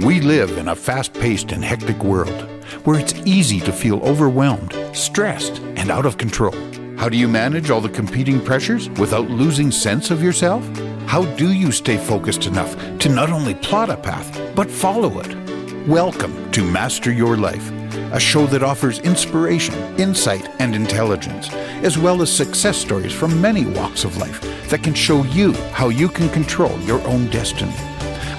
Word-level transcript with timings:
We 0.00 0.20
live 0.20 0.58
in 0.58 0.68
a 0.68 0.74
fast 0.74 1.14
paced 1.14 1.52
and 1.52 1.64
hectic 1.64 2.02
world 2.02 2.50
where 2.82 2.98
it's 2.98 3.14
easy 3.24 3.60
to 3.60 3.72
feel 3.72 4.02
overwhelmed, 4.02 4.74
stressed, 4.92 5.60
and 5.76 5.88
out 5.88 6.04
of 6.04 6.18
control. 6.18 6.52
How 6.96 7.08
do 7.08 7.16
you 7.16 7.28
manage 7.28 7.70
all 7.70 7.80
the 7.80 7.88
competing 7.88 8.44
pressures 8.44 8.90
without 8.90 9.30
losing 9.30 9.70
sense 9.70 10.10
of 10.10 10.20
yourself? 10.20 10.66
How 11.06 11.24
do 11.36 11.52
you 11.52 11.70
stay 11.70 11.96
focused 11.96 12.46
enough 12.46 12.76
to 12.98 13.08
not 13.08 13.30
only 13.30 13.54
plot 13.54 13.88
a 13.88 13.96
path, 13.96 14.36
but 14.56 14.68
follow 14.68 15.20
it? 15.20 15.86
Welcome 15.86 16.50
to 16.50 16.64
Master 16.64 17.12
Your 17.12 17.36
Life, 17.36 17.70
a 18.12 18.18
show 18.18 18.46
that 18.46 18.64
offers 18.64 18.98
inspiration, 18.98 19.74
insight, 19.98 20.50
and 20.58 20.74
intelligence, 20.74 21.50
as 21.84 21.96
well 21.96 22.20
as 22.20 22.36
success 22.36 22.76
stories 22.76 23.12
from 23.12 23.40
many 23.40 23.64
walks 23.64 24.02
of 24.02 24.16
life 24.16 24.40
that 24.70 24.82
can 24.82 24.94
show 24.94 25.22
you 25.24 25.52
how 25.72 25.88
you 25.88 26.08
can 26.08 26.28
control 26.30 26.76
your 26.80 27.00
own 27.06 27.30
destiny. 27.30 27.93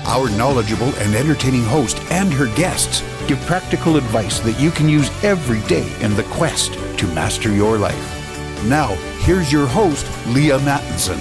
Our 0.07 0.29
knowledgeable 0.29 0.93
and 0.97 1.15
entertaining 1.15 1.63
host 1.63 1.99
and 2.11 2.31
her 2.31 2.45
guests 2.55 3.01
give 3.27 3.41
practical 3.41 3.97
advice 3.97 4.39
that 4.41 4.59
you 4.59 4.69
can 4.69 4.87
use 4.87 5.09
every 5.23 5.61
day 5.67 5.91
in 5.99 6.15
the 6.15 6.21
quest 6.25 6.73
to 6.99 7.07
master 7.07 7.51
your 7.51 7.79
life. 7.79 8.63
Now, 8.65 8.93
here's 9.21 9.51
your 9.51 9.65
host, 9.65 10.05
Leaha 10.25 10.59
Mattinson. 10.59 11.17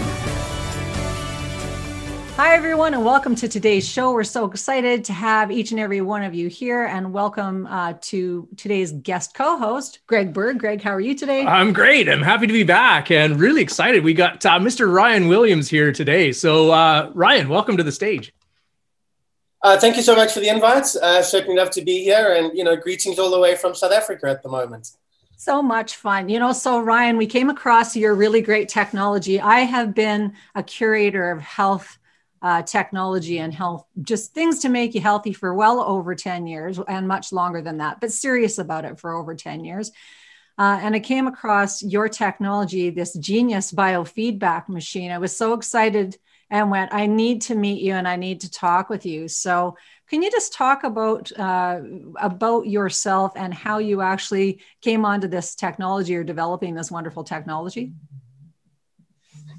Hi, 2.37 2.55
everyone, 2.55 2.93
and 2.93 3.03
welcome 3.03 3.35
to 3.37 3.49
today's 3.49 3.89
show. 3.89 4.13
We're 4.13 4.23
so 4.23 4.45
excited 4.45 5.03
to 5.07 5.15
have 5.15 5.51
each 5.51 5.71
and 5.71 5.81
every 5.81 6.03
one 6.03 6.23
of 6.23 6.35
you 6.35 6.49
here, 6.49 6.85
and 6.85 7.11
welcome 7.11 7.67
uh, 7.69 7.95
to 8.03 8.47
today's 8.59 8.93
guest 8.93 9.33
co 9.33 9.57
host, 9.57 10.01
Greg 10.07 10.35
Bird. 10.35 10.59
Greg, 10.59 10.83
how 10.83 10.91
are 10.91 11.01
you 11.01 11.15
today? 11.15 11.47
I'm 11.47 11.73
great. 11.73 12.07
I'm 12.07 12.23
happy 12.23 12.47
to 12.47 12.53
be 12.53 12.65
back 12.65 13.11
and 13.11 13.41
really 13.41 13.63
excited. 13.63 14.05
We 14.05 14.13
got 14.13 14.45
uh, 14.45 14.59
Mr. 14.59 14.93
Ryan 14.93 15.29
Williams 15.29 15.71
here 15.71 15.91
today. 15.91 16.33
So, 16.33 16.71
uh, 16.71 17.11
Ryan, 17.15 17.49
welcome 17.49 17.79
to 17.79 17.83
the 17.83 17.93
stage. 17.93 18.35
Uh, 19.65 19.79
thank 19.79 19.97
you 19.97 20.03
so 20.03 20.15
much 20.15 20.35
for 20.35 20.41
the 20.41 20.49
invite. 20.49 20.95
Uh, 20.97 21.23
certainly 21.23 21.57
love 21.57 21.71
to 21.71 21.81
be 21.81 22.05
here, 22.05 22.35
and 22.35 22.57
you 22.57 22.63
know, 22.63 22.77
greetings 22.77 23.19
all 23.19 23.31
the 23.31 23.41
way 23.41 23.57
from 23.57 23.75
South 23.75 23.93
Africa 23.93 24.27
at 24.29 24.43
the 24.43 24.49
moment. 24.49 24.91
So 25.39 25.63
much 25.63 25.97
fun. 25.97 26.29
You 26.29 26.39
know, 26.39 26.53
so 26.53 26.81
Ryan, 26.81 27.17
we 27.17 27.27
came 27.27 27.49
across 27.49 27.97
your 27.97 28.15
really 28.15 28.43
great 28.43 28.69
technology. 28.69 29.41
I 29.41 29.61
have 29.61 29.95
been 29.95 30.35
a 30.55 30.63
curator 30.63 31.31
of 31.31 31.41
health 31.41 31.99
uh, 32.43 32.61
technology 32.61 33.39
and 33.39 33.55
health, 33.55 33.87
just 34.03 34.35
things 34.35 34.59
to 34.61 34.69
make 34.69 34.95
you 34.95 35.01
healthy 35.01 35.33
for 35.33 35.55
well 35.55 35.81
over 35.81 36.15
10 36.15 36.47
years 36.47 36.79
and 36.87 37.09
much 37.09 37.33
longer 37.33 37.63
than 37.63 37.79
that, 37.79 38.03
but 38.03 38.13
serious 38.13 38.59
about 38.59 38.85
it 38.85 39.01
for 39.01 39.15
over 39.15 39.35
10 39.35 39.65
years. 39.65 39.91
Uh, 40.59 40.79
and 40.83 40.95
I 40.95 41.01
came 41.01 41.27
across 41.27 41.83
your 41.83 42.11
technology, 42.11 42.91
this 42.91 43.15
genius 43.15 43.73
biofeedback 43.73 44.69
machine. 44.69 45.11
I 45.11 45.17
was 45.17 45.35
so 45.35 45.55
excited 45.55 46.19
and 46.55 46.71
went, 46.71 46.95
I 46.95 47.07
need 47.07 47.43
to 47.43 47.57
meet 47.57 47.83
you 47.83 47.95
and 47.95 48.07
I 48.07 48.15
need 48.15 48.43
to 48.43 48.51
talk 48.51 48.89
with 48.89 49.05
you. 49.05 49.27
So, 49.27 49.77
can 50.09 50.23
you 50.23 50.31
just 50.31 50.53
talk 50.53 50.85
about 50.85 51.33
uh, 51.37 51.81
about 52.21 52.69
yourself 52.69 53.33
and 53.35 53.53
how 53.53 53.79
you 53.79 54.03
actually 54.03 54.61
came 54.81 55.05
onto 55.05 55.27
this 55.27 55.57
technology 55.57 56.15
or 56.15 56.23
developing 56.23 56.75
this 56.75 56.93
wonderful 56.93 57.25
technology? 57.25 57.93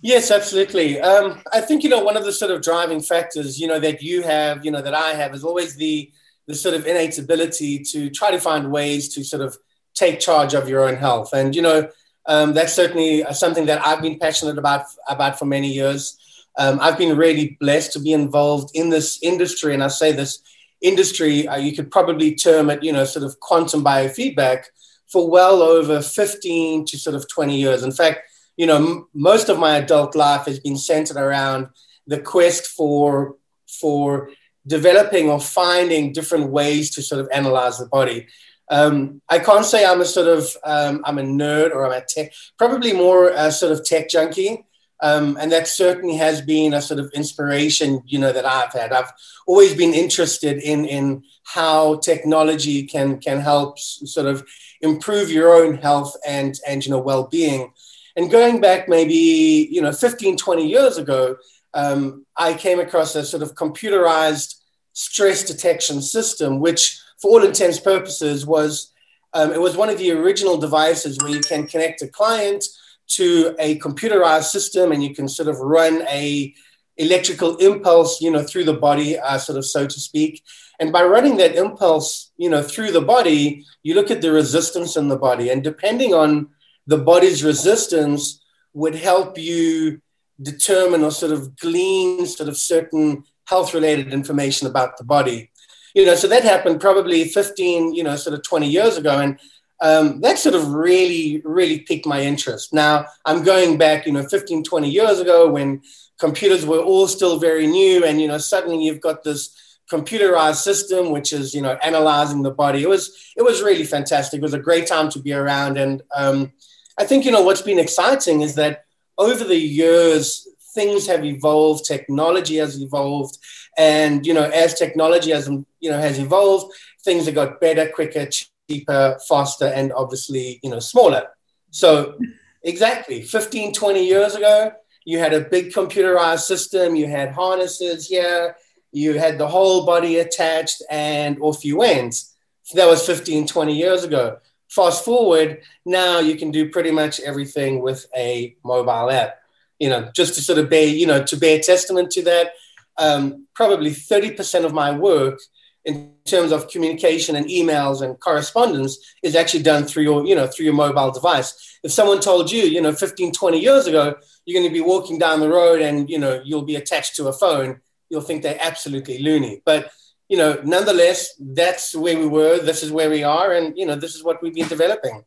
Yes, 0.01 0.31
absolutely. 0.31 1.01
Um, 1.01 1.41
I 1.51 1.59
think 1.59 1.83
you 1.83 1.89
know 1.89 2.01
one 2.01 2.15
of 2.15 2.23
the 2.23 2.31
sort 2.31 2.51
of 2.51 2.61
driving 2.61 3.01
factors, 3.01 3.59
you 3.59 3.67
know, 3.67 3.79
that 3.79 4.01
you 4.01 4.21
have, 4.21 4.63
you 4.63 4.71
know, 4.71 4.81
that 4.81 4.93
I 4.93 5.15
have, 5.15 5.35
is 5.35 5.43
always 5.43 5.75
the 5.75 6.09
the 6.47 6.55
sort 6.55 6.75
of 6.75 6.87
innate 6.87 7.17
ability 7.17 7.79
to 7.91 8.09
try 8.09 8.31
to 8.31 8.39
find 8.39 8.71
ways 8.71 9.09
to 9.15 9.23
sort 9.25 9.41
of 9.41 9.57
take 9.95 10.21
charge 10.21 10.53
of 10.53 10.69
your 10.69 10.87
own 10.87 10.95
health, 10.95 11.33
and 11.33 11.53
you 11.53 11.61
know, 11.61 11.89
um, 12.27 12.53
that's 12.53 12.73
certainly 12.73 13.25
something 13.33 13.65
that 13.65 13.85
I've 13.85 14.01
been 14.01 14.17
passionate 14.17 14.57
about 14.57 14.85
about 15.09 15.37
for 15.37 15.45
many 15.45 15.73
years. 15.73 16.17
Um, 16.57 16.79
I've 16.81 16.97
been 16.97 17.17
really 17.17 17.57
blessed 17.59 17.93
to 17.93 17.99
be 17.99 18.13
involved 18.13 18.71
in 18.73 18.89
this 18.89 19.19
industry, 19.21 19.73
and 19.73 19.83
I 19.83 19.89
say 19.89 20.11
this 20.11 20.39
industry, 20.81 21.47
uh, 21.47 21.57
you 21.57 21.75
could 21.75 21.91
probably 21.91 22.35
term 22.35 22.69
it, 22.69 22.83
you 22.83 22.93
know, 22.93 23.05
sort 23.05 23.25
of 23.25 23.39
quantum 23.39 23.83
biofeedback 23.83 24.65
for 25.07 25.29
well 25.29 25.61
over 25.61 26.01
15 26.01 26.85
to 26.85 26.97
sort 26.97 27.15
of 27.15 27.27
20 27.29 27.57
years. 27.57 27.83
In 27.83 27.91
fact, 27.91 28.21
you 28.57 28.65
know, 28.65 28.77
m- 28.77 29.07
most 29.13 29.49
of 29.49 29.59
my 29.59 29.77
adult 29.77 30.15
life 30.15 30.45
has 30.45 30.59
been 30.59 30.77
centered 30.77 31.17
around 31.17 31.69
the 32.07 32.19
quest 32.19 32.67
for 32.67 33.35
for 33.67 34.29
developing 34.67 35.29
or 35.29 35.39
finding 35.39 36.11
different 36.13 36.49
ways 36.49 36.89
to 36.91 37.01
sort 37.01 37.21
of 37.21 37.29
analyze 37.31 37.77
the 37.77 37.85
body. 37.87 38.27
Um, 38.69 39.21
I 39.29 39.39
can't 39.39 39.65
say 39.65 39.85
I'm 39.85 40.01
a 40.01 40.05
sort 40.05 40.27
of 40.27 40.49
um, 40.63 41.01
I'm 41.05 41.19
a 41.19 41.23
nerd 41.23 41.71
or 41.71 41.85
I'm 41.85 42.01
a 42.01 42.05
tech, 42.05 42.31
probably 42.57 42.93
more 42.93 43.29
a 43.29 43.51
sort 43.51 43.71
of 43.71 43.85
tech 43.85 44.09
junkie. 44.09 44.64
Um, 45.01 45.37
and 45.39 45.51
that 45.51 45.67
certainly 45.67 46.15
has 46.17 46.41
been 46.41 46.73
a 46.73 46.81
sort 46.81 46.99
of 46.99 47.11
inspiration, 47.13 48.01
you 48.05 48.17
know, 48.17 48.31
that 48.31 48.45
I've 48.45 48.71
had. 48.71 48.93
I've 48.93 49.11
always 49.45 49.75
been 49.75 49.93
interested 49.93 50.57
in 50.57 50.85
in 50.85 51.23
how 51.43 51.97
technology 51.97 52.83
can 52.83 53.19
can 53.19 53.39
help 53.39 53.77
sort 53.77 54.27
of 54.27 54.47
improve 54.81 55.29
your 55.29 55.53
own 55.53 55.75
health 55.77 56.15
and 56.25 56.57
and 56.67 56.85
you 56.85 56.91
know 56.91 56.99
well-being. 56.99 57.73
And 58.15 58.31
going 58.31 58.61
back 58.61 58.87
maybe 58.87 59.67
you 59.69 59.81
know 59.81 59.91
15, 59.91 60.37
20 60.37 60.67
years 60.67 60.97
ago, 60.97 61.35
um, 61.73 62.25
I 62.37 62.53
came 62.53 62.79
across 62.79 63.15
a 63.15 63.25
sort 63.25 63.43
of 63.43 63.53
computerized 63.55 64.55
stress 64.93 65.43
detection 65.43 66.01
system, 66.01 66.59
which 66.59 67.01
for 67.21 67.31
all 67.31 67.45
intents 67.45 67.79
purposes 67.79 68.45
was 68.45 68.93
um, 69.33 69.51
it 69.51 69.59
was 69.59 69.75
one 69.75 69.89
of 69.89 69.97
the 69.97 70.11
original 70.11 70.57
devices 70.57 71.17
where 71.21 71.31
you 71.31 71.41
can 71.41 71.67
connect 71.67 72.01
a 72.01 72.07
client 72.07 72.63
to 73.07 73.55
a 73.59 73.79
computerized 73.79 74.45
system 74.45 74.91
and 74.91 75.03
you 75.03 75.13
can 75.13 75.27
sort 75.27 75.47
of 75.47 75.59
run 75.59 76.03
a 76.09 76.53
electrical 76.97 77.57
impulse 77.57 78.21
you 78.21 78.31
know 78.31 78.41
through 78.41 78.63
the 78.63 78.73
body 78.73 79.17
uh, 79.19 79.37
sort 79.37 79.57
of 79.57 79.65
so 79.65 79.85
to 79.85 79.99
speak. 79.99 80.43
And 80.79 80.91
by 80.91 81.03
running 81.03 81.37
that 81.37 81.55
impulse 81.55 82.31
you 82.37 82.49
know 82.49 82.63
through 82.63 82.91
the 82.91 83.01
body 83.01 83.65
you 83.83 83.95
look 83.95 84.11
at 84.11 84.21
the 84.21 84.31
resistance 84.31 84.95
in 84.97 85.07
the 85.07 85.17
body. 85.17 85.49
And 85.49 85.63
depending 85.63 86.13
on 86.13 86.49
the 86.87 86.97
body's 86.97 87.43
resistance 87.43 88.41
would 88.73 88.95
help 88.95 89.37
you 89.37 90.01
determine 90.41 91.03
or 91.03 91.11
sort 91.11 91.31
of 91.31 91.57
glean 91.57 92.25
sort 92.25 92.49
of 92.49 92.57
certain 92.57 93.23
health 93.47 93.73
related 93.73 94.13
information 94.13 94.67
about 94.67 94.97
the 94.97 95.03
body. 95.03 95.51
You 95.93 96.05
know 96.05 96.15
so 96.15 96.27
that 96.27 96.43
happened 96.43 96.81
probably 96.81 97.25
15 97.25 97.93
you 97.93 98.03
know 98.03 98.15
sort 98.15 98.33
of 98.33 98.43
20 98.43 98.67
years 98.67 98.97
ago. 98.97 99.19
And 99.19 99.39
um, 99.81 100.21
that 100.21 100.39
sort 100.39 100.55
of 100.55 100.73
really, 100.73 101.41
really 101.43 101.79
piqued 101.79 102.05
my 102.05 102.21
interest. 102.21 102.73
Now, 102.73 103.05
I'm 103.25 103.43
going 103.43 103.77
back, 103.77 104.05
you 104.05 104.13
know, 104.13 104.23
15, 104.23 104.63
20 104.63 104.89
years 104.89 105.19
ago 105.19 105.49
when 105.49 105.81
computers 106.17 106.65
were 106.65 106.79
all 106.79 107.07
still 107.07 107.39
very 107.39 107.67
new, 107.67 108.05
and, 108.05 108.21
you 108.21 108.27
know, 108.27 108.37
suddenly 108.37 108.85
you've 108.85 109.01
got 109.01 109.23
this 109.23 109.55
computerized 109.91 110.63
system 110.63 111.11
which 111.11 111.31
is 111.31 111.53
you 111.53 111.61
know 111.61 111.77
analyzing 111.83 112.41
the 112.41 112.49
body 112.49 112.81
it 112.81 112.89
was 112.89 113.15
it 113.37 113.43
was 113.43 113.61
really 113.61 113.83
fantastic 113.83 114.39
it 114.39 114.41
was 114.41 114.55
a 114.55 114.59
great 114.59 114.87
time 114.87 115.09
to 115.09 115.19
be 115.19 115.31
around 115.31 115.77
and 115.77 116.01
um, 116.15 116.51
i 116.97 117.05
think 117.05 117.23
you 117.23 117.31
know 117.31 117.43
what's 117.43 117.61
been 117.61 117.77
exciting 117.77 118.41
is 118.41 118.55
that 118.55 118.85
over 119.19 119.43
the 119.43 119.55
years 119.55 120.47
things 120.73 121.05
have 121.05 121.23
evolved 121.23 121.85
technology 121.85 122.55
has 122.55 122.81
evolved 122.81 123.37
and 123.77 124.25
you 124.25 124.33
know 124.33 124.49
as 124.49 124.73
technology 124.73 125.29
has 125.29 125.47
you 125.79 125.91
know 125.91 125.99
has 125.99 126.17
evolved 126.17 126.73
things 127.03 127.27
have 127.27 127.35
got 127.35 127.61
better 127.61 127.87
quicker 127.87 128.25
cheaper, 128.69 129.17
faster, 129.27 129.65
and 129.67 129.93
obviously, 129.93 130.59
you 130.63 130.69
know, 130.69 130.79
smaller. 130.79 131.27
So 131.71 132.17
exactly 132.63 133.21
15, 133.21 133.73
20 133.73 134.05
years 134.05 134.35
ago, 134.35 134.71
you 135.05 135.19
had 135.19 135.33
a 135.33 135.41
big 135.41 135.71
computerized 135.71 136.39
system, 136.39 136.95
you 136.95 137.07
had 137.07 137.31
harnesses 137.31 138.07
here, 138.07 138.55
you 138.91 139.19
had 139.19 139.37
the 139.37 139.47
whole 139.47 139.85
body 139.85 140.17
attached, 140.17 140.81
and 140.89 141.37
off 141.41 141.63
you 141.63 141.77
went. 141.77 142.15
So 142.63 142.77
that 142.77 142.87
was 142.87 143.05
15, 143.05 143.47
20 143.47 143.75
years 143.75 144.03
ago. 144.03 144.37
Fast 144.69 145.05
forward, 145.05 145.61
now 145.85 146.19
you 146.19 146.35
can 146.35 146.49
do 146.49 146.69
pretty 146.69 146.91
much 146.91 147.19
everything 147.19 147.81
with 147.81 148.07
a 148.15 148.55
mobile 148.63 149.11
app. 149.11 149.35
You 149.79 149.89
know, 149.89 150.09
just 150.15 150.35
to 150.35 150.41
sort 150.41 150.57
of 150.57 150.69
bear, 150.69 150.87
you 150.87 151.05
know, 151.05 151.23
to 151.23 151.37
bear 151.37 151.59
testament 151.59 152.09
to 152.11 152.23
that, 152.23 152.53
um, 152.97 153.45
probably 153.53 153.91
30% 153.91 154.65
of 154.65 154.73
my 154.73 154.97
work 154.97 155.39
in 155.85 156.13
terms 156.25 156.51
of 156.51 156.67
communication 156.67 157.35
and 157.35 157.45
emails 157.45 158.01
and 158.01 158.19
correspondence 158.19 158.97
is 159.21 159.35
actually 159.35 159.61
done 159.61 159.85
through 159.85 160.03
your, 160.03 160.25
you 160.25 160.35
know, 160.35 160.47
through 160.47 160.65
your 160.65 160.73
mobile 160.73 161.11
device. 161.11 161.79
If 161.83 161.91
someone 161.91 162.19
told 162.19 162.51
you, 162.51 162.63
you 162.63 162.81
know, 162.81 162.91
15, 162.91 163.31
20 163.31 163.59
years 163.59 163.85
ago, 163.85 164.15
you're 164.45 164.59
going 164.59 164.69
to 164.69 164.73
be 164.73 164.81
walking 164.81 165.19
down 165.19 165.39
the 165.39 165.49
road 165.49 165.81
and, 165.81 166.09
you 166.09 166.17
know, 166.17 166.41
you'll 166.43 166.63
be 166.63 166.75
attached 166.75 167.15
to 167.17 167.27
a 167.27 167.33
phone, 167.33 167.81
you'll 168.09 168.21
think 168.21 168.41
they're 168.41 168.57
absolutely 168.59 169.19
loony. 169.19 169.61
But, 169.63 169.91
you 170.27 170.37
know, 170.37 170.59
nonetheless, 170.63 171.35
that's 171.39 171.95
where 171.95 172.17
we 172.17 172.25
were. 172.25 172.57
This 172.57 172.81
is 172.81 172.91
where 172.91 173.09
we 173.09 173.23
are. 173.23 173.53
And, 173.53 173.77
you 173.77 173.85
know, 173.85 173.95
this 173.95 174.15
is 174.15 174.23
what 174.23 174.41
we've 174.41 174.55
been 174.55 174.67
developing. 174.67 175.23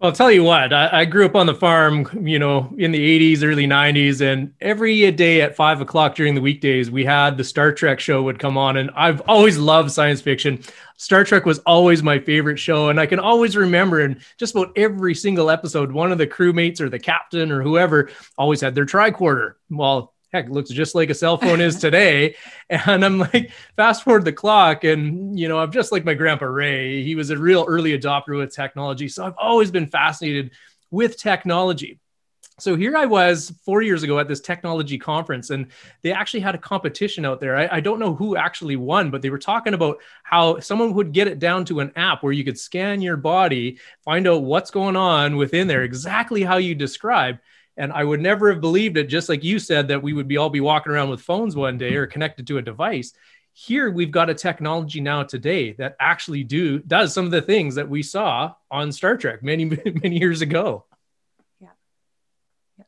I'll 0.00 0.12
tell 0.12 0.30
you 0.30 0.44
what, 0.44 0.72
I, 0.72 1.00
I, 1.00 1.04
grew 1.06 1.26
up 1.26 1.34
on 1.34 1.46
the 1.46 1.54
farm, 1.54 2.08
you 2.24 2.38
know, 2.38 2.72
in 2.78 2.92
the 2.92 3.34
80s, 3.34 3.42
early 3.42 3.66
90s, 3.66 4.20
and 4.20 4.54
every 4.60 5.10
day 5.10 5.40
at 5.40 5.56
five 5.56 5.80
o'clock 5.80 6.14
during 6.14 6.36
the 6.36 6.40
weekdays, 6.40 6.88
we 6.88 7.04
had 7.04 7.36
the 7.36 7.42
Star 7.42 7.72
Trek 7.72 7.98
show 7.98 8.22
would 8.22 8.38
come 8.38 8.56
on. 8.56 8.76
And 8.76 8.92
I've 8.94 9.20
always 9.22 9.58
loved 9.58 9.90
science 9.90 10.20
fiction. 10.20 10.62
Star 10.98 11.24
Trek 11.24 11.44
was 11.44 11.58
always 11.60 12.00
my 12.00 12.20
favorite 12.20 12.60
show. 12.60 12.90
And 12.90 13.00
I 13.00 13.06
can 13.06 13.18
always 13.18 13.56
remember 13.56 14.00
in 14.00 14.20
just 14.36 14.54
about 14.54 14.70
every 14.76 15.16
single 15.16 15.50
episode, 15.50 15.90
one 15.90 16.12
of 16.12 16.18
the 16.18 16.28
crewmates 16.28 16.80
or 16.80 16.88
the 16.88 17.00
captain 17.00 17.50
or 17.50 17.60
whoever 17.60 18.08
always 18.36 18.60
had 18.60 18.76
their 18.76 18.86
tricorder. 18.86 19.54
Well, 19.68 20.14
heck 20.32 20.48
looks 20.50 20.70
just 20.70 20.94
like 20.94 21.10
a 21.10 21.14
cell 21.14 21.36
phone 21.38 21.60
is 21.60 21.76
today 21.76 22.34
and 22.70 23.04
i'm 23.04 23.18
like 23.18 23.50
fast 23.76 24.04
forward 24.04 24.24
the 24.24 24.32
clock 24.32 24.84
and 24.84 25.38
you 25.38 25.48
know 25.48 25.58
i'm 25.58 25.72
just 25.72 25.92
like 25.92 26.04
my 26.04 26.14
grandpa 26.14 26.46
ray 26.46 27.02
he 27.02 27.14
was 27.14 27.30
a 27.30 27.38
real 27.38 27.64
early 27.68 27.98
adopter 27.98 28.36
with 28.36 28.54
technology 28.54 29.08
so 29.08 29.24
i've 29.24 29.38
always 29.38 29.70
been 29.70 29.86
fascinated 29.86 30.50
with 30.90 31.16
technology 31.16 31.98
so 32.60 32.74
here 32.74 32.96
I 32.96 33.06
was 33.06 33.52
four 33.64 33.82
years 33.82 34.02
ago 34.02 34.18
at 34.18 34.26
this 34.26 34.40
technology 34.40 34.98
conference, 34.98 35.50
and 35.50 35.68
they 36.02 36.12
actually 36.12 36.40
had 36.40 36.56
a 36.56 36.58
competition 36.58 37.24
out 37.24 37.40
there. 37.40 37.56
I, 37.56 37.76
I, 37.76 37.80
don't 37.80 38.00
know 38.00 38.14
who 38.14 38.36
actually 38.36 38.74
won, 38.74 39.10
but 39.10 39.22
they 39.22 39.30
were 39.30 39.38
talking 39.38 39.74
about 39.74 39.98
how 40.24 40.58
someone 40.58 40.94
would 40.94 41.12
get 41.12 41.28
it 41.28 41.38
down 41.38 41.64
to 41.66 41.78
an 41.78 41.92
app 41.94 42.22
where 42.22 42.32
you 42.32 42.42
could 42.42 42.58
scan 42.58 43.00
your 43.00 43.16
body, 43.16 43.78
find 44.04 44.26
out 44.26 44.42
what's 44.42 44.72
going 44.72 44.96
on 44.96 45.36
within 45.36 45.68
there, 45.68 45.84
exactly 45.84 46.42
how 46.42 46.56
you 46.56 46.74
describe. 46.74 47.38
And 47.78 47.92
I 47.92 48.02
would 48.02 48.20
never 48.20 48.50
have 48.50 48.60
believed 48.60 48.96
it, 48.96 49.04
just 49.04 49.28
like 49.28 49.44
you 49.44 49.60
said, 49.60 49.88
that 49.88 50.02
we 50.02 50.12
would 50.12 50.26
be 50.26 50.36
all 50.36 50.50
be 50.50 50.60
walking 50.60 50.92
around 50.92 51.10
with 51.10 51.20
phones 51.20 51.54
one 51.54 51.78
day 51.78 51.94
or 51.94 52.06
connected 52.06 52.46
to 52.48 52.58
a 52.58 52.62
device. 52.62 53.12
Here 53.52 53.90
we've 53.90 54.10
got 54.10 54.28
a 54.28 54.34
technology 54.34 55.00
now 55.00 55.22
today 55.22 55.72
that 55.74 55.96
actually 55.98 56.44
do 56.44 56.80
does 56.80 57.14
some 57.14 57.24
of 57.24 57.30
the 57.30 57.40
things 57.42 57.76
that 57.76 57.88
we 57.88 58.02
saw 58.02 58.54
on 58.70 58.92
Star 58.92 59.16
Trek 59.16 59.42
many 59.42 59.64
many 60.02 60.18
years 60.18 60.42
ago. 60.42 60.84
Yeah. 61.60 61.68
yeah. 62.78 62.84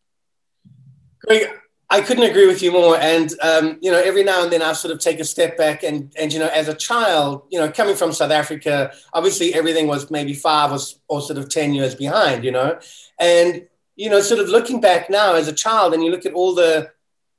Greg, 1.21 1.51
I 1.93 2.01
couldn't 2.03 2.31
agree 2.31 2.47
with 2.47 2.63
you 2.63 2.71
more. 2.71 2.97
And 2.97 3.33
um, 3.43 3.79
you 3.81 3.91
know, 3.91 4.01
every 4.01 4.23
now 4.23 4.45
and 4.45 4.53
then 4.53 4.63
I 4.63 4.73
sort 4.73 4.93
of 4.93 5.01
take 5.01 5.19
a 5.19 5.25
step 5.25 5.57
back 5.57 5.83
and 5.83 6.13
and 6.17 6.33
you 6.33 6.39
know, 6.39 6.49
as 6.49 6.69
a 6.69 6.75
child, 6.75 7.43
you 7.51 7.59
know, 7.59 7.71
coming 7.71 7.97
from 7.97 8.13
South 8.13 8.31
Africa, 8.31 8.93
obviously 9.13 9.55
everything 9.55 9.89
was 9.89 10.09
maybe 10.11 10.35
five 10.35 10.71
or, 10.71 10.79
or 11.09 11.21
sort 11.21 11.39
of 11.39 11.49
ten 11.49 11.75
years 11.75 11.97
behind, 11.97 12.45
you 12.45 12.53
know, 12.53 12.79
and 13.19 13.67
you 14.01 14.09
know, 14.09 14.23
sort 14.23 14.41
of 14.41 14.49
looking 14.49 14.81
back 14.81 15.11
now 15.11 15.35
as 15.35 15.47
a 15.47 15.53
child, 15.53 15.93
and 15.93 16.03
you 16.03 16.11
look 16.11 16.25
at 16.25 16.33
all 16.33 16.55
the 16.55 16.91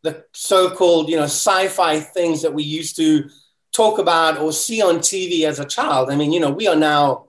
the 0.04 0.24
so-called 0.34 1.10
you 1.10 1.16
know 1.16 1.24
sci-fi 1.24 2.00
things 2.00 2.44
that 2.44 2.54
we 2.54 2.64
used 2.64 2.96
to 2.98 3.30
talk 3.72 3.98
about 3.98 4.38
or 4.38 4.52
see 4.52 4.80
on 4.82 5.00
TV 5.00 5.46
as 5.46 5.60
a 5.60 5.66
child. 5.66 6.12
I 6.12 6.16
mean, 6.16 6.32
you 6.32 6.40
know, 6.40 6.52
we 6.52 6.68
are 6.68 6.76
now 6.76 7.26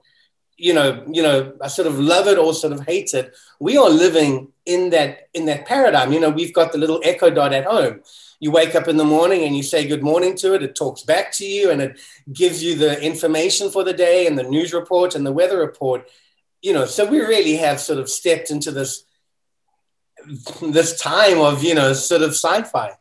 you 0.55 0.73
know, 0.73 1.03
you 1.11 1.23
know, 1.23 1.53
I 1.61 1.67
sort 1.67 1.87
of 1.87 1.99
love 1.99 2.27
it 2.27 2.37
or 2.37 2.53
sort 2.53 2.73
of 2.73 2.85
hate 2.85 3.15
it. 3.15 3.33
We 3.59 3.75
are 3.75 3.89
living 3.89 4.49
in 4.67 4.91
that 4.91 5.29
in 5.33 5.45
that 5.45 5.65
paradigm. 5.65 6.13
You 6.13 6.19
know, 6.19 6.29
we've 6.29 6.53
got 6.53 6.71
the 6.71 6.77
little 6.77 7.01
echo 7.03 7.31
dot 7.31 7.53
at 7.53 7.65
home. 7.65 8.01
You 8.39 8.51
wake 8.51 8.75
up 8.75 8.87
in 8.87 8.97
the 8.97 9.03
morning 9.03 9.45
and 9.45 9.57
you 9.57 9.63
say 9.63 9.87
good 9.87 10.03
morning 10.03 10.35
to 10.37 10.53
it. 10.53 10.61
It 10.61 10.75
talks 10.75 11.01
back 11.01 11.31
to 11.33 11.45
you 11.45 11.71
and 11.71 11.81
it 11.81 11.99
gives 12.31 12.63
you 12.63 12.75
the 12.75 13.01
information 13.01 13.71
for 13.71 13.83
the 13.83 13.93
day 13.93 14.27
and 14.27 14.37
the 14.37 14.43
news 14.43 14.73
report 14.73 15.15
and 15.15 15.25
the 15.25 15.31
weather 15.31 15.57
report. 15.57 16.07
You 16.61 16.73
know, 16.73 16.85
so 16.85 17.03
we 17.03 17.19
really 17.19 17.57
have 17.57 17.79
sort 17.79 17.99
of 17.99 18.07
stepped 18.07 18.51
into 18.51 18.69
this 18.69 19.05
this 20.61 20.99
time 20.99 21.39
of 21.39 21.63
you 21.63 21.75
know 21.75 21.93
sort 21.93 22.21
of 22.21 22.31
sci-fi. 22.31 22.91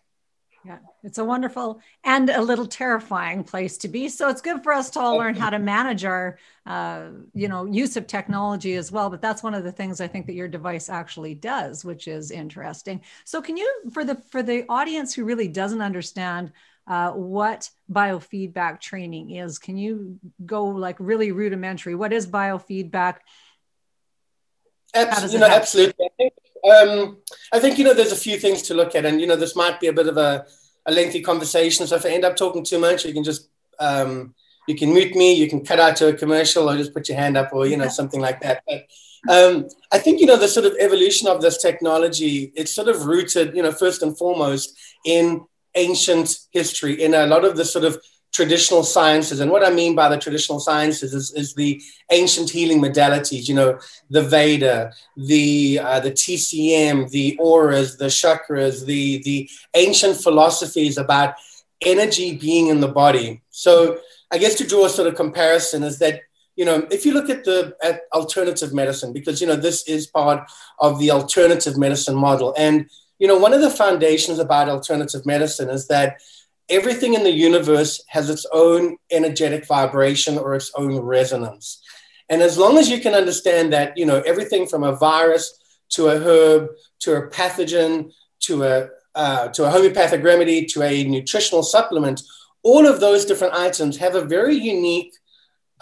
Yeah 0.65 0.79
it's 1.05 1.19
a 1.19 1.25
wonderful 1.25 1.81
and 2.05 2.31
a 2.31 2.41
little 2.41 2.67
terrifying 2.67 3.43
place 3.43 3.77
to 3.79 3.89
be. 3.89 4.09
So 4.09 4.29
it's 4.29 4.41
good 4.41 4.63
for 4.63 4.73
us 4.73 4.91
to 4.91 5.01
all 5.01 5.17
learn 5.17 5.35
how 5.35 5.51
to 5.51 5.59
manage 5.59 6.05
our, 6.05 6.39
uh, 6.65 7.09
you 7.35 7.49
know, 7.49 7.67
use 7.67 7.97
of 7.97 8.07
technology 8.07 8.75
as 8.75 8.93
well. 8.93 9.11
But 9.11 9.21
that's 9.21 9.43
one 9.43 9.55
of 9.55 9.65
the 9.65 9.73
things 9.73 10.01
I 10.01 10.07
think 10.07 10.27
that 10.27 10.35
your 10.35 10.49
device 10.49 10.89
actually 10.89 11.35
does, 11.35 11.85
which 11.85 12.07
is 12.07 12.31
interesting. 12.31 13.03
So 13.25 13.43
can 13.43 13.57
you, 13.57 13.69
for 13.93 14.05
the 14.05 14.17
for 14.31 14.43
the 14.43 14.65
audience 14.69 15.13
who 15.13 15.25
really 15.25 15.49
doesn't 15.49 15.83
understand 15.83 16.53
uh, 16.87 17.11
what 17.11 17.69
biofeedback 17.91 18.81
training 18.81 19.31
is, 19.31 19.59
can 19.59 19.77
you 19.77 20.19
go 20.47 20.67
like 20.67 20.97
really 21.01 21.33
rudimentary? 21.33 21.97
What 21.97 22.13
is 22.13 22.29
biofeedback? 22.29 23.17
Absolutely, 24.95 25.35
you 25.35 25.41
know, 25.41 25.47
absolutely. 25.47 26.05
I 26.05 26.09
think, 26.17 26.33
um, 26.65 27.19
I 27.53 27.59
think 27.59 27.79
you 27.79 27.85
know 27.85 27.95
there's 27.95 28.13
a 28.13 28.17
few 28.17 28.39
things 28.39 28.63
to 28.63 28.75
look 28.75 28.95
at, 28.95 29.05
and 29.05 29.21
you 29.21 29.27
know 29.27 29.37
this 29.37 29.57
might 29.57 29.81
be 29.81 29.89
a 29.89 29.93
bit 29.93 30.07
of 30.07 30.17
a 30.17 30.47
a 30.87 30.93
lengthy 30.93 31.21
conversation. 31.21 31.87
So 31.87 31.97
if 31.97 32.07
I 32.07 32.11
end 32.11 32.25
up 32.25 32.37
talking 32.37 32.65
too 32.65 32.79
much, 32.79 33.05
you 33.05 33.13
can 33.13 33.25
just 33.25 33.49
um, 33.79 34.35
you 34.69 34.77
can 34.77 34.93
mute 34.93 35.15
me, 35.15 35.35
you 35.35 35.49
can 35.49 35.65
cut 35.65 35.81
out 35.81 35.97
to 35.97 36.09
a 36.09 36.15
commercial, 36.15 36.71
or 36.71 36.77
just 36.77 36.95
put 36.95 37.09
your 37.09 37.19
hand 37.19 37.37
up, 37.37 37.53
or 37.53 37.67
you 37.67 37.77
know 37.77 37.89
something 37.89 38.21
like 38.21 38.41
that. 38.41 38.63
But 38.67 38.87
um, 39.29 39.69
I 39.93 39.99
think 39.99 40.21
you 40.21 40.27
know 40.27 40.37
the 40.37 40.49
sort 40.49 40.67
of 40.67 40.77
evolution 40.79 41.29
of 41.29 41.43
this 41.43 41.61
technology. 41.61 42.53
It's 42.55 42.75
sort 42.75 42.89
of 42.89 43.07
rooted, 43.07 43.57
you 43.57 43.63
know, 43.63 43.73
first 43.73 44.03
and 44.03 44.17
foremost 44.17 44.77
in 45.05 45.45
ancient 45.75 46.37
history, 46.53 47.03
in 47.03 47.15
a 47.15 47.27
lot 47.27 47.45
of 47.45 47.57
the 47.57 47.65
sort 47.65 47.85
of 47.85 48.01
traditional 48.33 48.83
sciences. 48.83 49.41
And 49.41 49.51
what 49.51 49.65
I 49.65 49.71
mean 49.71 49.95
by 49.95 50.09
the 50.09 50.17
traditional 50.17 50.59
sciences 50.59 51.13
is, 51.13 51.33
is 51.33 51.55
the 51.55 51.81
ancient 52.11 52.49
healing 52.51 52.81
modalities, 52.81 53.47
you 53.47 53.55
know, 53.55 53.79
the 54.09 54.23
Veda, 54.23 54.93
the, 55.17 55.79
uh, 55.79 56.01
the 56.01 56.13
TCM, 56.13 57.11
the 57.11 57.37
auras, 57.39 57.99
the 57.99 58.07
chakras, 58.07 58.87
the, 58.87 59.23
the 59.25 59.49
ancient 59.75 60.17
philosophies 60.17 60.97
about 60.97 61.35
energy 61.83 62.37
being 62.37 62.69
in 62.69 62.81
the 62.81 62.89
body. 62.89 63.43
So 63.51 63.99
I 64.31 64.39
guess 64.39 64.55
to 64.57 64.67
draw 64.67 64.87
a 64.87 64.89
sort 64.89 65.09
of 65.09 65.15
comparison 65.15 65.83
is 65.83 65.99
that, 65.99 66.23
you 66.57 66.65
know, 66.65 66.87
if 66.91 67.05
you 67.05 67.13
look 67.13 67.29
at 67.29 67.45
the 67.45 67.75
at 67.83 68.03
alternative 68.15 68.73
medicine, 68.73 69.13
because, 69.13 69.41
you 69.41 69.47
know, 69.47 69.57
this 69.57 69.87
is 69.87 70.07
part 70.07 70.51
of 70.79 70.99
the 70.99 71.11
alternative 71.11 71.77
medicine 71.77 72.15
model. 72.17 72.55
And, 72.57 72.89
you 73.19 73.27
know, 73.27 73.39
one 73.39 73.53
of 73.53 73.61
the 73.61 73.71
foundations 73.71 74.39
about 74.39 74.69
alternative 74.69 75.25
medicine 75.27 75.71
is 75.71 75.89
that 75.89 76.21
everything 76.69 77.15
in 77.15 77.23
the 77.23 77.31
universe 77.31 78.03
has 78.09 78.31
its 78.31 78.47
own 78.53 78.97
energetic 79.11 79.67
vibration 79.67 80.39
or 80.39 80.55
its 80.55 80.71
own 80.75 80.99
resonance. 81.01 81.83
And 82.29 82.41
as 82.43 82.57
long 82.57 82.79
as 82.79 82.89
you 82.89 83.01
can 83.01 83.15
understand 83.15 83.73
that, 83.73 83.97
you 83.97 84.07
know, 84.07 84.21
everything 84.21 84.67
from 84.67 84.85
a 84.85 84.97
virus 84.97 85.59
to 85.91 86.09
a 86.09 86.19
herb 86.19 86.69
to 87.01 87.17
a 87.17 87.29
pathogen 87.29 88.13
to 88.41 88.65
a 88.65 88.89
uh, 89.15 89.49
to 89.49 89.65
a 89.65 89.71
homeopathic 89.71 90.25
remedy 90.25 90.65
to 90.65 90.83
a 90.83 91.05
nutritional 91.05 91.63
supplement, 91.63 92.23
all 92.63 92.87
of 92.87 93.01
those 93.01 93.27
different 93.27 93.53
items 93.53 93.99
have 93.99 94.15
a 94.15 94.25
very 94.25 94.57
unique 94.57 95.13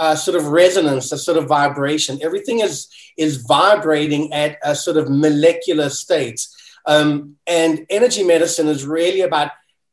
uh, 0.00 0.16
sort 0.16 0.36
of 0.36 0.48
resonance, 0.48 1.12
a 1.12 1.18
sort 1.18 1.36
of 1.36 1.46
vibration. 1.46 2.18
Everything 2.22 2.60
is 2.60 2.88
is 3.16 3.44
vibrating 3.48 4.32
at 4.32 4.58
a 4.64 4.74
sort 4.74 4.96
of 4.96 5.08
molecular 5.08 5.90
state. 5.90 6.44
Um, 6.86 7.36
and 7.46 7.86
energy 7.90 8.24
medicine 8.24 8.66
is 8.66 8.86
really 8.86 9.20
about 9.20 9.50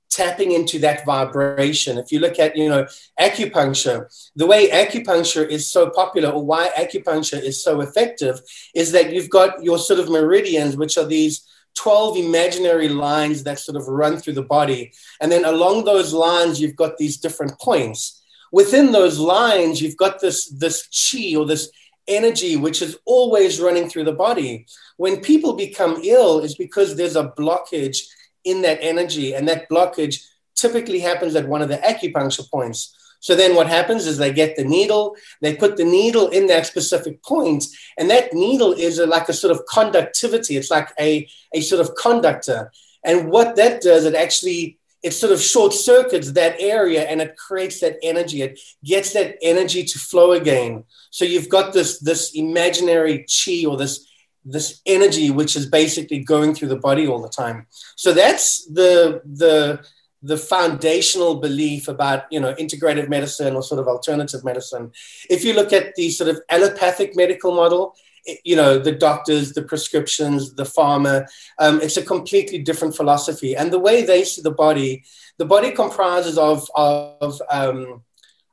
tapping 0.09 0.51
into 0.51 0.79
that 0.79 1.05
vibration. 1.05 1.97
If 1.97 2.11
you 2.11 2.19
look 2.19 2.39
at, 2.39 2.55
you 2.55 2.69
know, 2.69 2.87
acupuncture, 3.19 4.07
the 4.35 4.45
way 4.45 4.69
acupuncture 4.69 5.47
is 5.47 5.69
so 5.69 5.89
popular 5.89 6.29
or 6.29 6.45
why 6.45 6.69
acupuncture 6.77 7.41
is 7.41 7.63
so 7.63 7.81
effective 7.81 8.39
is 8.73 8.91
that 8.93 9.13
you've 9.13 9.29
got 9.29 9.63
your 9.63 9.77
sort 9.77 9.99
of 9.99 10.09
meridians, 10.09 10.77
which 10.77 10.97
are 10.97 11.05
these 11.05 11.45
12 11.75 12.17
imaginary 12.17 12.89
lines 12.89 13.43
that 13.43 13.59
sort 13.59 13.77
of 13.77 13.87
run 13.87 14.17
through 14.17 14.33
the 14.33 14.41
body. 14.41 14.91
And 15.21 15.31
then 15.31 15.45
along 15.45 15.85
those 15.85 16.13
lines, 16.13 16.59
you've 16.59 16.75
got 16.75 16.97
these 16.97 17.17
different 17.17 17.59
points. 17.59 18.23
Within 18.51 18.91
those 18.91 19.19
lines, 19.19 19.81
you've 19.81 19.97
got 19.97 20.19
this, 20.19 20.49
this 20.49 20.87
chi 20.87 21.35
or 21.35 21.45
this 21.45 21.69
energy 22.07 22.55
which 22.55 22.81
is 22.81 22.97
always 23.05 23.59
running 23.59 23.89
through 23.89 24.05
the 24.05 24.13
body. 24.13 24.65
When 24.95 25.21
people 25.21 25.53
become 25.53 26.01
ill, 26.03 26.39
is 26.39 26.55
because 26.55 26.95
there's 26.95 27.15
a 27.15 27.33
blockage 27.37 27.99
in 28.47 28.61
that 28.63 28.79
energy. 28.81 29.33
And 29.33 29.47
that 29.47 29.69
blockage 29.69 30.23
typically 30.55 30.99
happens 30.99 31.35
at 31.35 31.47
one 31.47 31.61
of 31.61 31.69
the 31.69 31.77
acupuncture 31.77 32.49
points. 32.49 32.95
So 33.19 33.35
then 33.35 33.55
what 33.55 33.67
happens 33.67 34.05
is 34.05 34.17
they 34.17 34.31
get 34.31 34.55
the 34.55 34.63
needle, 34.63 35.15
they 35.41 35.55
put 35.55 35.75
the 35.75 35.83
needle 35.83 36.27
in 36.29 36.47
that 36.47 36.65
specific 36.67 37.23
point, 37.23 37.65
and 37.97 38.09
that 38.09 38.33
needle 38.33 38.73
is 38.73 38.99
a, 38.99 39.07
like 39.07 39.27
a 39.27 39.33
sort 39.33 39.55
of 39.55 39.65
conductivity. 39.71 40.55
It's 40.55 40.71
like 40.71 40.89
a, 40.99 41.27
a 41.53 41.61
sort 41.61 41.81
of 41.81 41.95
conductor. 41.95 42.71
And 43.03 43.29
what 43.29 43.55
that 43.55 43.81
does, 43.81 44.05
it 44.05 44.15
actually 44.15 44.77
it 45.03 45.11
sort 45.11 45.31
of 45.31 45.41
short 45.41 45.73
circuits 45.73 46.31
that 46.31 46.55
area 46.59 47.03
and 47.03 47.21
it 47.21 47.37
creates 47.37 47.79
that 47.81 47.97
energy. 48.01 48.41
It 48.41 48.59
gets 48.83 49.13
that 49.13 49.37
energy 49.41 49.83
to 49.83 49.99
flow 49.99 50.31
again. 50.31 50.83
So 51.11 51.23
you've 51.23 51.49
got 51.49 51.73
this 51.73 51.99
this 51.99 52.31
imaginary 52.33 53.25
chi 53.25 53.65
or 53.67 53.77
this 53.77 54.06
this 54.49 54.81
energy 54.85 55.29
which 55.29 55.55
is 55.55 55.65
basically 55.65 56.19
going 56.19 56.53
through 56.53 56.69
the 56.69 56.83
body 56.89 57.07
all 57.07 57.21
the 57.21 57.29
time. 57.29 57.67
So 57.95 58.13
that's 58.13 58.65
the 58.65 59.21
the 59.25 59.83
the 60.23 60.37
foundational 60.37 61.35
belief 61.35 61.87
about 61.87 62.23
you 62.31 62.39
know 62.39 62.53
integrative 62.55 63.09
medicine 63.09 63.55
or 63.55 63.63
sort 63.63 63.79
of 63.79 63.87
alternative 63.87 64.43
medicine. 64.43 64.91
If 65.29 65.43
you 65.43 65.53
look 65.53 65.73
at 65.73 65.95
the 65.95 66.09
sort 66.09 66.29
of 66.29 66.41
allopathic 66.49 67.15
medical 67.15 67.53
model 67.53 67.95
you 68.43 68.55
know 68.55 68.77
the 68.77 68.91
doctors 68.91 69.53
the 69.53 69.61
prescriptions 69.61 70.53
the 70.55 70.63
pharma 70.63 71.25
um, 71.59 71.79
it's 71.81 71.97
a 71.97 72.03
completely 72.03 72.59
different 72.59 72.95
philosophy. 72.95 73.55
And 73.55 73.71
the 73.71 73.79
way 73.79 74.03
they 74.03 74.23
see 74.23 74.41
the 74.41 74.51
body 74.51 75.03
the 75.37 75.45
body 75.45 75.71
comprises 75.71 76.37
of 76.37 76.69
of 76.75 77.41
um, 77.49 78.03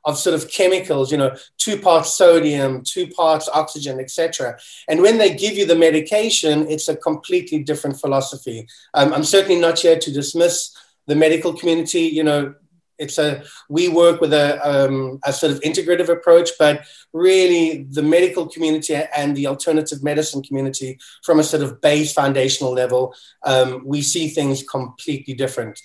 of 0.05 0.17
sort 0.17 0.35
of 0.35 0.49
chemicals, 0.49 1.11
you 1.11 1.17
know, 1.17 1.35
two 1.57 1.77
parts 1.77 2.13
sodium, 2.13 2.83
two 2.83 3.07
parts 3.07 3.49
oxygen, 3.53 3.99
etc. 3.99 4.57
And 4.87 5.01
when 5.01 5.17
they 5.17 5.35
give 5.35 5.53
you 5.57 5.65
the 5.65 5.75
medication, 5.75 6.67
it's 6.69 6.87
a 6.87 6.95
completely 6.95 7.63
different 7.63 7.99
philosophy. 7.99 8.67
Um, 8.93 9.13
I'm 9.13 9.23
certainly 9.23 9.59
not 9.59 9.79
here 9.79 9.97
to 9.97 10.11
dismiss 10.11 10.75
the 11.07 11.15
medical 11.15 11.53
community. 11.53 12.01
You 12.01 12.23
know, 12.23 12.55
it's 12.97 13.17
a 13.17 13.43
we 13.69 13.89
work 13.89 14.21
with 14.21 14.33
a, 14.33 14.59
um, 14.67 15.19
a 15.25 15.33
sort 15.33 15.51
of 15.51 15.59
integrative 15.61 16.09
approach, 16.09 16.51
but 16.57 16.85
really 17.13 17.83
the 17.89 18.03
medical 18.03 18.47
community 18.47 18.95
and 18.95 19.35
the 19.35 19.47
alternative 19.47 20.03
medicine 20.03 20.43
community, 20.43 20.99
from 21.23 21.39
a 21.39 21.43
sort 21.43 21.63
of 21.63 21.81
base 21.81 22.13
foundational 22.13 22.71
level, 22.71 23.13
um, 23.43 23.81
we 23.85 24.01
see 24.01 24.27
things 24.27 24.63
completely 24.63 25.33
different. 25.33 25.81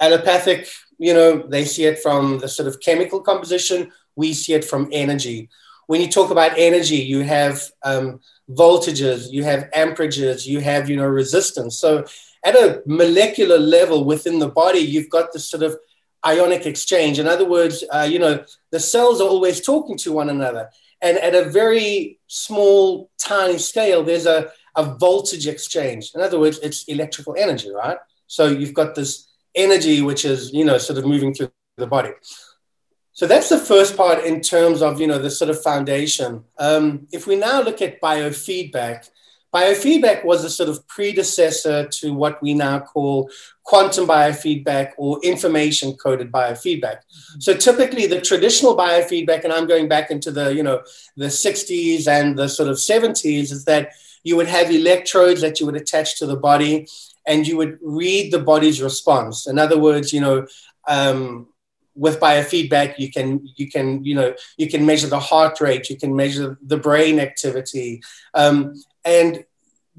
Allopathic, 0.00 0.68
you 0.98 1.14
know, 1.14 1.38
they 1.38 1.64
see 1.64 1.84
it 1.84 2.00
from 2.00 2.38
the 2.38 2.48
sort 2.48 2.68
of 2.68 2.80
chemical 2.80 3.20
composition. 3.20 3.92
We 4.16 4.32
see 4.34 4.54
it 4.54 4.64
from 4.64 4.88
energy. 4.92 5.48
When 5.86 6.00
you 6.00 6.08
talk 6.08 6.30
about 6.30 6.58
energy, 6.58 6.96
you 6.96 7.20
have 7.22 7.62
um, 7.82 8.20
voltages, 8.50 9.30
you 9.30 9.44
have 9.44 9.70
amperages, 9.74 10.46
you 10.46 10.60
have 10.60 10.90
you 10.90 10.96
know 10.96 11.06
resistance. 11.06 11.78
So 11.78 12.04
at 12.44 12.54
a 12.54 12.82
molecular 12.86 13.58
level 13.58 14.04
within 14.04 14.38
the 14.38 14.48
body, 14.48 14.80
you've 14.80 15.10
got 15.10 15.32
this 15.32 15.48
sort 15.48 15.62
of 15.62 15.76
ionic 16.24 16.66
exchange. 16.66 17.18
In 17.18 17.26
other 17.26 17.44
words, 17.44 17.84
uh, 17.90 18.06
you 18.10 18.18
know, 18.18 18.44
the 18.70 18.80
cells 18.80 19.20
are 19.20 19.28
always 19.28 19.60
talking 19.60 19.96
to 19.98 20.12
one 20.12 20.30
another. 20.30 20.70
And 21.00 21.16
at 21.18 21.34
a 21.34 21.48
very 21.50 22.18
small, 22.26 23.10
tiny 23.18 23.58
scale, 23.58 24.02
there's 24.02 24.26
a, 24.26 24.50
a 24.76 24.96
voltage 24.96 25.46
exchange. 25.46 26.12
In 26.14 26.20
other 26.20 26.38
words, 26.38 26.58
it's 26.58 26.84
electrical 26.84 27.36
energy, 27.38 27.70
right? 27.70 27.98
So 28.26 28.46
you've 28.46 28.74
got 28.74 28.94
this 28.94 29.27
energy 29.58 30.00
which 30.00 30.24
is, 30.24 30.52
you 30.52 30.64
know, 30.64 30.78
sort 30.78 30.98
of 30.98 31.04
moving 31.04 31.34
through 31.34 31.50
the 31.76 31.86
body. 31.86 32.12
So 33.12 33.26
that's 33.26 33.48
the 33.48 33.58
first 33.58 33.96
part 33.96 34.24
in 34.24 34.40
terms 34.40 34.80
of, 34.80 35.00
you 35.00 35.06
know, 35.06 35.18
the 35.18 35.30
sort 35.30 35.50
of 35.50 35.60
foundation. 35.60 36.44
Um, 36.58 37.08
if 37.12 37.26
we 37.26 37.36
now 37.36 37.60
look 37.60 37.82
at 37.82 38.00
biofeedback, 38.00 39.08
Biofeedback 39.52 40.24
was 40.26 40.44
a 40.44 40.50
sort 40.50 40.68
of 40.68 40.86
predecessor 40.88 41.88
to 41.88 42.12
what 42.12 42.42
we 42.42 42.52
now 42.52 42.80
call 42.80 43.30
quantum 43.62 44.06
biofeedback 44.06 44.92
or 44.98 45.18
information 45.22 45.94
coded 45.94 46.30
biofeedback. 46.30 46.98
So 47.38 47.54
typically 47.56 48.06
the 48.06 48.20
traditional 48.20 48.76
biofeedback, 48.76 49.44
and 49.44 49.52
I'm 49.52 49.66
going 49.66 49.88
back 49.88 50.10
into 50.10 50.30
the, 50.30 50.54
you 50.54 50.62
know, 50.62 50.82
the 51.16 51.26
60s 51.26 52.06
and 52.06 52.38
the 52.38 52.48
sort 52.48 52.68
of 52.68 52.76
70s, 52.76 53.50
is 53.50 53.64
that 53.64 53.92
you 54.22 54.36
would 54.36 54.48
have 54.48 54.70
electrodes 54.70 55.40
that 55.40 55.60
you 55.60 55.66
would 55.66 55.76
attach 55.76 56.18
to 56.18 56.26
the 56.26 56.36
body 56.36 56.86
and 57.28 57.46
you 57.46 57.56
would 57.56 57.78
read 57.82 58.32
the 58.32 58.40
body's 58.40 58.82
response. 58.82 59.46
In 59.46 59.58
other 59.58 59.78
words, 59.78 60.12
you 60.12 60.20
know, 60.20 60.46
um, 60.88 61.46
with 61.94 62.20
biofeedback 62.20 62.96
you 62.96 63.10
can 63.10 63.44
you 63.56 63.68
can 63.68 64.04
you 64.04 64.14
know 64.14 64.32
you 64.56 64.68
can 64.68 64.86
measure 64.86 65.08
the 65.08 65.18
heart 65.18 65.60
rate 65.60 65.90
you 65.90 65.96
can 65.96 66.14
measure 66.14 66.56
the 66.62 66.76
brain 66.76 67.18
activity 67.18 68.00
um, 68.34 68.72
and 69.04 69.44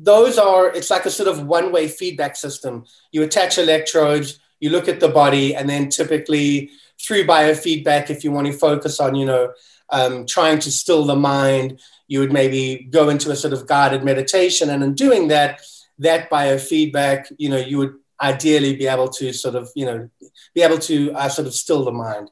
those 0.02 0.38
are, 0.38 0.74
it's 0.74 0.90
like 0.90 1.06
a 1.06 1.12
sort 1.12 1.28
of 1.28 1.46
one 1.46 1.72
way 1.72 1.88
feedback 1.88 2.36
system. 2.36 2.86
You 3.12 3.24
attach 3.24 3.58
electrodes, 3.58 4.40
you 4.60 4.70
look 4.70 4.88
at 4.88 5.00
the 5.00 5.10
body, 5.10 5.56
and 5.56 5.70
then 5.70 5.90
typically 5.90 6.72
through 7.00 7.28
biofeedback, 7.28 8.10
if 8.10 8.24
you 8.24 8.32
want 8.32 8.48
to 8.48 8.54
focus 8.54 9.00
on, 9.00 9.16
you 9.16 9.26
know, 9.26 9.52
um, 9.90 10.26
trying 10.26 10.60
to 10.60 10.72
still 10.72 11.04
the 11.04 11.16
mind, 11.16 11.80
you 12.08 12.20
would 12.20 12.32
maybe 12.32 12.88
go 12.90 13.10
into 13.10 13.32
a 13.32 13.36
sort 13.36 13.54
of 13.54 13.68
guided 13.68 14.04
meditation. 14.04 14.70
And 14.70 14.84
in 14.84 14.94
doing 14.94 15.28
that, 15.30 15.62
that 16.00 16.30
biofeedback, 16.30 17.32
you 17.38 17.50
know, 17.50 17.58
you 17.58 17.78
would 17.78 17.96
ideally 18.22 18.76
be 18.76 18.88
able 18.88 19.08
to 19.08 19.32
sort 19.32 19.56
of, 19.56 19.70
you 19.76 19.86
know, 19.86 20.10
be 20.54 20.62
able 20.62 20.80
to 20.80 21.12
uh, 21.14 21.30
sort 21.30 21.48
of 21.48 21.54
still 21.54 21.86
the 21.86 21.92
mind. 21.92 22.30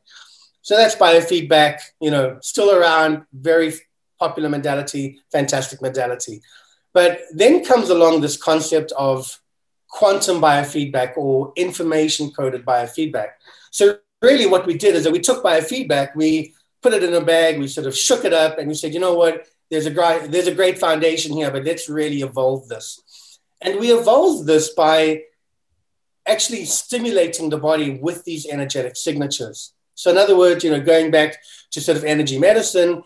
So 0.61 0.75
that's 0.75 0.95
biofeedback, 0.95 1.79
you 2.01 2.11
know, 2.11 2.39
still 2.41 2.75
around, 2.75 3.23
very 3.31 3.73
popular 4.19 4.49
modality, 4.49 5.19
fantastic 5.31 5.81
modality. 5.81 6.41
But 6.93 7.21
then 7.31 7.63
comes 7.63 7.89
along 7.89 8.21
this 8.21 8.35
concept 8.35 8.91
of 8.97 9.39
quantum 9.89 10.41
biofeedback 10.41 11.15
or 11.15 11.53
information 11.55 12.31
coded 12.31 12.65
biofeedback. 12.65 13.29
So, 13.71 13.99
really, 14.21 14.45
what 14.45 14.65
we 14.65 14.77
did 14.77 14.95
is 14.95 15.03
that 15.03 15.13
we 15.13 15.19
took 15.19 15.43
biofeedback, 15.43 16.15
we 16.15 16.53
put 16.81 16.93
it 16.93 17.03
in 17.03 17.13
a 17.13 17.21
bag, 17.21 17.59
we 17.59 17.67
sort 17.67 17.87
of 17.87 17.95
shook 17.95 18.25
it 18.25 18.33
up, 18.33 18.57
and 18.57 18.67
we 18.67 18.73
said, 18.73 18.93
you 18.93 18.99
know 18.99 19.13
what, 19.13 19.47
there's 19.69 19.85
a, 19.85 20.27
there's 20.29 20.47
a 20.47 20.55
great 20.55 20.79
foundation 20.79 21.33
here, 21.33 21.51
but 21.51 21.63
let's 21.63 21.89
really 21.89 22.21
evolve 22.21 22.67
this. 22.67 23.01
And 23.61 23.79
we 23.79 23.91
evolved 23.91 24.45
this 24.45 24.69
by 24.69 25.23
actually 26.27 26.65
stimulating 26.65 27.49
the 27.49 27.57
body 27.57 27.99
with 28.01 28.23
these 28.23 28.45
energetic 28.45 28.95
signatures. 28.95 29.73
So, 29.95 30.11
in 30.11 30.17
other 30.17 30.37
words, 30.37 30.63
you 30.63 30.69
know, 30.69 30.81
going 30.81 31.09
back 31.09 31.37
to 31.71 31.81
sort 31.81 31.97
of 31.97 32.03
energy 32.03 32.37
medicine, 32.37 33.03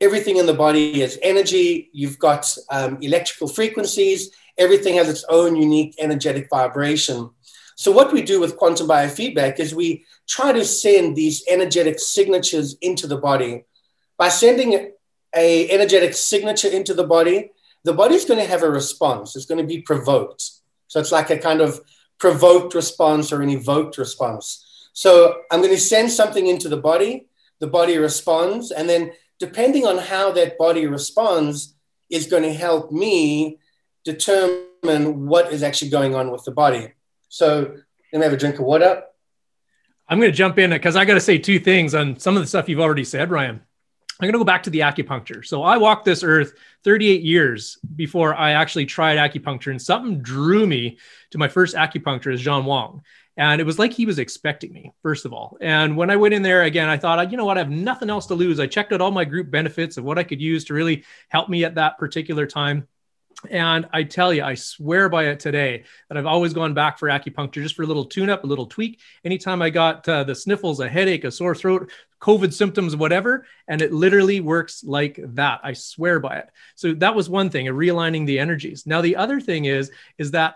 everything 0.00 0.38
in 0.38 0.46
the 0.46 0.54
body 0.54 1.02
is 1.02 1.18
energy. 1.22 1.90
You've 1.92 2.18
got 2.18 2.56
um, 2.70 2.98
electrical 3.02 3.48
frequencies. 3.48 4.30
Everything 4.56 4.96
has 4.96 5.08
its 5.08 5.24
own 5.28 5.56
unique 5.56 5.94
energetic 5.98 6.48
vibration. 6.48 7.30
So 7.76 7.90
what 7.90 8.12
we 8.12 8.22
do 8.22 8.40
with 8.40 8.56
quantum 8.56 8.88
biofeedback 8.88 9.58
is 9.58 9.74
we 9.74 10.04
try 10.28 10.52
to 10.52 10.64
send 10.64 11.16
these 11.16 11.44
energetic 11.48 11.98
signatures 11.98 12.76
into 12.80 13.06
the 13.06 13.16
body. 13.16 13.64
By 14.18 14.28
sending 14.28 14.92
a 15.34 15.70
energetic 15.70 16.14
signature 16.14 16.68
into 16.68 16.94
the 16.94 17.04
body, 17.04 17.50
the 17.84 17.92
body's 17.92 18.24
going 18.24 18.40
to 18.40 18.46
have 18.46 18.62
a 18.62 18.70
response. 18.70 19.36
It's 19.36 19.46
going 19.46 19.60
to 19.60 19.66
be 19.66 19.82
provoked. 19.82 20.44
So 20.88 21.00
it's 21.00 21.12
like 21.12 21.30
a 21.30 21.38
kind 21.38 21.60
of 21.60 21.80
provoked 22.18 22.74
response 22.74 23.32
or 23.32 23.42
an 23.42 23.50
evoked 23.50 23.98
response. 23.98 24.90
So 24.92 25.40
I'm 25.50 25.60
going 25.60 25.72
to 25.72 25.80
send 25.80 26.10
something 26.10 26.46
into 26.46 26.68
the 26.68 26.76
body, 26.76 27.26
the 27.60 27.66
body 27.66 27.98
responds, 27.98 28.70
and 28.70 28.88
then 28.88 29.12
depending 29.38 29.86
on 29.86 29.98
how 29.98 30.30
that 30.32 30.58
body 30.58 30.86
responds, 30.86 31.74
is 32.10 32.26
going 32.26 32.42
to 32.42 32.52
help 32.52 32.92
me 32.92 33.58
determine 34.04 35.26
what 35.26 35.52
is 35.52 35.62
actually 35.62 35.90
going 35.90 36.14
on 36.14 36.30
with 36.30 36.44
the 36.44 36.50
body. 36.50 36.92
So, 37.28 37.76
let 38.12 38.18
me 38.18 38.24
have 38.24 38.34
a 38.34 38.36
drink 38.36 38.58
of 38.58 38.66
water. 38.66 39.02
I'm 40.06 40.18
going 40.18 40.30
to 40.30 40.36
jump 40.36 40.58
in 40.58 40.70
because 40.70 40.94
I 40.94 41.06
got 41.06 41.14
to 41.14 41.20
say 41.20 41.38
two 41.38 41.58
things 41.58 41.94
on 41.94 42.18
some 42.18 42.36
of 42.36 42.42
the 42.42 42.46
stuff 42.46 42.68
you've 42.68 42.80
already 42.80 43.04
said, 43.04 43.30
Ryan. 43.30 43.62
I'm 44.22 44.28
going 44.28 44.34
to 44.34 44.38
go 44.38 44.44
back 44.44 44.62
to 44.62 44.70
the 44.70 44.80
acupuncture. 44.80 45.44
So 45.44 45.64
I 45.64 45.78
walked 45.78 46.04
this 46.04 46.22
earth 46.22 46.52
38 46.84 47.22
years 47.22 47.76
before 47.96 48.36
I 48.36 48.52
actually 48.52 48.86
tried 48.86 49.18
acupuncture, 49.18 49.72
and 49.72 49.82
something 49.82 50.22
drew 50.22 50.64
me 50.64 50.98
to 51.32 51.38
my 51.38 51.48
first 51.48 51.74
acupuncturist, 51.74 52.38
John 52.38 52.64
Wong. 52.64 53.02
And 53.36 53.60
it 53.60 53.64
was 53.64 53.80
like 53.80 53.92
he 53.92 54.06
was 54.06 54.20
expecting 54.20 54.72
me, 54.72 54.92
first 55.02 55.24
of 55.24 55.32
all. 55.32 55.58
And 55.60 55.96
when 55.96 56.08
I 56.08 56.14
went 56.14 56.34
in 56.34 56.42
there 56.42 56.62
again, 56.62 56.88
I 56.88 56.98
thought, 56.98 57.32
you 57.32 57.36
know 57.36 57.44
what, 57.44 57.56
I 57.56 57.62
have 57.62 57.70
nothing 57.70 58.10
else 58.10 58.26
to 58.26 58.36
lose. 58.36 58.60
I 58.60 58.68
checked 58.68 58.92
out 58.92 59.00
all 59.00 59.10
my 59.10 59.24
group 59.24 59.50
benefits 59.50 59.96
of 59.96 60.04
what 60.04 60.20
I 60.20 60.22
could 60.22 60.40
use 60.40 60.66
to 60.66 60.74
really 60.74 61.02
help 61.28 61.48
me 61.48 61.64
at 61.64 61.74
that 61.74 61.98
particular 61.98 62.46
time. 62.46 62.86
And 63.50 63.88
I 63.92 64.04
tell 64.04 64.32
you, 64.32 64.44
I 64.44 64.54
swear 64.54 65.08
by 65.08 65.26
it 65.26 65.40
today 65.40 65.84
that 66.08 66.16
I've 66.16 66.26
always 66.26 66.52
gone 66.52 66.74
back 66.74 66.98
for 66.98 67.08
acupuncture 67.08 67.62
just 67.62 67.74
for 67.74 67.82
a 67.82 67.86
little 67.86 68.04
tune 68.04 68.30
up, 68.30 68.44
a 68.44 68.46
little 68.46 68.66
tweak. 68.66 69.00
Anytime 69.24 69.62
I 69.62 69.70
got 69.70 70.08
uh, 70.08 70.24
the 70.24 70.34
sniffles, 70.34 70.80
a 70.80 70.88
headache, 70.88 71.24
a 71.24 71.30
sore 71.30 71.54
throat, 71.54 71.90
COVID 72.20 72.52
symptoms, 72.52 72.94
whatever. 72.94 73.46
And 73.66 73.82
it 73.82 73.92
literally 73.92 74.40
works 74.40 74.84
like 74.84 75.18
that. 75.34 75.60
I 75.64 75.72
swear 75.72 76.20
by 76.20 76.38
it. 76.38 76.50
So 76.76 76.94
that 76.94 77.14
was 77.14 77.28
one 77.28 77.50
thing, 77.50 77.66
realigning 77.66 78.26
the 78.26 78.38
energies. 78.38 78.86
Now, 78.86 79.00
the 79.00 79.16
other 79.16 79.40
thing 79.40 79.64
is, 79.64 79.90
is 80.18 80.30
that 80.30 80.54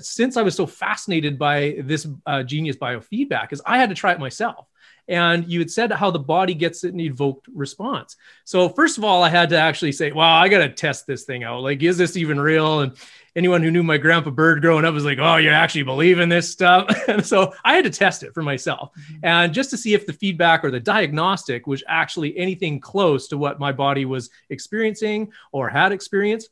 since 0.00 0.36
I 0.36 0.42
was 0.42 0.54
so 0.54 0.66
fascinated 0.66 1.38
by 1.38 1.78
this 1.80 2.06
uh, 2.26 2.42
genius 2.42 2.76
biofeedback, 2.76 3.52
is 3.52 3.62
I 3.64 3.78
had 3.78 3.88
to 3.88 3.94
try 3.94 4.12
it 4.12 4.20
myself. 4.20 4.66
And 5.08 5.48
you 5.50 5.58
had 5.58 5.70
said 5.70 5.90
how 5.90 6.10
the 6.10 6.18
body 6.18 6.54
gets 6.54 6.84
an 6.84 7.00
evoked 7.00 7.48
response. 7.54 8.16
So 8.44 8.68
first 8.68 8.98
of 8.98 9.04
all, 9.04 9.22
I 9.22 9.30
had 9.30 9.48
to 9.50 9.58
actually 9.58 9.92
say, 9.92 10.12
"Wow, 10.12 10.38
I 10.38 10.48
got 10.48 10.58
to 10.58 10.68
test 10.68 11.06
this 11.06 11.24
thing 11.24 11.44
out. 11.44 11.62
Like, 11.62 11.82
is 11.82 11.96
this 11.96 12.16
even 12.16 12.38
real?" 12.38 12.80
And 12.80 12.92
anyone 13.34 13.62
who 13.62 13.70
knew 13.70 13.82
my 13.82 13.96
grandpa 13.96 14.30
Bird 14.30 14.60
growing 14.60 14.84
up 14.84 14.92
was 14.92 15.04
like, 15.04 15.18
"Oh, 15.18 15.36
you 15.36 15.50
actually 15.50 15.84
believe 15.84 16.18
in 16.18 16.28
this 16.28 16.50
stuff?" 16.50 16.86
and 17.08 17.24
so 17.24 17.54
I 17.64 17.74
had 17.74 17.84
to 17.84 17.90
test 17.90 18.22
it 18.22 18.34
for 18.34 18.42
myself, 18.42 18.90
mm-hmm. 18.94 19.24
and 19.24 19.54
just 19.54 19.70
to 19.70 19.78
see 19.78 19.94
if 19.94 20.06
the 20.06 20.12
feedback 20.12 20.64
or 20.64 20.70
the 20.70 20.80
diagnostic 20.80 21.66
was 21.66 21.82
actually 21.88 22.36
anything 22.36 22.78
close 22.78 23.28
to 23.28 23.38
what 23.38 23.58
my 23.58 23.72
body 23.72 24.04
was 24.04 24.30
experiencing 24.50 25.32
or 25.52 25.68
had 25.68 25.92
experienced. 25.92 26.50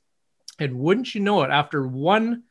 And 0.59 0.79
wouldn't 0.79 1.15
you 1.15 1.21
know 1.21 1.43
it, 1.43 1.51
after 1.51 1.87
one 1.87 2.45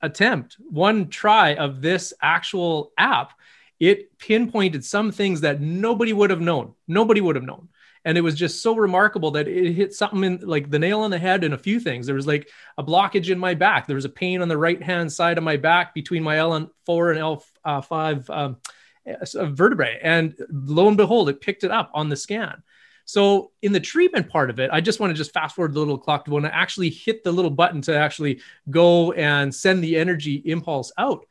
attempt, 0.00 0.56
one 0.58 1.08
try 1.08 1.54
of 1.54 1.80
this 1.80 2.12
actual 2.20 2.92
app, 2.96 3.32
it 3.80 4.18
pinpointed 4.18 4.84
some 4.84 5.12
things 5.12 5.42
that 5.42 5.60
nobody 5.60 6.12
would 6.12 6.30
have 6.30 6.40
known. 6.40 6.74
Nobody 6.86 7.20
would 7.20 7.36
have 7.36 7.44
known. 7.44 7.68
And 8.04 8.16
it 8.16 8.22
was 8.22 8.34
just 8.34 8.62
so 8.62 8.74
remarkable 8.74 9.32
that 9.32 9.48
it 9.48 9.72
hit 9.72 9.92
something 9.92 10.24
in 10.24 10.38
like 10.40 10.70
the 10.70 10.78
nail 10.78 11.00
on 11.00 11.10
the 11.10 11.18
head 11.18 11.44
in 11.44 11.52
a 11.52 11.58
few 11.58 11.80
things. 11.80 12.06
There 12.06 12.14
was 12.14 12.26
like 12.26 12.48
a 12.76 12.84
blockage 12.84 13.30
in 13.30 13.38
my 13.38 13.54
back. 13.54 13.86
There 13.86 13.96
was 13.96 14.04
a 14.04 14.10
pain 14.10 14.40
on 14.40 14.48
the 14.48 14.56
right 14.56 14.82
hand 14.82 15.12
side 15.12 15.36
of 15.36 15.44
my 15.44 15.56
back 15.56 15.94
between 15.94 16.22
my 16.22 16.36
L4 16.36 16.68
and 17.10 17.50
L5 17.66 18.30
um, 18.30 18.56
vertebrae. 19.54 19.98
And 20.02 20.34
lo 20.50 20.88
and 20.88 20.96
behold, 20.96 21.28
it 21.28 21.40
picked 21.40 21.64
it 21.64 21.70
up 21.70 21.90
on 21.92 22.08
the 22.08 22.16
scan. 22.16 22.62
So 23.04 23.52
in 23.62 23.72
the 23.72 23.80
treatment 23.80 24.28
part 24.28 24.50
of 24.50 24.60
it, 24.60 24.70
I 24.70 24.82
just 24.82 25.00
want 25.00 25.10
to 25.10 25.14
just 25.16 25.32
fast 25.32 25.54
forward 25.54 25.72
the 25.72 25.78
little 25.78 25.98
clock 25.98 26.26
to 26.26 26.30
when 26.30 26.44
I 26.44 26.50
actually 26.50 26.90
hit 26.90 27.24
the 27.24 27.32
little 27.32 27.50
button 27.50 27.80
to 27.82 27.96
actually 27.96 28.42
go 28.68 29.12
and 29.12 29.54
send 29.54 29.82
the 29.82 29.96
energy 29.96 30.42
impulse 30.44 30.92
out. 30.98 31.26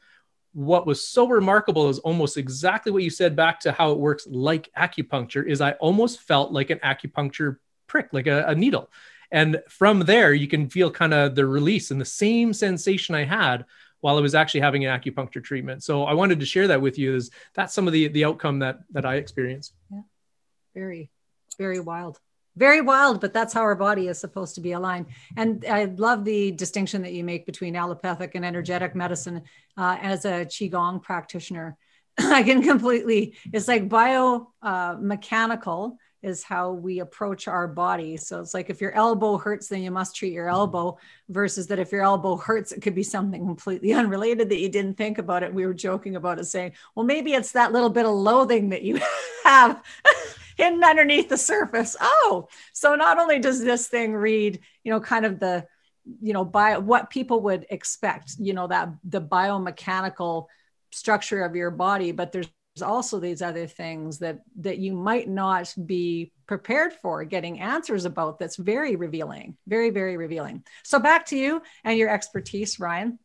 What 0.58 0.88
was 0.88 1.08
so 1.08 1.28
remarkable 1.28 1.88
is 1.88 2.00
almost 2.00 2.36
exactly 2.36 2.92
what 2.92 3.04
you 3.04 3.12
said 3.12 3.36
back 3.36 3.60
to 3.60 3.72
how 3.72 3.92
it 3.92 4.00
works 4.00 4.26
like 4.28 4.72
acupuncture 4.76 5.48
is 5.48 5.62
I 5.62 5.74
almost 5.74 6.22
felt 6.22 6.52
like 6.52 6.72
an 6.72 6.80
acupuncture 6.80 7.58
prick, 7.86 8.12
like 8.12 8.26
a, 8.26 8.44
a 8.48 8.56
needle. 8.56 8.90
And 9.32 9.62
from 9.70 10.00
there, 10.00 10.34
you 10.34 10.48
can 10.48 10.68
feel 10.68 10.90
kind 10.90 11.14
of 11.14 11.36
the 11.36 11.46
release 11.46 11.92
and 11.92 12.02
the 12.02 12.06
same 12.06 12.54
sensation 12.54 13.14
I 13.14 13.24
had 13.24 13.66
while 14.00 14.18
I 14.18 14.22
was 14.22 14.34
actually 14.34 14.62
having 14.62 14.84
an 14.84 15.00
acupuncture 15.00 15.44
treatment. 15.44 15.84
So 15.84 16.06
I 16.06 16.14
wanted 16.14 16.40
to 16.40 16.46
share 16.48 16.68
that 16.70 16.82
with 16.82 16.98
you. 16.98 17.14
Is 17.14 17.30
that's 17.54 17.76
some 17.76 17.86
of 17.86 17.94
the 17.94 18.08
the 18.08 18.26
outcome 18.26 18.58
that 18.60 18.80
that 18.94 19.06
I 19.06 19.18
experienced. 19.18 19.74
Yeah, 19.92 20.02
very, 20.74 21.12
very 21.60 21.80
wild 21.80 22.20
very 22.58 22.82
wild, 22.82 23.22
but 23.22 23.34
that's 23.34 23.54
how 23.54 23.62
our 23.62 23.76
body 23.76 24.08
is 24.08 24.20
supposed 24.20 24.56
to 24.56 24.62
be 24.62 24.72
aligned. 24.72 25.06
And 25.38 25.64
I 25.70 25.86
love 25.86 26.26
the 26.26 26.52
distinction 26.52 27.04
that 27.04 27.14
you 27.14 27.24
make 27.24 27.46
between 27.46 27.76
allopathic 27.76 28.34
and 28.36 28.44
energetic 28.44 28.96
medicine. 28.96 29.44
Uh, 29.78 29.98
as 30.02 30.26
a 30.26 30.46
qigong 30.46 31.02
practitioner, 31.02 31.78
I 32.18 32.42
can 32.42 32.64
completely. 32.64 33.36
It's 33.54 33.68
like 33.68 33.88
biomechanical 33.88 35.92
uh, 35.92 35.96
is 36.24 36.44
how 36.44 36.72
we 36.72 37.00
approach 37.00 37.48
our 37.48 37.68
body. 37.68 38.18
So 38.18 38.42
it's 38.42 38.56
like 38.56 38.72
if 38.72 38.82
your 38.82 38.92
elbow 38.94 39.38
hurts, 39.38 39.68
then 39.68 39.84
you 39.84 39.92
must 39.92 40.16
treat 40.16 40.34
your 40.34 40.50
elbow. 40.50 40.98
Versus 41.30 41.68
that 41.68 41.78
if 41.78 41.92
your 41.92 42.02
elbow 42.02 42.38
hurts, 42.38 42.72
it 42.72 42.82
could 42.82 42.96
be 42.96 43.04
something 43.04 43.46
completely 43.46 43.94
unrelated 43.94 44.50
that 44.50 44.60
you 44.60 44.70
didn't 44.70 44.96
think 44.96 45.20
about 45.20 45.44
it. 45.44 45.54
We 45.54 45.68
were 45.68 45.76
joking 45.76 46.16
about 46.16 46.40
it, 46.40 46.46
saying, 46.46 46.72
"Well, 46.96 47.06
maybe 47.06 47.34
it's 47.34 47.52
that 47.52 47.72
little 47.72 47.92
bit 47.92 48.08
of 48.08 48.14
loathing 48.14 48.70
that 48.70 48.82
you 48.82 49.00
have." 49.44 49.84
hidden 50.58 50.84
underneath 50.84 51.30
the 51.30 51.38
surface. 51.38 51.96
Oh, 52.00 52.48
so 52.74 52.96
not 52.96 53.20
only 53.20 53.40
does 53.40 53.64
this 53.64 53.88
thing 53.88 54.14
read, 54.14 54.60
you 54.84 54.92
know, 54.92 55.00
kind 55.00 55.26
of 55.26 55.40
the, 55.40 55.66
you 56.22 56.34
know, 56.34 56.44
bio, 56.44 56.80
what 56.80 57.10
people 57.10 57.42
would 57.42 57.66
expect, 57.70 58.36
you 58.40 58.54
know, 58.54 58.68
that 58.68 58.90
the 59.04 59.22
biomechanical 59.22 60.48
structure 60.92 61.44
of 61.44 61.56
your 61.56 61.72
body, 61.72 62.12
but 62.12 62.32
there's 62.32 62.48
also 62.82 63.20
these 63.20 63.42
other 63.42 63.68
things 63.68 64.20
that 64.20 64.42
that 64.58 64.78
you 64.78 64.94
might 64.94 65.28
not 65.28 65.74
be 65.86 66.32
prepared 66.46 66.94
for 66.94 67.24
getting 67.24 67.60
answers 67.60 68.06
about 68.06 68.38
that's 68.40 68.56
very 68.56 68.96
revealing 68.96 69.58
very 69.68 69.90
very 69.90 70.16
revealing 70.16 70.64
so 70.84 71.00
back 71.00 71.26
to 71.26 71.36
you 71.36 71.62
and 71.84 71.98
your 71.98 72.10
expertise 72.10 72.80
ryan 72.80 73.18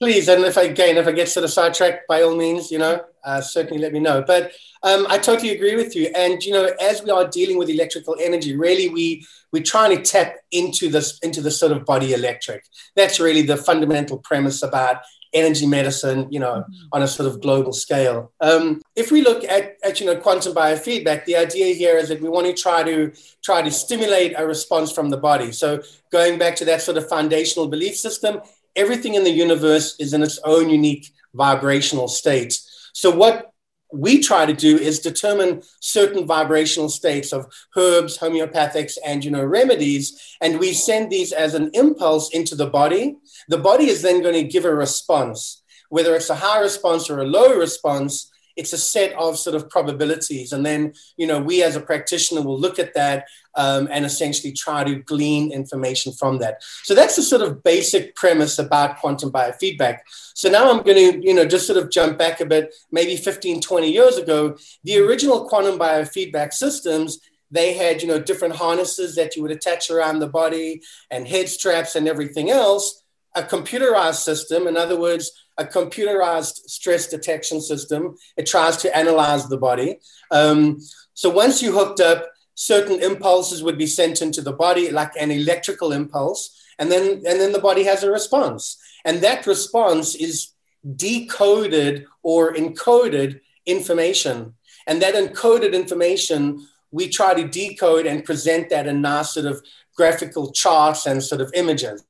please 0.00 0.28
and 0.28 0.44
if 0.44 0.56
i 0.56 0.62
again 0.62 0.96
if 0.96 1.06
i 1.06 1.12
get 1.12 1.28
sort 1.28 1.44
of 1.44 1.50
sidetracked 1.50 2.06
by 2.08 2.22
all 2.22 2.36
means 2.36 2.70
you 2.70 2.78
know 2.78 3.00
uh, 3.24 3.40
certainly 3.40 3.80
let 3.80 3.92
me 3.92 4.00
know 4.00 4.22
but 4.26 4.52
um, 4.82 5.06
I 5.10 5.18
totally 5.18 5.50
agree 5.50 5.76
with 5.76 5.94
you. 5.94 6.10
And 6.16 6.42
you 6.42 6.52
know, 6.52 6.70
as 6.80 7.02
we 7.02 7.10
are 7.10 7.28
dealing 7.28 7.58
with 7.58 7.68
electrical 7.68 8.16
energy, 8.20 8.56
really 8.56 8.88
we 8.88 9.26
we're 9.52 9.62
trying 9.62 9.96
to 9.96 10.02
tap 10.02 10.36
into 10.52 10.88
this 10.88 11.18
into 11.18 11.40
the 11.40 11.50
sort 11.50 11.72
of 11.72 11.84
body 11.84 12.12
electric. 12.12 12.64
That's 12.96 13.20
really 13.20 13.42
the 13.42 13.56
fundamental 13.56 14.18
premise 14.18 14.62
about 14.62 15.02
energy 15.32 15.66
medicine, 15.66 16.26
you 16.30 16.40
know, 16.40 16.54
mm-hmm. 16.54 16.88
on 16.92 17.02
a 17.02 17.06
sort 17.06 17.28
of 17.28 17.40
global 17.40 17.72
scale. 17.72 18.32
Um, 18.40 18.82
if 18.96 19.12
we 19.12 19.22
look 19.22 19.44
at, 19.44 19.76
at 19.84 20.00
you 20.00 20.06
know 20.06 20.16
quantum 20.16 20.54
biofeedback, 20.54 21.26
the 21.26 21.36
idea 21.36 21.74
here 21.74 21.98
is 21.98 22.08
that 22.08 22.22
we 22.22 22.28
want 22.28 22.46
to 22.46 22.54
try 22.54 22.82
to 22.82 23.12
try 23.44 23.60
to 23.60 23.70
stimulate 23.70 24.34
a 24.36 24.46
response 24.46 24.90
from 24.90 25.10
the 25.10 25.18
body. 25.18 25.52
So 25.52 25.82
going 26.10 26.38
back 26.38 26.56
to 26.56 26.64
that 26.64 26.80
sort 26.80 26.96
of 26.96 27.08
foundational 27.08 27.68
belief 27.68 27.96
system, 27.96 28.40
everything 28.80 29.14
in 29.14 29.24
the 29.24 29.30
universe 29.30 29.94
is 30.00 30.14
in 30.14 30.22
its 30.22 30.38
own 30.44 30.70
unique 30.70 31.12
vibrational 31.34 32.08
state. 32.08 32.58
So 32.94 33.10
what 33.14 33.52
we 33.92 34.20
try 34.20 34.46
to 34.46 34.54
do 34.54 34.78
is 34.78 35.00
determine 35.00 35.62
certain 35.80 36.26
vibrational 36.26 36.88
states 36.88 37.32
of 37.32 37.46
herbs, 37.76 38.16
homeopathics, 38.18 38.96
and 39.04 39.24
you 39.24 39.30
know 39.30 39.44
remedies, 39.44 40.36
and 40.40 40.58
we 40.58 40.72
send 40.72 41.10
these 41.10 41.32
as 41.32 41.54
an 41.54 41.70
impulse 41.74 42.30
into 42.30 42.54
the 42.54 42.68
body. 42.68 43.16
The 43.48 43.58
body 43.58 43.88
is 43.88 44.00
then 44.00 44.22
going 44.22 44.34
to 44.34 44.52
give 44.54 44.64
a 44.64 44.74
response, 44.74 45.62
whether 45.90 46.14
it's 46.14 46.30
a 46.30 46.36
high 46.36 46.60
response 46.60 47.10
or 47.10 47.18
a 47.18 47.26
low 47.26 47.54
response. 47.58 48.29
It's 48.60 48.72
a 48.72 48.78
set 48.78 49.12
of 49.14 49.38
sort 49.38 49.56
of 49.56 49.68
probabilities, 49.68 50.52
and 50.52 50.64
then 50.64 50.92
you 51.16 51.26
know 51.26 51.40
we 51.40 51.62
as 51.62 51.76
a 51.76 51.80
practitioner 51.80 52.42
will 52.42 52.60
look 52.60 52.78
at 52.78 52.94
that 52.94 53.26
um, 53.54 53.88
and 53.90 54.04
essentially 54.04 54.52
try 54.52 54.84
to 54.84 54.96
glean 54.96 55.52
information 55.52 56.12
from 56.12 56.38
that. 56.38 56.62
So 56.84 56.94
that's 56.94 57.16
the 57.16 57.22
sort 57.22 57.42
of 57.42 57.62
basic 57.62 58.14
premise 58.14 58.58
about 58.58 58.98
quantum 58.98 59.30
biofeedback. 59.30 59.98
So 60.34 60.48
now 60.48 60.70
I'm 60.70 60.82
going 60.82 61.12
to, 61.12 61.26
you 61.26 61.34
know, 61.34 61.44
just 61.44 61.66
sort 61.66 61.82
of 61.82 61.90
jump 61.90 62.18
back 62.18 62.40
a 62.40 62.46
bit, 62.46 62.74
maybe 62.90 63.16
15, 63.16 63.60
20 63.60 63.90
years 63.90 64.16
ago, 64.16 64.56
the 64.84 64.98
original 64.98 65.48
quantum 65.48 65.78
biofeedback 65.78 66.52
systems, 66.52 67.18
they 67.50 67.74
had, 67.74 68.00
you 68.00 68.08
know, 68.08 68.20
different 68.20 68.56
harnesses 68.56 69.16
that 69.16 69.34
you 69.34 69.42
would 69.42 69.50
attach 69.50 69.90
around 69.90 70.20
the 70.20 70.28
body 70.28 70.82
and 71.10 71.26
head 71.26 71.48
straps 71.48 71.96
and 71.96 72.06
everything 72.06 72.50
else. 72.50 73.02
A 73.34 73.42
computerized 73.42 74.22
system, 74.22 74.66
in 74.66 74.76
other 74.76 74.98
words, 74.98 75.32
a 75.60 75.64
computerized 75.64 76.56
stress 76.76 77.06
detection 77.06 77.60
system. 77.60 78.16
It 78.36 78.46
tries 78.46 78.76
to 78.78 78.96
analyze 78.96 79.46
the 79.46 79.58
body. 79.58 80.00
Um, 80.30 80.80
so 81.14 81.28
once 81.28 81.62
you 81.62 81.72
hooked 81.72 82.00
up, 82.00 82.30
certain 82.54 83.00
impulses 83.00 83.62
would 83.62 83.78
be 83.78 83.86
sent 83.86 84.22
into 84.22 84.40
the 84.40 84.52
body, 84.52 84.90
like 84.90 85.12
an 85.20 85.30
electrical 85.30 85.92
impulse, 85.92 86.42
and 86.78 86.90
then 86.90 87.04
and 87.28 87.38
then 87.40 87.52
the 87.52 87.66
body 87.68 87.84
has 87.84 88.02
a 88.02 88.10
response, 88.10 88.78
and 89.04 89.20
that 89.20 89.46
response 89.46 90.14
is 90.14 90.52
decoded 90.96 92.06
or 92.22 92.54
encoded 92.54 93.40
information, 93.66 94.54
and 94.86 95.02
that 95.02 95.14
encoded 95.14 95.74
information 95.74 96.66
we 96.90 97.08
try 97.08 97.34
to 97.34 97.46
decode 97.46 98.06
and 98.06 98.24
present 98.24 98.70
that 98.70 98.86
in 98.86 99.00
nice 99.00 99.30
sort 99.34 99.46
of 99.46 99.62
graphical 99.94 100.50
charts 100.52 101.06
and 101.06 101.22
sort 101.22 101.40
of 101.40 101.50
images. 101.54 102.02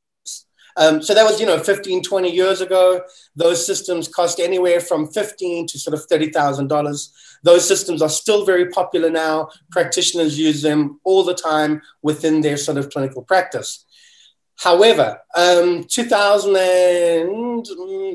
Um, 0.76 1.02
so 1.02 1.14
that 1.14 1.24
was, 1.24 1.40
you 1.40 1.46
know, 1.46 1.58
15, 1.58 2.02
20 2.02 2.30
years 2.30 2.60
ago. 2.60 3.02
Those 3.36 3.64
systems 3.64 4.08
cost 4.08 4.40
anywhere 4.40 4.80
from 4.80 5.08
15 5.08 5.66
to 5.68 5.78
sort 5.78 5.94
of 5.94 6.06
$30,000. 6.08 7.10
Those 7.42 7.66
systems 7.66 8.02
are 8.02 8.08
still 8.08 8.44
very 8.44 8.68
popular 8.70 9.10
now. 9.10 9.48
Practitioners 9.70 10.38
use 10.38 10.62
them 10.62 11.00
all 11.04 11.24
the 11.24 11.34
time 11.34 11.82
within 12.02 12.40
their 12.40 12.56
sort 12.56 12.78
of 12.78 12.90
clinical 12.90 13.22
practice. 13.22 13.84
However, 14.56 15.18
um, 15.36 15.84
2000 15.84 16.56
and, 16.56 17.64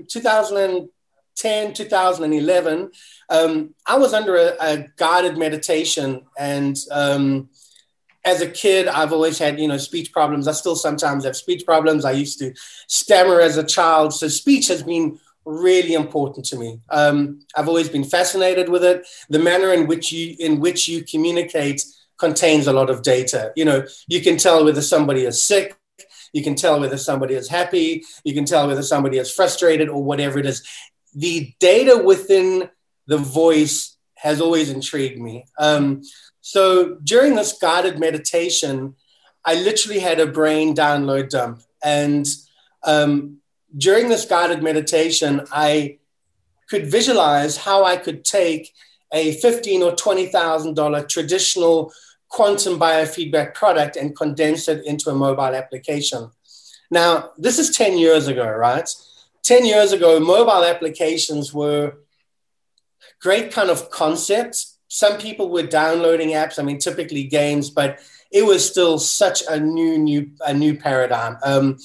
2010, 0.08 1.74
2011, 1.74 2.92
um, 3.30 3.74
I 3.88 3.98
was 3.98 4.14
under 4.14 4.36
a, 4.36 4.56
a 4.62 4.86
guided 4.96 5.38
meditation 5.38 6.22
and 6.38 6.78
um, 6.92 7.50
as 8.26 8.42
a 8.42 8.50
kid, 8.50 8.88
I've 8.88 9.14
always 9.14 9.38
had, 9.38 9.60
you 9.60 9.68
know, 9.68 9.78
speech 9.78 10.12
problems. 10.12 10.48
I 10.48 10.52
still 10.54 10.76
sometimes 10.76 11.24
have 11.26 11.36
speech 11.36 11.64
problems. 11.66 12.04
I 12.04 12.12
used 12.12 12.40
to 12.40 12.54
stammer 12.88 13.40
as 13.40 13.58
a 13.58 13.64
child. 13.64 14.14
So 14.14 14.28
speech 14.28 14.68
has 14.68 14.82
been 14.82 15.20
really 15.46 15.94
important 15.94 16.46
to 16.48 16.58
me. 16.58 16.80
Um, 16.90 17.42
I've 17.56 17.68
always 17.68 17.88
been 17.88 18.04
fascinated 18.04 18.68
with 18.68 18.84
it. 18.84 19.06
The 19.30 19.40
manner 19.40 19.72
in 19.72 19.86
which 19.86 20.12
you 20.12 20.36
in 20.40 20.60
which 20.60 20.88
you 20.88 21.04
communicate 21.04 21.84
contains 22.18 22.66
a 22.66 22.74
lot 22.74 22.90
of 22.90 23.04
data. 23.04 23.54
You 23.56 23.66
know, 23.66 23.86
you 24.08 24.22
can 24.22 24.38
tell 24.38 24.66
whether 24.66 24.82
somebody 24.82 25.24
is 25.26 25.42
sick. 25.42 25.78
You 26.34 26.44
can 26.44 26.56
tell 26.56 26.80
whether 26.80 26.98
somebody 26.98 27.36
is 27.36 27.48
happy. 27.48 28.04
You 28.24 28.34
can 28.34 28.46
tell 28.46 28.68
whether 28.68 28.84
somebody 28.84 29.20
is 29.20 29.32
frustrated 29.32 29.88
or 29.88 30.04
whatever 30.04 30.40
it 30.40 30.46
is. 30.46 30.64
The 31.14 31.54
data 31.60 32.02
within 32.04 32.70
the 33.08 33.18
voice 33.18 33.96
has 34.16 34.42
always 34.42 34.70
intrigued 34.70 35.22
me. 35.22 35.46
Um, 35.60 36.02
so 36.46 36.98
during 37.04 37.34
this 37.34 37.54
guided 37.54 37.98
meditation, 37.98 38.94
I 39.44 39.56
literally 39.56 39.98
had 39.98 40.20
a 40.20 40.28
brain 40.28 40.76
download 40.76 41.30
dump. 41.30 41.64
And 41.84 42.28
um, 42.84 43.38
during 43.76 44.10
this 44.10 44.26
guided 44.26 44.62
meditation, 44.62 45.42
I 45.52 45.98
could 46.70 46.86
visualize 46.86 47.58
how 47.58 47.84
I 47.84 47.98
could 47.98 48.24
take 48.24 48.76
a 49.12 49.32
fifteen 49.38 49.82
or 49.82 49.96
twenty 49.96 50.28
thousand 50.28 50.76
dollar 50.76 51.04
traditional 51.04 51.92
quantum 52.30 52.78
biofeedback 52.78 53.56
product 53.56 53.96
and 53.96 54.16
condense 54.16 54.68
it 54.68 54.86
into 54.86 55.10
a 55.10 55.16
mobile 55.16 55.56
application. 55.56 56.30
Now, 56.92 57.32
this 57.40 57.58
is 57.58 57.76
10 57.76 57.98
years 57.98 58.28
ago, 58.28 58.48
right? 58.48 58.88
10 59.42 59.66
years 59.66 59.94
ago, 59.94 60.20
mobile 60.20 60.64
applications 60.64 61.52
were 61.56 61.98
great 63.20 63.52
kind 63.52 63.72
of 63.72 63.90
concepts, 63.90 64.75
some 64.96 65.18
people 65.18 65.50
were 65.50 65.64
downloading 65.64 66.30
apps. 66.30 66.58
I 66.58 66.64
mean, 66.64 66.78
typically 66.78 67.26
games, 67.26 67.70
but 67.70 68.00
it 68.32 68.46
was 68.46 68.66
still 68.66 68.98
such 68.98 69.44
a 69.50 69.60
new, 69.60 69.98
new, 69.98 70.32
a 70.46 70.54
new 70.54 70.78
paradigm. 70.78 71.36
Um, 71.44 71.78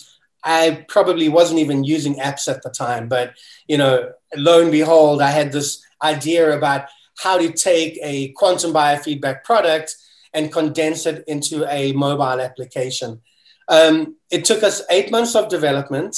I 0.44 0.84
probably 0.86 1.28
wasn't 1.28 1.58
even 1.58 1.82
using 1.82 2.14
apps 2.20 2.46
at 2.46 2.62
the 2.62 2.70
time, 2.70 3.08
but 3.08 3.34
you 3.66 3.78
know, 3.78 4.12
lo 4.36 4.62
and 4.62 4.70
behold, 4.70 5.20
I 5.20 5.30
had 5.30 5.50
this 5.50 5.84
idea 6.00 6.56
about 6.56 6.84
how 7.18 7.36
to 7.36 7.50
take 7.50 7.98
a 8.00 8.28
quantum 8.28 8.72
biofeedback 8.72 9.42
product 9.42 9.96
and 10.32 10.52
condense 10.52 11.04
it 11.04 11.24
into 11.26 11.66
a 11.68 11.92
mobile 11.92 12.40
application. 12.40 13.20
Um, 13.66 14.14
it 14.30 14.44
took 14.44 14.62
us 14.62 14.82
eight 14.88 15.10
months 15.10 15.34
of 15.34 15.48
development, 15.48 16.16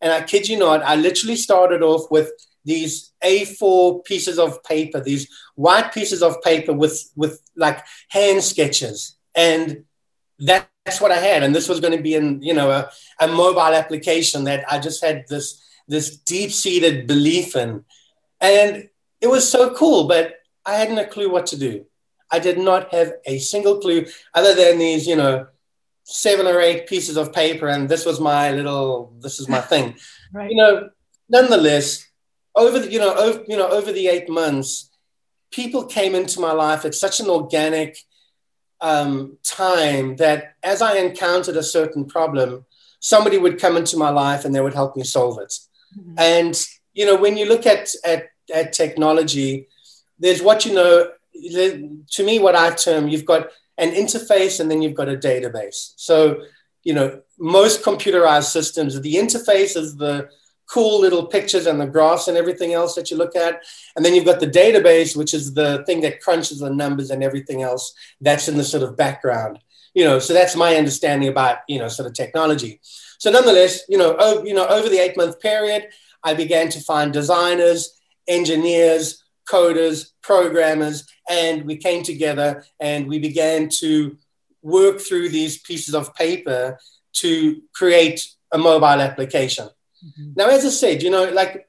and 0.00 0.12
I 0.12 0.22
kid 0.22 0.48
you 0.48 0.58
not, 0.58 0.82
I 0.82 0.96
literally 0.96 1.36
started 1.36 1.80
off 1.80 2.10
with 2.10 2.32
these 2.64 3.12
A4 3.24 4.04
pieces 4.04 4.38
of 4.38 4.62
paper, 4.64 5.00
these 5.00 5.28
white 5.54 5.92
pieces 5.92 6.22
of 6.22 6.42
paper 6.42 6.72
with, 6.72 7.10
with 7.16 7.40
like 7.56 7.84
hand 8.08 8.42
sketches. 8.42 9.16
And 9.34 9.84
that's 10.38 11.00
what 11.00 11.12
I 11.12 11.16
had. 11.16 11.42
And 11.42 11.54
this 11.54 11.68
was 11.68 11.80
going 11.80 11.96
to 11.96 12.02
be 12.02 12.14
in, 12.14 12.42
you 12.42 12.54
know, 12.54 12.70
a, 12.70 12.90
a 13.20 13.28
mobile 13.28 13.60
application 13.60 14.44
that 14.44 14.64
I 14.70 14.78
just 14.78 15.02
had 15.02 15.24
this, 15.28 15.62
this 15.88 16.16
deep 16.16 16.52
seated 16.52 17.06
belief 17.06 17.56
in. 17.56 17.84
And 18.40 18.88
it 19.20 19.28
was 19.28 19.48
so 19.48 19.74
cool, 19.74 20.06
but 20.06 20.36
I 20.66 20.74
hadn't 20.74 20.98
a 20.98 21.06
clue 21.06 21.30
what 21.30 21.46
to 21.46 21.58
do. 21.58 21.86
I 22.30 22.38
did 22.38 22.58
not 22.58 22.92
have 22.92 23.12
a 23.26 23.38
single 23.38 23.78
clue 23.78 24.06
other 24.34 24.54
than 24.54 24.78
these, 24.78 25.06
you 25.06 25.16
know, 25.16 25.46
seven 26.04 26.46
or 26.46 26.60
eight 26.60 26.86
pieces 26.86 27.16
of 27.16 27.32
paper, 27.32 27.68
and 27.68 27.88
this 27.88 28.04
was 28.04 28.20
my 28.20 28.50
little, 28.50 29.14
this 29.20 29.40
is 29.40 29.48
my 29.48 29.60
thing. 29.60 29.96
right. 30.32 30.50
You 30.50 30.56
know, 30.56 30.90
nonetheless, 31.28 32.06
over 32.54 32.78
the, 32.78 32.90
you 32.90 32.98
know, 32.98 33.14
over, 33.14 33.44
you 33.46 33.56
know, 33.56 33.68
over 33.68 33.92
the 33.92 34.08
eight 34.08 34.28
months, 34.28 34.90
people 35.50 35.84
came 35.84 36.14
into 36.14 36.40
my 36.40 36.52
life 36.52 36.84
at 36.84 36.94
such 36.94 37.20
an 37.20 37.28
organic 37.28 37.98
um, 38.80 39.38
time 39.42 40.16
that 40.16 40.54
as 40.62 40.82
I 40.82 40.98
encountered 40.98 41.56
a 41.56 41.62
certain 41.62 42.04
problem, 42.04 42.64
somebody 43.00 43.38
would 43.38 43.60
come 43.60 43.76
into 43.76 43.96
my 43.96 44.10
life 44.10 44.44
and 44.44 44.54
they 44.54 44.60
would 44.60 44.74
help 44.74 44.96
me 44.96 45.04
solve 45.04 45.38
it. 45.38 45.52
Mm-hmm. 45.98 46.14
And 46.18 46.66
you 46.92 47.06
know, 47.06 47.16
when 47.16 47.36
you 47.36 47.46
look 47.46 47.66
at, 47.66 47.88
at 48.04 48.28
at 48.54 48.72
technology, 48.72 49.68
there's 50.18 50.42
what 50.42 50.64
you 50.64 50.74
know. 50.74 51.10
To 51.36 52.24
me, 52.24 52.38
what 52.38 52.54
I 52.54 52.70
term 52.70 53.08
you've 53.08 53.24
got 53.24 53.48
an 53.78 53.90
interface 53.90 54.60
and 54.60 54.70
then 54.70 54.82
you've 54.82 54.94
got 54.94 55.08
a 55.08 55.16
database. 55.16 55.92
So, 55.96 56.42
you 56.84 56.94
know, 56.94 57.22
most 57.38 57.82
computerized 57.82 58.44
systems, 58.44 59.00
the 59.00 59.16
interface 59.16 59.76
is 59.76 59.96
the 59.96 60.28
cool 60.74 61.00
little 61.00 61.26
pictures 61.26 61.66
and 61.66 61.80
the 61.80 61.86
graphs 61.86 62.26
and 62.26 62.36
everything 62.36 62.72
else 62.72 62.96
that 62.96 63.08
you 63.08 63.16
look 63.16 63.36
at. 63.36 63.62
And 63.94 64.04
then 64.04 64.12
you've 64.12 64.24
got 64.24 64.40
the 64.40 64.48
database, 64.48 65.16
which 65.16 65.32
is 65.32 65.54
the 65.54 65.84
thing 65.86 66.00
that 66.00 66.20
crunches 66.20 66.58
the 66.58 66.68
numbers 66.68 67.10
and 67.12 67.22
everything 67.22 67.62
else 67.62 67.94
that's 68.20 68.48
in 68.48 68.56
the 68.56 68.64
sort 68.64 68.82
of 68.82 68.96
background. 68.96 69.60
You 69.94 70.04
know, 70.04 70.18
so 70.18 70.32
that's 70.32 70.56
my 70.56 70.74
understanding 70.74 71.28
about, 71.28 71.58
you 71.68 71.78
know, 71.78 71.86
sort 71.86 72.08
of 72.08 72.14
technology. 72.14 72.80
So 73.18 73.30
nonetheless, 73.30 73.82
you 73.88 73.98
know, 73.98 74.42
you 74.42 74.52
know, 74.52 74.66
over 74.66 74.88
the 74.88 74.98
eight 74.98 75.16
month 75.16 75.38
period, 75.38 75.86
I 76.24 76.34
began 76.34 76.68
to 76.70 76.80
find 76.80 77.12
designers, 77.12 77.96
engineers, 78.26 79.22
coders, 79.48 80.10
programmers, 80.22 81.06
and 81.30 81.66
we 81.66 81.76
came 81.76 82.02
together 82.02 82.64
and 82.80 83.06
we 83.06 83.20
began 83.20 83.68
to 83.80 84.18
work 84.62 85.00
through 85.00 85.28
these 85.28 85.58
pieces 85.58 85.94
of 85.94 86.12
paper 86.16 86.80
to 87.12 87.62
create 87.72 88.28
a 88.50 88.58
mobile 88.58 89.00
application. 89.08 89.68
Mm-hmm. 90.04 90.32
Now, 90.36 90.48
as 90.48 90.64
I 90.64 90.70
said, 90.70 91.02
you 91.02 91.10
know, 91.10 91.24
like 91.30 91.68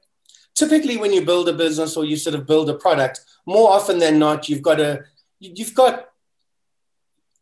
typically 0.54 0.96
when 0.96 1.12
you 1.12 1.24
build 1.24 1.48
a 1.48 1.52
business 1.52 1.96
or 1.96 2.04
you 2.04 2.16
sort 2.16 2.34
of 2.34 2.46
build 2.46 2.68
a 2.70 2.74
product, 2.74 3.20
more 3.46 3.70
often 3.70 3.98
than 3.98 4.18
not, 4.18 4.48
you've 4.48 4.62
got 4.62 4.80
a 4.80 5.04
you've 5.38 5.74
got 5.74 6.10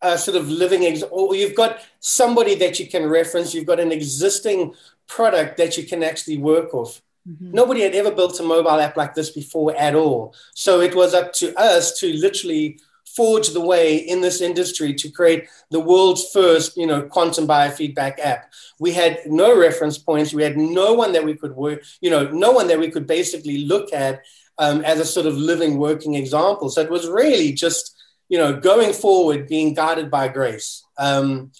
a 0.02 0.18
sort 0.18 0.36
of 0.36 0.48
living 0.48 0.84
ex- 0.84 1.02
or 1.10 1.34
you've 1.34 1.54
got 1.54 1.80
somebody 2.00 2.54
that 2.56 2.78
you 2.78 2.86
can 2.86 3.08
reference. 3.08 3.54
You've 3.54 3.66
got 3.66 3.80
an 3.80 3.92
existing 3.92 4.74
product 5.06 5.56
that 5.56 5.76
you 5.76 5.84
can 5.84 6.02
actually 6.02 6.38
work 6.38 6.74
off. 6.74 7.00
Mm-hmm. 7.28 7.52
Nobody 7.52 7.80
had 7.82 7.94
ever 7.94 8.10
built 8.10 8.38
a 8.38 8.42
mobile 8.42 8.80
app 8.80 8.96
like 8.96 9.14
this 9.14 9.30
before 9.30 9.74
at 9.76 9.94
all. 9.94 10.34
So 10.54 10.80
it 10.80 10.94
was 10.94 11.14
up 11.14 11.32
to 11.34 11.58
us 11.58 11.98
to 12.00 12.12
literally 12.12 12.78
forge 13.16 13.48
the 13.48 13.60
way 13.60 13.96
in 13.96 14.20
this 14.20 14.40
industry 14.40 14.94
to 14.94 15.10
create 15.10 15.46
the 15.70 15.80
world's 15.80 16.30
first, 16.32 16.76
you 16.76 16.86
know, 16.86 17.02
quantum 17.02 17.46
biofeedback 17.46 18.18
app. 18.18 18.52
We 18.78 18.92
had 18.92 19.20
no 19.26 19.58
reference 19.58 19.98
points. 19.98 20.34
We 20.34 20.42
had 20.42 20.56
no 20.56 20.94
one 20.94 21.12
that 21.12 21.24
we 21.24 21.34
could 21.34 21.54
work, 21.54 21.82
you 22.00 22.10
know, 22.10 22.28
no 22.30 22.52
one 22.52 22.68
that 22.68 22.78
we 22.78 22.90
could 22.90 23.06
basically 23.06 23.64
look 23.64 23.92
at 23.92 24.22
um, 24.58 24.84
as 24.84 25.00
a 25.00 25.04
sort 25.04 25.26
of 25.26 25.36
living, 25.36 25.78
working 25.78 26.14
example. 26.14 26.70
So 26.70 26.80
it 26.80 26.90
was 26.90 27.08
really 27.08 27.52
just, 27.52 27.96
you 28.28 28.38
know, 28.38 28.58
going 28.58 28.92
forward, 28.92 29.48
being 29.48 29.74
guided 29.74 30.10
by 30.10 30.28
grace. 30.28 30.84
Um, 30.98 31.52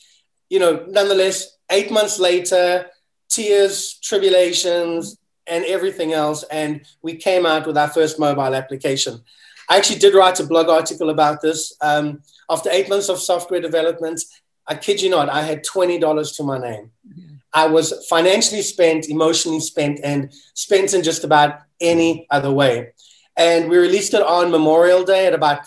you 0.49 0.59
know, 0.59 0.85
nonetheless, 0.89 1.57
eight 1.71 1.91
months 1.91 2.19
later, 2.19 2.87
tears, 3.29 3.99
tribulations, 4.03 5.19
and 5.47 5.65
everything 5.65 6.13
else. 6.13 6.45
And 6.45 6.83
we 7.03 7.17
came 7.17 7.47
out 7.47 7.67
with 7.67 7.77
our 7.77 7.89
first 7.89 8.19
mobile 8.19 8.55
application. 8.55 9.23
I 9.69 9.77
actually 9.77 9.99
did 9.99 10.15
write 10.15 10.41
a 10.41 10.47
blog 10.47 10.69
article 10.69 11.11
about 11.11 11.41
this. 11.41 11.77
Um, 11.81 12.23
after 12.51 12.71
eight 12.71 12.89
months 12.89 13.09
of 13.09 13.19
software 13.21 13.61
development, 13.61 14.23
I 14.67 14.75
kid 14.75 15.03
you 15.03 15.11
not, 15.11 15.29
I 15.29 15.43
had 15.43 15.65
$20 15.65 16.37
to 16.37 16.43
my 16.43 16.59
name. 16.59 16.91
Mm-hmm. 17.07 17.35
I 17.53 17.67
was 17.67 18.07
financially 18.09 18.63
spent, 18.63 19.09
emotionally 19.09 19.61
spent, 19.61 20.01
and 20.03 20.33
spent 20.55 20.93
in 20.93 21.03
just 21.03 21.23
about 21.23 21.61
any 21.81 22.27
other 22.31 22.51
way. 22.51 22.93
And 23.37 23.69
we 23.69 23.79
released 23.79 24.15
it 24.15 24.23
on 24.23 24.51
Memorial 24.51 25.05
Day 25.05 25.27
at 25.27 25.35
about 25.35 25.67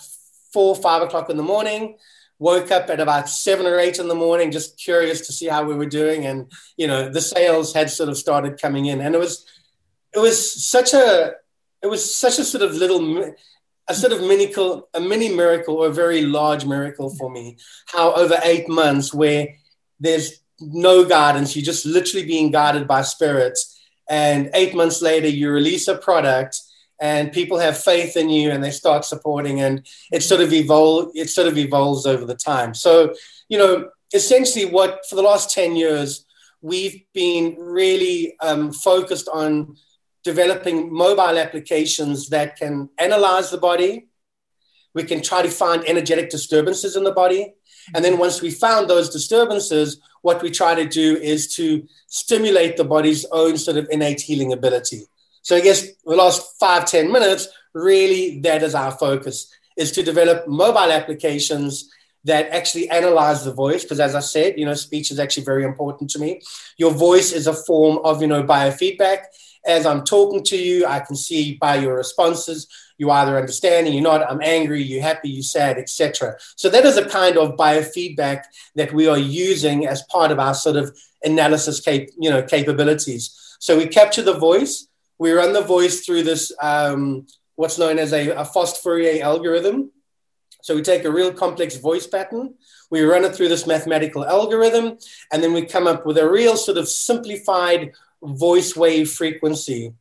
four, 0.51 0.75
five 0.75 1.01
o'clock 1.01 1.29
in 1.29 1.38
the 1.38 1.43
morning. 1.43 1.97
Woke 2.39 2.71
up 2.71 2.89
at 2.89 2.99
about 2.99 3.29
seven 3.29 3.65
or 3.65 3.79
eight 3.79 3.99
in 3.99 4.07
the 4.07 4.15
morning, 4.15 4.51
just 4.51 4.77
curious 4.77 5.25
to 5.25 5.33
see 5.33 5.47
how 5.47 5.63
we 5.63 5.75
were 5.75 5.88
doing. 5.88 6.25
And, 6.25 6.51
you 6.75 6.88
know, 6.88 7.10
the 7.10 7.21
sales 7.21 7.73
had 7.73 7.89
sort 7.89 8.10
of 8.10 8.17
started 8.17 8.62
coming 8.62 8.86
in. 8.86 9.01
And 9.01 9.15
it 9.15 9.17
was, 9.17 9.45
it 10.13 10.19
was 10.19 10.65
such 10.65 10.93
a, 10.93 11.33
it 11.81 11.88
was 11.88 12.15
such 12.15 12.38
a 12.38 12.43
sort 12.43 12.63
of 12.63 12.75
little 12.75 13.33
a 13.89 13.95
sort 13.95 14.13
of 14.13 14.21
miracle, 14.21 14.89
a 14.93 15.00
mini 15.00 15.30
miracle 15.30 15.76
or 15.76 15.88
a 15.88 15.93
very 15.93 16.21
large 16.21 16.65
miracle 16.65 17.10
for 17.15 17.30
me. 17.30 17.58
How 17.88 18.13
over 18.13 18.38
eight 18.43 18.67
months, 18.67 19.13
where 19.13 19.47
there's 20.00 20.41
no 20.60 21.06
guidance, 21.06 21.56
you're 21.56 21.65
just 21.65 21.86
literally 21.86 22.26
being 22.26 22.52
guided 22.52 22.88
by 22.88 23.02
spirits. 23.02 23.80
And 24.10 24.50
eight 24.54 24.76
months 24.76 25.02
later, 25.02 25.28
you 25.28 25.52
release 25.52 25.88
a 25.88 25.97
product 25.97 26.60
and 27.00 27.32
people 27.32 27.60
have 27.60 27.78
faith 27.78 28.17
in 28.17 28.30
you 28.30 28.52
and 28.52 28.63
they 28.63 28.71
start 28.71 29.06
supporting 29.06 29.62
and 29.62 29.86
it 30.12 30.23
sort 30.23 30.41
of 30.41 30.52
evolve 30.52 31.12
it 31.13 31.30
sort 31.30 31.47
of 31.47 31.58
evolves 31.58 32.06
over 32.06 32.26
the 32.26 32.36
time 32.36 32.73
so 32.73 33.13
you 33.50 33.58
know 33.58 33.89
essentially 34.13 34.65
what 34.65 35.02
for 35.10 35.15
the 35.15 35.21
last 35.21 35.54
10 35.54 35.76
years 35.76 36.26
we've 36.62 37.04
been 37.13 37.56
really 37.60 38.36
um, 38.41 38.71
focused 38.71 39.30
on 39.32 39.76
developing 40.32 40.78
mobile 41.06 41.38
applications 41.46 42.18
that 42.36 42.50
can 42.62 42.74
analyze 43.08 43.48
the 43.50 43.62
body. 43.70 43.94
We 44.98 45.04
can 45.12 45.22
try 45.30 45.42
to 45.48 45.58
find 45.63 45.80
energetic 45.94 46.28
disturbances 46.36 46.96
in 46.98 47.04
the 47.10 47.18
body. 47.24 47.44
And 47.94 48.02
then 48.04 48.16
once 48.26 48.38
we 48.46 48.52
found 48.66 48.84
those 48.90 49.10
disturbances, 49.18 49.88
what 50.28 50.42
we 50.44 50.50
try 50.62 50.72
to 50.82 50.88
do 51.02 51.08
is 51.34 51.42
to 51.58 51.66
stimulate 52.22 52.74
the 52.76 52.90
body's 52.96 53.24
own 53.42 53.54
sort 53.66 53.78
of 53.78 53.88
innate 53.96 54.22
healing 54.28 54.52
ability. 54.60 55.02
So 55.48 55.56
I 55.56 55.62
guess 55.68 55.80
the 56.10 56.20
last 56.24 56.40
five 56.63 56.84
ten 56.94 57.06
minutes, 57.18 57.44
really 57.74 58.24
that 58.46 58.62
is 58.68 58.76
our 58.76 58.94
focus, 59.06 59.38
is 59.84 59.90
to 59.94 60.02
develop 60.12 60.38
mobile 60.66 60.92
applications 61.00 61.72
that 62.32 62.50
actually 62.58 62.90
analyze 63.00 63.40
the 63.46 63.54
voice. 63.54 63.84
Because 63.84 64.02
as 64.08 64.16
I 64.22 64.24
said, 64.36 64.60
you 64.60 64.66
know, 64.68 64.74
speech 64.74 65.08
is 65.13 65.20
actually 65.24 65.46
very 65.52 65.63
important 65.72 66.10
to 66.13 66.20
me. 66.20 66.30
Your 66.84 66.94
voice 67.10 67.30
is 67.40 67.48
a 67.48 67.60
form 67.68 67.96
of, 68.10 68.22
you 68.22 68.30
know, 68.34 68.44
biofeedback 68.44 69.20
as 69.67 69.86
I'm 69.86 70.03
talking 70.03 70.43
to 70.45 70.58
you, 70.58 70.86
I 70.86 71.01
can 71.01 71.15
see 71.15 71.56
by 71.56 71.75
your 71.75 71.95
responses, 71.95 72.67
you 72.97 73.12
either 73.12 73.38
understand, 73.38 73.88
you're 73.88 74.01
not, 74.01 74.30
I'm 74.30 74.41
angry, 74.41 74.82
you're 74.82 75.03
happy, 75.03 75.30
you're 75.30 75.43
sad, 75.43 75.77
etc. 75.77 76.36
So 76.56 76.69
that 76.69 76.86
is 76.86 76.97
a 76.97 77.08
kind 77.08 77.38
of 77.38 77.56
biofeedback 77.56 78.43
that 78.75 78.93
we 78.93 79.08
are 79.08 79.17
using 79.17 79.86
as 79.86 80.01
part 80.03 80.32
of 80.32 80.39
our 80.39 80.56
sort 80.56 80.77
of 80.77 80.97
analysis 81.23 81.80
cap- 81.80 82.08
you 82.17 82.30
know, 82.30 82.41
capabilities. 82.41 83.56
So 83.60 83.77
we 83.77 83.88
capture 83.88 84.23
the 84.23 84.39
voice, 84.39 84.88
we 85.19 85.32
run 85.32 85.53
the 85.53 85.62
voice 85.62 86.06
through 86.06 86.23
this, 86.23 86.51
um, 86.62 87.27
what's 87.56 87.77
known 87.77 87.99
as 87.99 88.13
a, 88.13 88.30
a 88.30 88.45
Fast 88.45 88.82
Fourier 88.82 89.23
algorithm. 89.23 89.91
So 90.62 90.75
we 90.75 90.82
take 90.82 91.06
a 91.06 91.12
real 91.12 91.32
complex 91.32 91.77
voice 91.77 92.08
pattern, 92.08 92.56
we 92.89 93.01
run 93.01 93.25
it 93.25 93.36
through 93.36 93.49
this 93.49 93.67
mathematical 93.67 94.25
algorithm, 94.25 94.97
and 95.32 95.43
then 95.43 95.53
we 95.53 95.65
come 95.65 95.88
up 95.88 96.06
with 96.06 96.17
a 96.17 96.30
real 96.30 96.58
sort 96.58 96.77
of 96.77 96.88
simplified 96.88 97.93
voice 98.23 98.75
wave 98.75 99.10
frequency. 99.10 99.93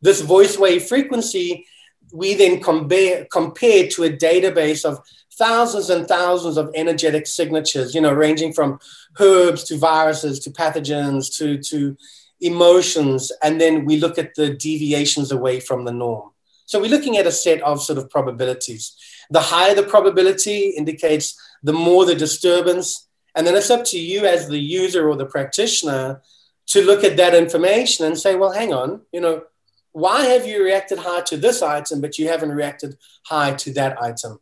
This 0.00 0.20
voice 0.20 0.58
wave 0.58 0.84
frequency, 0.84 1.66
we 2.12 2.34
then 2.34 2.60
compare, 2.60 3.26
compare 3.30 3.88
to 3.88 4.04
a 4.04 4.10
database 4.10 4.84
of 4.84 4.98
thousands 5.34 5.90
and 5.90 6.06
thousands 6.06 6.56
of 6.56 6.70
energetic 6.74 7.26
signatures, 7.26 7.94
you 7.94 8.00
know, 8.00 8.12
ranging 8.12 8.52
from 8.52 8.78
herbs 9.18 9.64
to 9.64 9.78
viruses 9.78 10.38
to 10.40 10.50
pathogens 10.50 11.34
to, 11.36 11.58
to 11.58 11.96
emotions. 12.40 13.32
And 13.42 13.60
then 13.60 13.84
we 13.84 13.98
look 13.98 14.18
at 14.18 14.34
the 14.34 14.50
deviations 14.50 15.32
away 15.32 15.60
from 15.60 15.84
the 15.84 15.92
norm. 15.92 16.30
So 16.66 16.80
we're 16.80 16.90
looking 16.90 17.16
at 17.16 17.26
a 17.26 17.32
set 17.32 17.60
of 17.62 17.82
sort 17.82 17.98
of 17.98 18.10
probabilities. 18.10 18.94
The 19.30 19.40
higher 19.40 19.74
the 19.74 19.82
probability 19.82 20.70
indicates 20.70 21.38
the 21.62 21.72
more 21.72 22.04
the 22.04 22.14
disturbance. 22.14 23.08
And 23.34 23.46
then 23.46 23.56
it's 23.56 23.70
up 23.70 23.84
to 23.86 23.98
you 23.98 24.26
as 24.26 24.48
the 24.48 24.58
user 24.58 25.08
or 25.08 25.16
the 25.16 25.26
practitioner 25.26 26.22
to 26.68 26.84
look 26.84 27.04
at 27.04 27.16
that 27.16 27.34
information 27.34 28.06
and 28.06 28.18
say, 28.18 28.34
well, 28.34 28.52
hang 28.52 28.72
on, 28.72 29.02
you 29.12 29.20
know, 29.20 29.42
why 29.92 30.24
have 30.24 30.46
you 30.46 30.64
reacted 30.64 30.98
high 30.98 31.20
to 31.22 31.36
this 31.36 31.62
item, 31.62 32.00
but 32.00 32.18
you 32.18 32.28
haven't 32.28 32.50
reacted 32.52 32.96
high 33.26 33.52
to 33.54 33.72
that 33.74 34.00
item? 34.02 34.38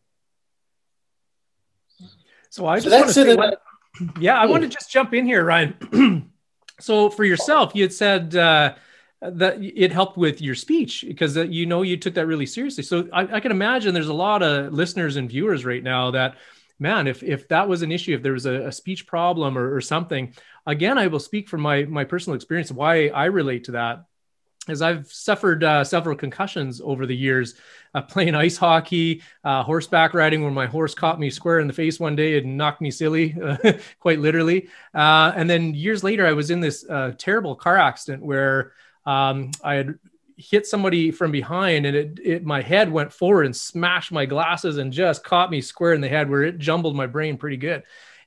So 2.50 2.66
I 2.66 2.80
just 2.80 2.88
so 2.88 2.96
want 2.96 3.09
to 3.09 3.14
say, 3.14 4.11
yeah, 4.20 4.38
I 4.38 4.46
want 4.46 4.62
to 4.62 4.68
just 4.68 4.90
jump 4.90 5.14
in 5.14 5.24
here, 5.24 5.44
Ryan. 5.44 6.30
so 6.80 7.11
for 7.11 7.24
yourself, 7.24 7.72
you 7.74 7.83
had 7.83 7.92
said 7.92 8.35
uh, 8.35 8.74
that 9.22 9.59
it 9.61 9.92
helped 9.92 10.16
with 10.16 10.40
your 10.40 10.54
speech 10.54 11.04
because 11.06 11.37
uh, 11.37 11.42
you 11.42 11.66
know 11.66 11.83
you 11.83 11.96
took 11.96 12.14
that 12.14 12.26
really 12.26 12.46
seriously. 12.46 12.83
So 12.83 13.09
I, 13.12 13.37
I 13.37 13.40
can 13.40 13.52
imagine 13.52 13.94
there's 13.94 14.09
a 14.09 14.14
lot 14.14 14.42
of 14.42 14.72
listeners 14.72 15.16
and 15.16 15.28
viewers 15.28 15.64
right 15.64 15.83
now 15.83 16.11
that 16.12 16.37
man, 16.80 17.06
if 17.06 17.22
if 17.22 17.48
that 17.48 17.68
was 17.68 17.82
an 17.82 17.92
issue, 17.92 18.14
if 18.14 18.22
there 18.22 18.32
was 18.32 18.46
a, 18.46 18.66
a 18.66 18.72
speech 18.72 19.06
problem 19.06 19.56
or, 19.56 19.74
or, 19.74 19.80
something, 19.80 20.34
again, 20.66 20.98
I 20.98 21.06
will 21.08 21.20
speak 21.20 21.48
from 21.48 21.60
my 21.60 21.84
my 21.84 22.04
personal 22.04 22.34
experience 22.34 22.72
why 22.72 23.08
I 23.08 23.26
relate 23.26 23.64
to 23.64 23.72
that. 23.72 24.06
as 24.68 24.82
I've 24.82 25.10
suffered 25.12 25.64
uh, 25.64 25.84
several 25.84 26.16
concussions 26.16 26.80
over 26.80 27.06
the 27.06 27.16
years, 27.16 27.54
uh, 27.94 28.02
playing 28.02 28.34
ice 28.34 28.56
hockey, 28.56 29.22
uh, 29.44 29.62
horseback 29.62 30.14
riding, 30.14 30.42
where 30.42 30.50
my 30.50 30.66
horse 30.66 30.94
caught 30.94 31.20
me 31.20 31.30
square 31.30 31.60
in 31.60 31.66
the 31.66 31.72
face 31.72 32.00
one 32.00 32.16
day 32.16 32.38
and 32.38 32.56
knocked 32.56 32.80
me 32.80 32.90
silly, 32.90 33.36
quite 34.00 34.18
literally. 34.20 34.68
Uh, 34.94 35.32
and 35.36 35.48
then 35.48 35.74
years 35.74 36.02
later, 36.04 36.26
I 36.26 36.32
was 36.32 36.50
in 36.50 36.60
this 36.60 36.84
uh, 36.88 37.12
terrible 37.18 37.54
car 37.56 37.76
accident 37.76 38.22
where 38.22 38.72
um, 39.06 39.50
I 39.64 39.74
had 39.74 39.98
hit 40.40 40.66
somebody 40.66 41.11
from 41.11 41.31
behind 41.31 41.87
and 41.87 41.96
it, 41.96 42.18
it 42.22 42.44
my 42.44 42.62
head 42.62 42.90
went 42.90 43.12
forward 43.12 43.46
and 43.46 43.55
smashed 43.55 44.12
my 44.12 44.26
glasses 44.26 44.79
and 44.79 44.92
just 44.92 45.22
caught 45.22 45.50
me 45.50 45.61
square 45.61 45.92
in 45.92 46.00
the 46.00 46.09
head 46.09 46.31
where 46.31 46.42
it 46.42 46.59
jumbled 46.59 46.96
my 46.96 47.07
brain 47.07 47.37
pretty 47.37 47.57
good 47.57 47.83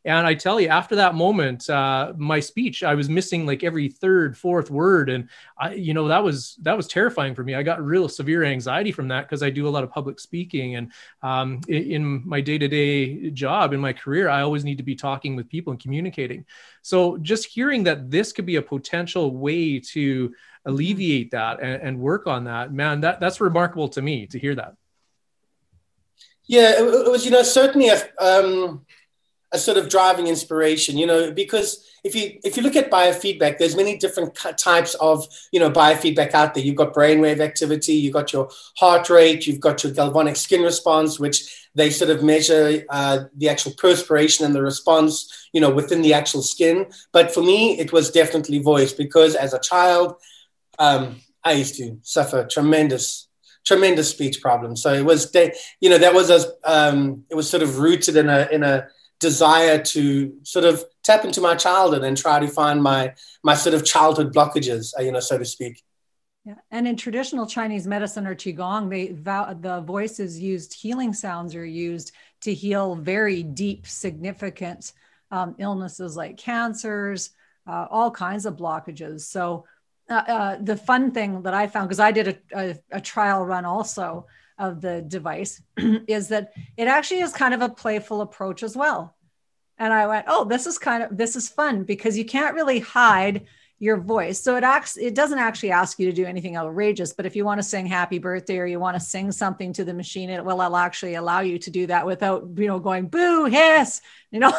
and 0.05 0.27
I 0.27 0.33
tell 0.33 0.59
you, 0.59 0.67
after 0.67 0.97
that 0.97 1.15
moment, 1.15 1.69
uh, 1.69 2.11
my 2.17 2.41
speech, 2.41 2.83
I 2.83 2.93
was 2.93 3.07
missing 3.07 3.45
like 3.45 3.63
every 3.63 3.87
third, 3.87 4.37
fourth 4.37 4.69
word, 4.69 5.09
and 5.09 5.29
I, 5.57 5.75
you 5.75 5.93
know, 5.93 6.09
that 6.09 6.21
was 6.21 6.57
that 6.61 6.75
was 6.75 6.87
terrifying 6.87 7.35
for 7.35 7.43
me. 7.43 7.55
I 7.55 7.63
got 7.63 7.81
real 7.81 8.09
severe 8.09 8.43
anxiety 8.43 8.91
from 8.91 9.07
that 9.09 9.21
because 9.21 9.41
I 9.41 9.49
do 9.49 9.65
a 9.65 9.69
lot 9.69 9.85
of 9.85 9.91
public 9.91 10.19
speaking, 10.19 10.75
and 10.75 10.91
um, 11.21 11.61
in, 11.69 12.27
my 12.27 12.41
day-to-day 12.41 13.29
job, 13.29 13.71
in 13.71 13.79
my 13.79 13.93
career, 13.93 14.27
I 14.27 14.41
always 14.41 14.65
need 14.65 14.77
to 14.77 14.83
be 14.83 14.95
talking 14.95 15.37
with 15.37 15.47
people 15.47 15.71
and 15.71 15.79
communicating. 15.79 16.45
So 16.81 17.17
just 17.19 17.45
hearing 17.45 17.83
that 17.83 18.11
this 18.11 18.33
could 18.33 18.45
be 18.45 18.57
a 18.57 18.61
potential 18.61 19.33
way 19.33 19.79
to 19.79 20.33
alleviate 20.65 21.31
that 21.31 21.59
and, 21.61 21.81
and 21.81 21.99
work 21.99 22.27
on 22.27 22.45
that, 22.45 22.71
man, 22.71 23.01
that 23.01 23.19
that's 23.19 23.41
remarkable 23.41 23.89
to 23.89 24.01
me 24.01 24.27
to 24.27 24.39
hear 24.39 24.55
that. 24.55 24.75
Yeah, 26.45 26.73
it 26.79 27.09
was, 27.09 27.23
you 27.25 27.31
know, 27.31 27.43
certainly 27.43 27.89
a, 27.89 28.01
um, 28.19 28.85
a 29.53 29.57
sort 29.57 29.77
of 29.77 29.87
driving 29.87 30.27
inspiration, 30.27 30.97
you 30.97 31.05
know, 31.05 31.31
because 31.31 31.87
if 32.03 32.15
you 32.15 32.39
if 32.43 32.57
you 32.57 32.63
look 32.63 32.75
at 32.75 32.91
biofeedback, 32.91 33.57
there's 33.57 33.77
many 33.77 33.97
different 33.97 34.35
types 34.57 34.93
of 34.95 35.25
you 35.51 35.59
know 35.59 35.71
biofeedback 35.71 36.33
out 36.33 36.53
there. 36.53 36.63
You've 36.63 36.75
got 36.75 36.93
brainwave 36.93 37.39
activity, 37.39 37.93
you've 37.93 38.13
got 38.13 38.33
your 38.33 38.49
heart 38.77 39.09
rate, 39.09 39.47
you've 39.47 39.61
got 39.61 39.83
your 39.83 39.93
galvanic 39.93 40.35
skin 40.35 40.63
response, 40.63 41.19
which 41.19 41.69
they 41.75 41.89
sort 41.89 42.11
of 42.11 42.23
measure 42.23 42.83
uh, 42.89 43.25
the 43.37 43.47
actual 43.47 43.71
perspiration 43.77 44.45
and 44.45 44.53
the 44.53 44.61
response, 44.61 45.47
you 45.53 45.61
know, 45.61 45.71
within 45.71 46.01
the 46.01 46.13
actual 46.13 46.41
skin. 46.41 46.87
But 47.13 47.33
for 47.33 47.41
me, 47.41 47.79
it 47.79 47.93
was 47.93 48.11
definitely 48.11 48.59
voice 48.59 48.91
because 48.91 49.35
as 49.35 49.53
a 49.53 49.59
child, 49.59 50.15
um, 50.79 51.17
I 51.43 51.53
used 51.53 51.77
to 51.77 51.99
suffer 52.01 52.47
tremendous 52.49 53.27
tremendous 53.65 54.09
speech 54.09 54.41
problems. 54.41 54.81
So 54.81 54.93
it 54.93 55.05
was, 55.05 55.33
you 55.79 55.89
know, 55.89 55.97
that 55.97 56.13
was 56.13 56.29
a, 56.29 56.51
um, 56.65 57.23
it 57.29 57.35
was 57.35 57.49
sort 57.49 57.63
of 57.63 57.79
rooted 57.79 58.17
in 58.17 58.29
a 58.29 58.47
in 58.51 58.63
a 58.63 58.87
desire 59.19 59.81
to 59.81 60.33
sort 60.43 60.65
of 60.65 60.83
tap 61.03 61.23
into 61.23 61.39
my 61.39 61.55
childhood 61.55 62.03
and 62.03 62.17
try 62.17 62.39
to 62.39 62.47
find 62.47 62.83
my 62.83 63.13
my 63.43 63.55
sort 63.55 63.73
of 63.73 63.85
childhood 63.85 64.33
blockages, 64.33 64.93
uh, 64.99 65.01
you 65.01 65.11
know, 65.11 65.19
so 65.19 65.37
to 65.37 65.45
speak. 65.45 65.81
Yeah, 66.45 66.55
and 66.71 66.85
in 66.85 66.97
traditional 66.97 67.45
Chinese 67.45 67.87
medicine 67.87 68.27
or 68.27 68.35
qigong, 68.35 68.89
they 68.89 69.07
the 69.07 69.81
voices 69.81 70.37
used, 70.37 70.73
healing 70.73 71.13
sounds 71.13 71.55
are 71.55 71.65
used 71.65 72.11
to 72.41 72.53
heal 72.53 72.95
very 72.95 73.43
deep, 73.43 73.87
significant 73.87 74.91
um, 75.31 75.55
illnesses 75.57 76.17
like 76.17 76.35
cancers, 76.35 77.29
uh, 77.65 77.87
all 77.89 78.11
kinds 78.11 78.45
of 78.45 78.57
blockages. 78.57 79.21
So 79.21 79.65
uh, 80.09 80.13
uh, 80.13 80.57
the 80.61 80.77
fun 80.77 81.11
thing 81.11 81.43
that 81.43 81.53
I 81.53 81.67
found, 81.67 81.87
because 81.87 81.99
I 81.99 82.11
did 82.11 82.27
a, 82.27 82.59
a, 82.59 82.79
a 82.91 83.01
trial 83.01 83.45
run 83.45 83.65
also, 83.65 84.27
of 84.57 84.81
the 84.81 85.01
device 85.01 85.61
is 86.07 86.27
that 86.29 86.53
it 86.77 86.87
actually 86.87 87.21
is 87.21 87.33
kind 87.33 87.53
of 87.53 87.61
a 87.61 87.69
playful 87.69 88.21
approach 88.21 88.63
as 88.63 88.75
well. 88.75 89.15
And 89.77 89.91
I 89.91 90.07
went, 90.07 90.25
oh, 90.27 90.45
this 90.45 90.67
is 90.67 90.77
kind 90.77 91.03
of 91.03 91.17
this 91.17 91.35
is 91.35 91.49
fun 91.49 91.83
because 91.83 92.17
you 92.17 92.25
can't 92.25 92.55
really 92.55 92.79
hide 92.79 93.47
your 93.83 93.97
voice. 93.97 94.41
So 94.41 94.55
it 94.55 94.63
acts 94.63 94.95
it 94.95 95.13
doesn't 95.13 95.39
actually 95.39 95.71
ask 95.71 95.99
you 95.99 96.05
to 96.05 96.13
do 96.13 96.25
anything 96.25 96.55
outrageous, 96.55 97.13
but 97.13 97.25
if 97.25 97.35
you 97.35 97.43
want 97.43 97.59
to 97.59 97.63
sing 97.63 97.85
happy 97.85 98.17
birthday 98.17 98.57
or 98.57 98.65
you 98.65 98.79
want 98.79 98.95
to 98.95 99.01
sing 99.01 99.31
something 99.31 99.73
to 99.73 99.83
the 99.83 99.93
machine, 99.93 100.29
it 100.29 100.43
will 100.43 100.75
actually 100.75 101.15
allow 101.15 101.41
you 101.41 101.59
to 101.59 101.69
do 101.69 101.85
that 101.87 102.05
without, 102.05 102.47
you 102.55 102.67
know, 102.67 102.79
going 102.79 103.07
boo, 103.07 103.45
hiss, 103.45 104.01
you 104.31 104.39
know. 104.39 104.53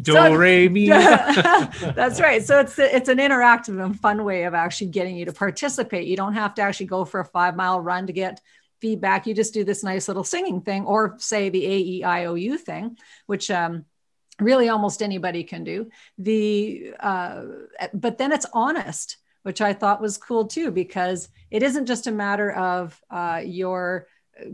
Do 0.00 0.12
so, 0.12 0.34
re 0.34 0.68
mi. 0.68 0.88
that's 0.88 2.20
right. 2.20 2.44
So 2.44 2.60
it's 2.60 2.78
it's 2.78 3.08
an 3.08 3.18
interactive 3.18 3.84
and 3.84 3.98
fun 3.98 4.24
way 4.24 4.44
of 4.44 4.54
actually 4.54 4.90
getting 4.90 5.16
you 5.16 5.24
to 5.24 5.32
participate. 5.32 6.06
You 6.06 6.16
don't 6.16 6.34
have 6.34 6.54
to 6.54 6.62
actually 6.62 6.86
go 6.86 7.04
for 7.04 7.18
a 7.18 7.24
five 7.24 7.56
mile 7.56 7.80
run 7.80 8.06
to 8.06 8.12
get 8.12 8.40
feedback. 8.80 9.26
You 9.26 9.34
just 9.34 9.52
do 9.52 9.64
this 9.64 9.82
nice 9.82 10.06
little 10.06 10.22
singing 10.22 10.60
thing, 10.60 10.84
or 10.86 11.16
say 11.18 11.48
the 11.48 11.66
A 11.66 11.78
E 11.78 12.04
I 12.04 12.26
O 12.26 12.34
U 12.34 12.56
thing, 12.56 12.96
which 13.26 13.50
um, 13.50 13.84
really 14.40 14.68
almost 14.68 15.02
anybody 15.02 15.44
can 15.44 15.64
do. 15.64 15.90
The 16.18 16.94
uh, 17.00 17.42
but 17.94 18.18
then 18.18 18.32
it's 18.32 18.46
honest, 18.52 19.16
which 19.42 19.60
I 19.60 19.72
thought 19.72 20.00
was 20.00 20.18
cool 20.18 20.46
too, 20.46 20.70
because 20.70 21.28
it 21.50 21.62
isn't 21.62 21.86
just 21.86 22.06
a 22.06 22.12
matter 22.12 22.50
of 22.52 23.00
uh, 23.10 23.42
your 23.44 24.06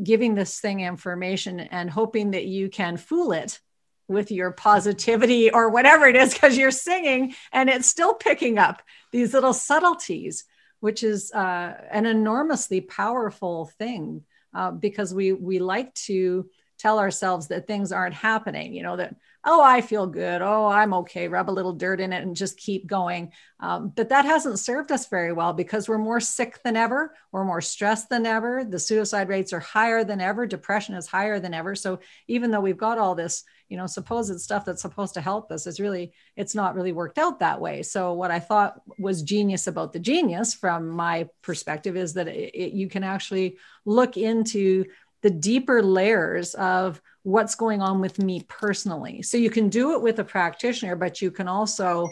giving 0.02 0.34
this 0.34 0.58
thing 0.60 0.80
information 0.80 1.60
and 1.60 1.90
hoping 1.90 2.32
that 2.32 2.46
you 2.46 2.68
can 2.68 2.96
fool 2.96 3.32
it 3.32 3.60
with 4.08 4.30
your 4.30 4.52
positivity 4.52 5.50
or 5.50 5.68
whatever 5.68 6.06
it 6.06 6.16
is 6.16 6.32
because 6.32 6.56
you're 6.56 6.70
singing 6.70 7.34
and 7.52 7.68
it's 7.68 7.88
still 7.88 8.14
picking 8.14 8.58
up 8.58 8.82
these 9.12 9.34
little 9.34 9.52
subtleties 9.52 10.44
which 10.80 11.02
is 11.02 11.32
uh, 11.32 11.74
an 11.90 12.06
enormously 12.06 12.80
powerful 12.80 13.66
thing 13.78 14.22
uh, 14.54 14.70
because 14.70 15.12
we 15.12 15.32
we 15.32 15.58
like 15.58 15.92
to 15.94 16.48
tell 16.78 16.98
ourselves 16.98 17.48
that 17.48 17.66
things 17.66 17.90
aren't 17.92 18.14
happening 18.14 18.72
you 18.72 18.82
know 18.82 18.96
that 18.96 19.16
oh 19.46 19.62
i 19.62 19.80
feel 19.80 20.06
good. 20.06 20.42
Oh 20.42 20.66
i'm 20.66 20.92
okay. 20.92 21.28
Rub 21.28 21.48
a 21.48 21.52
little 21.52 21.72
dirt 21.72 22.00
in 22.00 22.12
it 22.12 22.22
and 22.22 22.36
just 22.36 22.58
keep 22.58 22.86
going. 22.86 23.32
Um, 23.60 23.92
but 23.94 24.10
that 24.10 24.26
hasn't 24.26 24.58
served 24.58 24.92
us 24.92 25.08
very 25.08 25.32
well 25.32 25.54
because 25.54 25.88
we're 25.88 25.96
more 25.96 26.20
sick 26.20 26.62
than 26.62 26.76
ever. 26.76 27.14
We're 27.32 27.44
more 27.44 27.62
stressed 27.62 28.10
than 28.10 28.26
ever. 28.26 28.64
The 28.64 28.78
suicide 28.78 29.28
rates 29.30 29.52
are 29.54 29.60
higher 29.60 30.04
than 30.04 30.20
ever. 30.20 30.46
Depression 30.46 30.94
is 30.94 31.06
higher 31.06 31.40
than 31.40 31.54
ever. 31.54 31.74
So 31.74 32.00
even 32.28 32.50
though 32.50 32.60
we've 32.60 32.76
got 32.76 32.98
all 32.98 33.14
this 33.14 33.44
you 33.68 33.76
know 33.76 33.86
supposed 33.86 34.38
stuff 34.40 34.64
that's 34.64 34.82
supposed 34.82 35.14
to 35.14 35.20
help 35.20 35.50
us 35.50 35.66
is 35.66 35.80
really 35.80 36.12
it's 36.36 36.54
not 36.54 36.74
really 36.74 36.92
worked 36.92 37.18
out 37.18 37.40
that 37.40 37.60
way. 37.60 37.82
So 37.82 38.12
what 38.12 38.30
i 38.30 38.40
thought 38.40 38.80
was 38.98 39.22
genius 39.22 39.66
about 39.66 39.92
the 39.92 39.98
genius 40.00 40.54
from 40.54 40.88
my 40.88 41.28
perspective 41.42 41.96
is 41.96 42.14
that 42.14 42.28
it, 42.28 42.54
it, 42.54 42.72
you 42.72 42.88
can 42.88 43.04
actually 43.04 43.58
look 43.84 44.16
into 44.16 44.84
the 45.22 45.30
deeper 45.30 45.82
layers 45.82 46.54
of 46.54 47.00
what's 47.26 47.54
going 47.54 47.82
on 47.82 48.00
with 48.00 48.18
me 48.18 48.40
personally 48.48 49.22
so 49.22 49.36
you 49.36 49.50
can 49.50 49.68
do 49.68 49.94
it 49.94 50.02
with 50.02 50.18
a 50.18 50.24
practitioner 50.24 50.94
but 50.94 51.20
you 51.20 51.30
can 51.30 51.48
also 51.48 52.08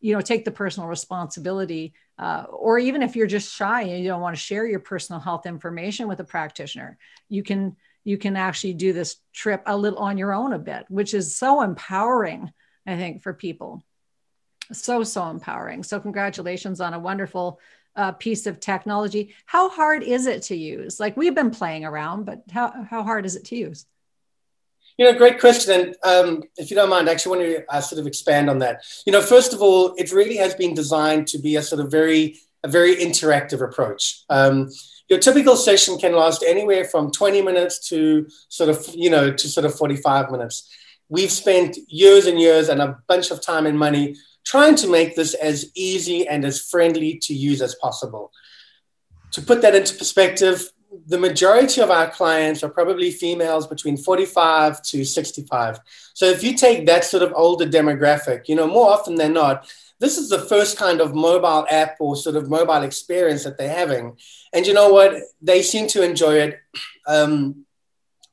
you 0.00 0.14
know 0.14 0.20
take 0.20 0.44
the 0.44 0.50
personal 0.50 0.88
responsibility 0.88 1.94
uh, 2.18 2.44
or 2.50 2.78
even 2.78 3.02
if 3.02 3.16
you're 3.16 3.26
just 3.26 3.54
shy 3.54 3.82
and 3.82 4.02
you 4.02 4.08
don't 4.08 4.20
want 4.20 4.36
to 4.36 4.40
share 4.40 4.66
your 4.66 4.80
personal 4.80 5.20
health 5.20 5.46
information 5.46 6.06
with 6.06 6.20
a 6.20 6.24
practitioner 6.24 6.98
you 7.28 7.42
can 7.42 7.76
you 8.08 8.16
can 8.16 8.36
actually 8.36 8.72
do 8.72 8.94
this 8.94 9.16
trip 9.34 9.62
a 9.66 9.76
little 9.76 9.98
on 9.98 10.16
your 10.16 10.32
own 10.32 10.54
a 10.54 10.58
bit, 10.58 10.86
which 10.88 11.12
is 11.12 11.36
so 11.36 11.60
empowering, 11.60 12.50
I 12.86 12.96
think, 12.96 13.22
for 13.22 13.34
people. 13.34 13.84
So, 14.72 15.02
so 15.02 15.28
empowering. 15.28 15.82
So, 15.82 16.00
congratulations 16.00 16.80
on 16.80 16.94
a 16.94 16.98
wonderful 16.98 17.60
uh, 17.96 18.12
piece 18.12 18.46
of 18.46 18.60
technology. 18.60 19.34
How 19.44 19.68
hard 19.68 20.02
is 20.02 20.26
it 20.26 20.44
to 20.44 20.56
use? 20.56 20.98
Like 20.98 21.18
we've 21.18 21.34
been 21.34 21.50
playing 21.50 21.84
around, 21.84 22.24
but 22.24 22.44
how, 22.50 22.86
how 22.88 23.02
hard 23.02 23.26
is 23.26 23.36
it 23.36 23.44
to 23.46 23.56
use? 23.56 23.84
You 24.98 25.04
know, 25.04 25.16
great 25.16 25.38
question. 25.38 25.80
And 25.80 25.96
um, 26.02 26.42
if 26.56 26.70
you 26.70 26.76
don't 26.76 26.90
mind, 26.90 27.08
I 27.08 27.12
actually 27.12 27.38
want 27.38 27.48
to 27.48 27.74
uh, 27.74 27.80
sort 27.80 28.00
of 28.00 28.06
expand 28.08 28.50
on 28.50 28.58
that. 28.58 28.82
You 29.06 29.12
know, 29.12 29.22
first 29.22 29.52
of 29.52 29.62
all, 29.62 29.94
it 29.96 30.12
really 30.12 30.36
has 30.38 30.54
been 30.54 30.74
designed 30.74 31.28
to 31.28 31.38
be 31.38 31.54
a 31.54 31.62
sort 31.62 31.80
of 31.80 31.88
very, 31.88 32.36
a 32.64 32.68
very 32.68 32.96
interactive 32.96 33.62
approach. 33.62 34.24
Um, 34.28 34.70
your 35.08 35.20
typical 35.20 35.54
session 35.56 35.98
can 35.98 36.14
last 36.14 36.44
anywhere 36.46 36.84
from 36.84 37.12
20 37.12 37.42
minutes 37.42 37.88
to 37.90 38.26
sort 38.48 38.70
of, 38.70 38.86
you 38.92 39.08
know, 39.08 39.32
to 39.32 39.48
sort 39.48 39.64
of 39.64 39.74
45 39.74 40.32
minutes. 40.32 40.68
We've 41.08 41.30
spent 41.30 41.78
years 41.86 42.26
and 42.26 42.38
years 42.38 42.68
and 42.68 42.82
a 42.82 42.98
bunch 43.06 43.30
of 43.30 43.40
time 43.40 43.66
and 43.66 43.78
money 43.78 44.16
trying 44.44 44.74
to 44.76 44.90
make 44.90 45.14
this 45.14 45.34
as 45.34 45.70
easy 45.76 46.26
and 46.26 46.44
as 46.44 46.60
friendly 46.60 47.18
to 47.22 47.34
use 47.34 47.62
as 47.62 47.76
possible. 47.76 48.32
To 49.32 49.42
put 49.42 49.62
that 49.62 49.76
into 49.76 49.94
perspective, 49.94 50.70
the 51.06 51.18
majority 51.18 51.80
of 51.80 51.90
our 51.90 52.10
clients 52.10 52.62
are 52.62 52.68
probably 52.68 53.10
females 53.10 53.66
between 53.66 53.96
45 53.96 54.82
to 54.82 55.04
65. 55.04 55.80
So 56.14 56.26
if 56.26 56.42
you 56.42 56.56
take 56.56 56.86
that 56.86 57.04
sort 57.04 57.22
of 57.22 57.32
older 57.34 57.66
demographic, 57.66 58.48
you 58.48 58.56
know, 58.56 58.66
more 58.66 58.90
often 58.90 59.16
than 59.16 59.32
not, 59.32 59.70
this 60.00 60.16
is 60.16 60.28
the 60.28 60.38
first 60.38 60.76
kind 60.76 61.00
of 61.00 61.14
mobile 61.14 61.66
app 61.70 61.96
or 62.00 62.16
sort 62.16 62.36
of 62.36 62.48
mobile 62.48 62.82
experience 62.82 63.44
that 63.44 63.58
they're 63.58 63.74
having. 63.74 64.16
And 64.52 64.66
you 64.66 64.74
know 64.74 64.90
what? 64.90 65.14
They 65.42 65.62
seem 65.62 65.88
to 65.88 66.02
enjoy 66.02 66.34
it. 66.36 66.60
Um, 67.06 67.64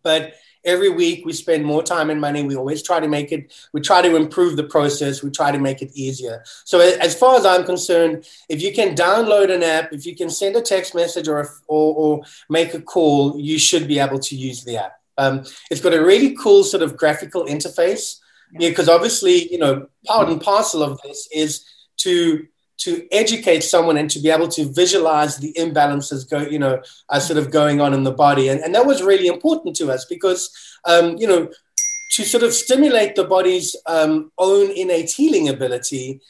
but 0.03 0.33
every 0.65 0.89
week 0.89 1.25
we 1.25 1.33
spend 1.33 1.63
more 1.63 1.83
time 1.83 2.09
and 2.09 2.19
money. 2.19 2.43
We 2.43 2.55
always 2.55 2.81
try 2.81 2.99
to 2.99 3.07
make 3.07 3.31
it, 3.31 3.53
we 3.71 3.81
try 3.81 4.01
to 4.01 4.15
improve 4.15 4.57
the 4.57 4.63
process, 4.63 5.23
we 5.23 5.31
try 5.31 5.51
to 5.51 5.59
make 5.59 5.81
it 5.81 5.91
easier. 5.93 6.43
So, 6.63 6.79
as 6.79 7.17
far 7.17 7.35
as 7.35 7.45
I'm 7.45 7.63
concerned, 7.63 8.27
if 8.49 8.61
you 8.61 8.73
can 8.73 8.95
download 8.95 9.53
an 9.53 9.63
app, 9.63 9.93
if 9.93 10.05
you 10.05 10.15
can 10.15 10.29
send 10.29 10.55
a 10.55 10.61
text 10.61 10.95
message 10.95 11.27
or, 11.27 11.49
or, 11.67 11.95
or 11.95 12.21
make 12.49 12.73
a 12.73 12.81
call, 12.81 13.39
you 13.39 13.59
should 13.59 13.87
be 13.87 13.99
able 13.99 14.19
to 14.19 14.35
use 14.35 14.63
the 14.63 14.77
app. 14.77 14.99
Um, 15.17 15.45
it's 15.71 15.81
got 15.81 15.93
a 15.93 16.03
really 16.03 16.35
cool 16.35 16.63
sort 16.63 16.83
of 16.83 16.97
graphical 16.97 17.45
interface. 17.45 18.19
Yeah, 18.51 18.69
because 18.69 18.89
obviously, 18.89 19.51
you 19.51 19.57
know, 19.57 19.87
part 20.05 20.29
and 20.29 20.39
parcel 20.39 20.83
of 20.83 21.01
this 21.01 21.27
is 21.33 21.65
to 21.97 22.47
to 22.77 23.07
educate 23.11 23.63
someone 23.63 23.97
and 23.97 24.09
to 24.09 24.19
be 24.19 24.29
able 24.29 24.47
to 24.49 24.65
visualize 24.65 25.37
the 25.37 25.53
imbalances 25.53 26.29
go, 26.29 26.39
you 26.39 26.59
know, 26.59 26.81
are 27.09 27.21
sort 27.21 27.37
of 27.37 27.51
going 27.51 27.81
on 27.81 27.93
in 27.93 28.03
the 28.03 28.11
body. 28.11 28.49
And, 28.49 28.59
and 28.61 28.75
that 28.75 28.85
was 28.85 29.01
really 29.01 29.27
important 29.27 29.75
to 29.77 29.91
us 29.91 30.05
because, 30.05 30.49
um, 30.85 31.17
you 31.17 31.27
know, 31.27 31.49
to 32.11 32.23
sort 32.23 32.43
of 32.43 32.53
stimulate 32.53 33.15
the 33.15 33.23
body's 33.23 33.75
um, 33.87 34.31
own 34.37 34.71
innate 34.71 35.11
healing 35.11 35.49
ability, 35.49 36.21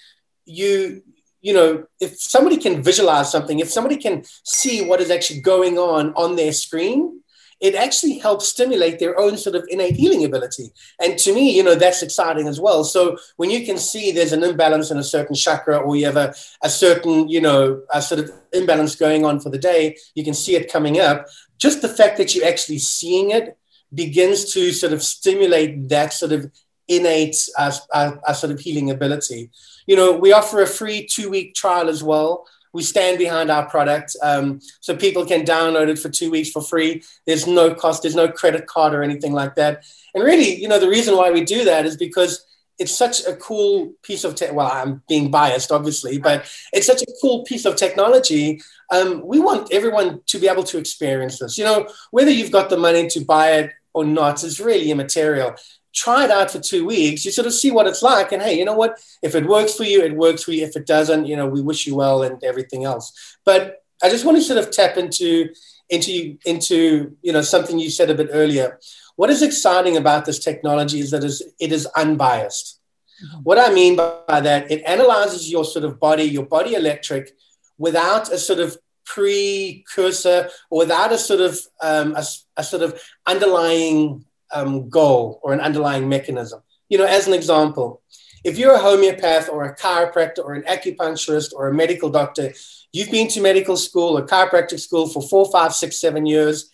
you, 0.45 1.01
you 1.41 1.53
know, 1.53 1.85
if 1.99 2.19
somebody 2.19 2.57
can 2.57 2.81
visualize 2.81 3.31
something, 3.31 3.59
if 3.59 3.71
somebody 3.71 3.97
can 3.97 4.23
see 4.43 4.87
what 4.87 5.01
is 5.01 5.11
actually 5.11 5.41
going 5.41 5.77
on 5.77 6.13
on 6.15 6.35
their 6.35 6.53
screen, 6.53 7.21
it 7.61 7.75
actually 7.75 8.17
helps 8.17 8.47
stimulate 8.47 8.99
their 8.99 9.17
own 9.19 9.37
sort 9.37 9.55
of 9.55 9.65
innate 9.69 9.95
healing 9.95 10.25
ability. 10.25 10.71
And 10.99 11.17
to 11.19 11.33
me, 11.33 11.55
you 11.55 11.63
know, 11.63 11.75
that's 11.75 12.03
exciting 12.03 12.47
as 12.47 12.59
well. 12.59 12.83
So 12.83 13.17
when 13.37 13.49
you 13.49 13.65
can 13.65 13.77
see 13.77 14.11
there's 14.11 14.33
an 14.33 14.43
imbalance 14.43 14.91
in 14.91 14.97
a 14.97 15.03
certain 15.03 15.35
chakra 15.35 15.77
or 15.77 15.95
you 15.95 16.05
have 16.05 16.17
a, 16.17 16.33
a 16.63 16.69
certain, 16.69 17.29
you 17.29 17.41
know, 17.41 17.81
a 17.93 18.01
sort 18.01 18.19
of 18.19 18.31
imbalance 18.51 18.95
going 18.95 19.23
on 19.23 19.39
for 19.39 19.49
the 19.49 19.57
day, 19.57 19.97
you 20.15 20.23
can 20.23 20.33
see 20.33 20.55
it 20.55 20.71
coming 20.71 20.99
up. 20.99 21.27
Just 21.57 21.81
the 21.81 21.89
fact 21.89 22.17
that 22.17 22.35
you're 22.35 22.47
actually 22.47 22.79
seeing 22.79 23.31
it 23.31 23.57
begins 23.93 24.51
to 24.53 24.71
sort 24.71 24.91
of 24.91 25.01
stimulate 25.01 25.87
that 25.89 26.11
sort 26.11 26.33
of 26.33 26.51
innate 26.87 27.37
uh, 27.57 27.71
uh, 27.93 28.11
uh, 28.27 28.33
sort 28.33 28.51
of 28.51 28.59
healing 28.59 28.91
ability. 28.91 29.49
You 29.87 29.95
know, 29.95 30.17
we 30.17 30.33
offer 30.33 30.61
a 30.61 30.67
free 30.67 31.07
two 31.09 31.29
week 31.29 31.55
trial 31.55 31.89
as 31.89 32.03
well 32.03 32.45
we 32.75 32.83
stand 32.83 33.17
behind 33.17 33.49
our 33.49 33.65
product. 33.69 34.17
Um, 34.21 34.59
so 34.81 34.97
people 34.97 35.25
can 35.25 35.45
download 35.45 35.87
it 35.87 35.97
for 35.97 36.09
two 36.09 36.29
weeks 36.29 36.51
for 36.51 36.61
free. 36.61 37.03
There's 37.25 37.47
no 37.47 37.73
cost, 37.73 38.01
there's 38.01 38.17
no 38.17 38.27
credit 38.27 38.67
card 38.67 38.93
or 38.93 39.01
anything 39.01 39.31
like 39.31 39.55
that. 39.55 39.85
And 40.13 40.21
really, 40.21 40.55
you 40.61 40.67
know, 40.67 40.77
the 40.77 40.89
reason 40.89 41.15
why 41.15 41.31
we 41.31 41.45
do 41.45 41.63
that 41.63 41.85
is 41.85 41.95
because 41.95 42.45
it's 42.77 42.95
such 42.95 43.25
a 43.25 43.33
cool 43.37 43.93
piece 44.03 44.25
of 44.25 44.35
tech. 44.35 44.53
Well, 44.53 44.69
I'm 44.69 45.01
being 45.07 45.31
biased, 45.31 45.71
obviously, 45.71 46.17
but 46.17 46.51
it's 46.73 46.85
such 46.85 47.01
a 47.01 47.13
cool 47.21 47.45
piece 47.45 47.63
of 47.63 47.77
technology. 47.77 48.61
Um, 48.91 49.25
we 49.25 49.39
want 49.39 49.71
everyone 49.71 50.19
to 50.27 50.37
be 50.37 50.49
able 50.49 50.65
to 50.65 50.77
experience 50.77 51.39
this. 51.39 51.57
You 51.57 51.63
know, 51.63 51.87
whether 52.11 52.29
you've 52.29 52.51
got 52.51 52.69
the 52.69 52.77
money 52.77 53.07
to 53.07 53.23
buy 53.23 53.51
it 53.53 53.71
or 53.93 54.03
not 54.03 54.43
is 54.43 54.59
really 54.59 54.91
immaterial 54.91 55.55
try 55.95 56.25
it 56.25 56.31
out 56.31 56.51
for 56.51 56.59
two 56.59 56.85
weeks. 56.85 57.25
You 57.25 57.31
sort 57.31 57.47
of 57.47 57.53
see 57.53 57.71
what 57.71 57.87
it's 57.87 58.03
like. 58.03 58.31
And 58.31 58.41
hey, 58.41 58.57
you 58.57 58.65
know 58.65 58.75
what? 58.75 58.99
If 59.23 59.33
it 59.33 59.47
works 59.47 59.75
for 59.75 59.85
you, 59.85 60.03
it 60.03 60.15
works 60.15 60.43
for 60.43 60.51
you. 60.51 60.63
If 60.65 60.75
it 60.75 60.85
doesn't, 60.85 61.25
you 61.25 61.35
know, 61.35 61.47
we 61.47 61.61
wish 61.61 61.87
you 61.87 61.95
well 61.95 62.21
and 62.23 62.43
everything 62.43 62.83
else. 62.83 63.37
But 63.45 63.81
I 64.03 64.09
just 64.09 64.25
want 64.25 64.37
to 64.37 64.43
sort 64.43 64.59
of 64.59 64.71
tap 64.71 64.97
into 64.97 65.49
into 65.89 66.37
into 66.45 67.15
you 67.21 67.31
know 67.31 67.41
something 67.41 67.79
you 67.79 67.89
said 67.89 68.09
a 68.09 68.15
bit 68.15 68.29
earlier. 68.31 68.79
What 69.15 69.29
is 69.29 69.41
exciting 69.41 69.95
about 69.95 70.25
this 70.25 70.39
technology 70.39 70.99
is 70.99 71.11
that 71.11 71.23
it 71.23 71.71
is 71.71 71.87
unbiased. 71.95 72.79
Mm-hmm. 73.23 73.43
What 73.43 73.57
I 73.57 73.73
mean 73.73 73.95
by 73.95 74.41
that, 74.41 74.69
it 74.69 74.83
analyzes 74.85 75.49
your 75.49 75.63
sort 75.63 75.85
of 75.85 75.99
body, 75.99 76.23
your 76.23 76.45
body 76.45 76.73
electric, 76.73 77.31
without 77.77 78.31
a 78.31 78.37
sort 78.37 78.59
of 78.59 78.77
precursor 79.05 80.49
or 80.69 80.79
without 80.79 81.13
a 81.13 81.17
sort 81.17 81.39
of 81.39 81.57
um, 81.81 82.15
a, 82.15 82.25
a 82.57 82.63
sort 82.63 82.81
of 82.81 82.99
underlying 83.25 84.25
um, 84.55 84.89
goal 84.89 85.39
or 85.43 85.53
an 85.53 85.59
underlying 85.59 86.09
mechanism. 86.09 86.61
You 86.89 86.97
know, 86.97 87.05
as 87.05 87.27
an 87.27 87.33
example, 87.33 88.01
if 88.43 88.57
you're 88.57 88.73
a 88.73 88.79
homeopath 88.79 89.49
or 89.49 89.65
a 89.65 89.75
chiropractor 89.75 90.39
or 90.39 90.53
an 90.53 90.63
acupuncturist 90.63 91.53
or 91.53 91.67
a 91.67 91.73
medical 91.73 92.09
doctor, 92.09 92.53
you've 92.93 93.11
been 93.11 93.27
to 93.29 93.41
medical 93.41 93.75
school 93.75 94.17
or 94.17 94.25
chiropractic 94.25 94.79
school 94.79 95.07
for 95.07 95.21
four, 95.21 95.51
five, 95.51 95.73
six, 95.73 95.99
seven 95.99 96.25
years. 96.25 96.69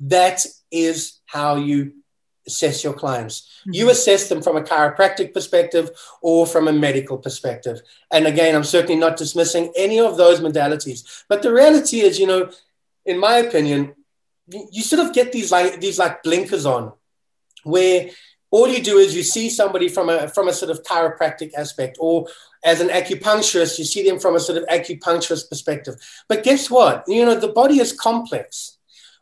That 0.00 0.44
is 0.70 1.20
how 1.26 1.56
you 1.56 1.94
assess 2.46 2.82
your 2.82 2.92
clients. 2.92 3.48
Mm-hmm. 3.60 3.74
You 3.74 3.90
assess 3.90 4.28
them 4.28 4.42
from 4.42 4.56
a 4.56 4.62
chiropractic 4.62 5.32
perspective 5.32 5.90
or 6.20 6.44
from 6.44 6.68
a 6.68 6.72
medical 6.72 7.16
perspective. 7.16 7.80
And 8.10 8.26
again, 8.26 8.54
I'm 8.54 8.64
certainly 8.64 8.96
not 8.96 9.16
dismissing 9.16 9.72
any 9.76 10.00
of 10.00 10.16
those 10.16 10.40
modalities. 10.40 11.22
But 11.28 11.42
the 11.42 11.52
reality 11.52 12.00
is, 12.00 12.18
you 12.18 12.26
know, 12.26 12.50
in 13.06 13.18
my 13.18 13.36
opinion, 13.36 13.94
you 14.48 14.82
sort 14.82 15.06
of 15.06 15.14
get 15.14 15.30
these 15.30 15.52
like 15.52 15.80
these 15.80 16.00
like 16.00 16.24
blinkers 16.24 16.66
on 16.66 16.92
where 17.64 18.08
all 18.50 18.68
you 18.68 18.82
do 18.82 18.98
is 18.98 19.16
you 19.16 19.22
see 19.22 19.48
somebody 19.48 19.88
from 19.88 20.08
a 20.08 20.28
from 20.28 20.48
a 20.48 20.52
sort 20.52 20.70
of 20.70 20.82
chiropractic 20.82 21.52
aspect 21.54 21.96
or 22.00 22.26
as 22.64 22.80
an 22.80 22.88
acupuncturist 22.88 23.78
you 23.78 23.84
see 23.84 24.08
them 24.08 24.20
from 24.20 24.36
a 24.36 24.40
sort 24.40 24.58
of 24.58 24.64
acupuncturist 24.68 25.48
perspective. 25.48 25.94
But 26.28 26.44
guess 26.44 26.70
what? 26.70 27.04
You 27.08 27.24
know 27.24 27.34
the 27.34 27.48
body 27.48 27.80
is 27.80 27.92
complex 27.92 28.78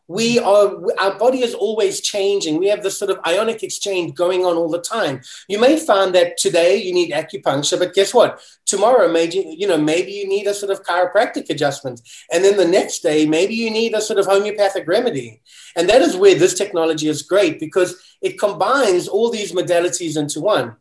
we 0.07 0.39
are 0.39 0.75
our 0.99 1.17
body 1.17 1.41
is 1.41 1.53
always 1.53 2.01
changing. 2.01 2.57
We 2.57 2.67
have 2.67 2.83
this 2.83 2.97
sort 2.97 3.11
of 3.11 3.19
ionic 3.25 3.63
exchange 3.63 4.13
going 4.13 4.45
on 4.45 4.57
all 4.57 4.69
the 4.69 4.81
time. 4.81 5.21
You 5.47 5.59
may 5.59 5.79
find 5.79 6.13
that 6.15 6.37
today 6.37 6.75
you 6.75 6.93
need 6.93 7.11
acupuncture 7.11 7.79
but 7.79 7.93
guess 7.93 8.13
what? 8.13 8.41
Tomorrow 8.65 9.11
maybe 9.11 9.55
you 9.57 9.67
know 9.67 9.77
maybe 9.77 10.11
you 10.11 10.27
need 10.27 10.47
a 10.47 10.53
sort 10.53 10.71
of 10.71 10.83
chiropractic 10.83 11.49
adjustment. 11.49 12.01
And 12.31 12.43
then 12.43 12.57
the 12.57 12.67
next 12.67 12.99
day 12.99 13.25
maybe 13.25 13.55
you 13.55 13.71
need 13.71 13.93
a 13.93 14.01
sort 14.01 14.19
of 14.19 14.25
homeopathic 14.25 14.87
remedy. 14.87 15.41
And 15.75 15.89
that 15.89 16.01
is 16.01 16.17
where 16.17 16.35
this 16.35 16.55
technology 16.55 17.07
is 17.07 17.21
great 17.21 17.59
because 17.59 17.95
it 18.21 18.39
combines 18.39 19.07
all 19.07 19.29
these 19.29 19.53
modalities 19.53 20.17
into 20.17 20.41
one. 20.41 20.75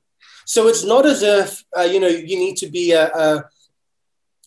So 0.44 0.66
it's 0.66 0.84
not 0.84 1.06
as 1.06 1.22
if 1.22 1.64
uh, 1.78 1.82
you 1.82 2.00
know 2.00 2.08
you 2.08 2.36
need 2.36 2.56
to 2.56 2.68
be 2.68 2.92
a, 2.92 3.08
a 3.08 3.44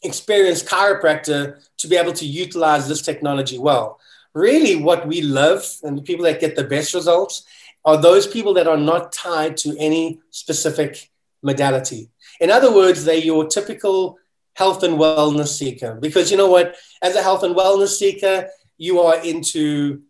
experienced 0.03 0.65
chiropractor 0.67 1.63
to 1.77 1.87
be 1.87 1.95
able 1.95 2.11
to 2.13 2.25
utilize 2.25 2.89
this 2.89 3.01
technology 3.01 3.57
well 3.57 3.99
really 4.33 4.75
what 4.75 5.07
we 5.07 5.21
love 5.21 5.65
and 5.83 5.97
the 5.97 6.01
people 6.01 6.25
that 6.25 6.39
get 6.39 6.55
the 6.55 6.63
best 6.63 6.93
results 6.93 7.43
are 7.85 7.97
those 7.97 8.25
people 8.25 8.53
that 8.53 8.67
are 8.67 8.77
not 8.77 9.11
tied 9.11 9.57
to 9.57 9.75
any 9.77 10.19
specific 10.31 11.11
modality. 11.41 12.09
In 12.39 12.49
other 12.49 12.73
words, 12.73 13.03
they're 13.05 13.15
your 13.15 13.47
typical 13.47 14.17
health 14.55 14.83
and 14.83 14.95
wellness 14.95 15.49
seeker. 15.57 15.95
Because 15.95 16.31
you 16.31 16.37
know 16.37 16.49
what? 16.49 16.75
As 17.01 17.15
a 17.15 17.21
health 17.21 17.43
and 17.43 17.55
wellness 17.55 17.97
seeker, 17.97 18.47
you 18.77 19.01
are 19.01 19.23
into 19.23 20.01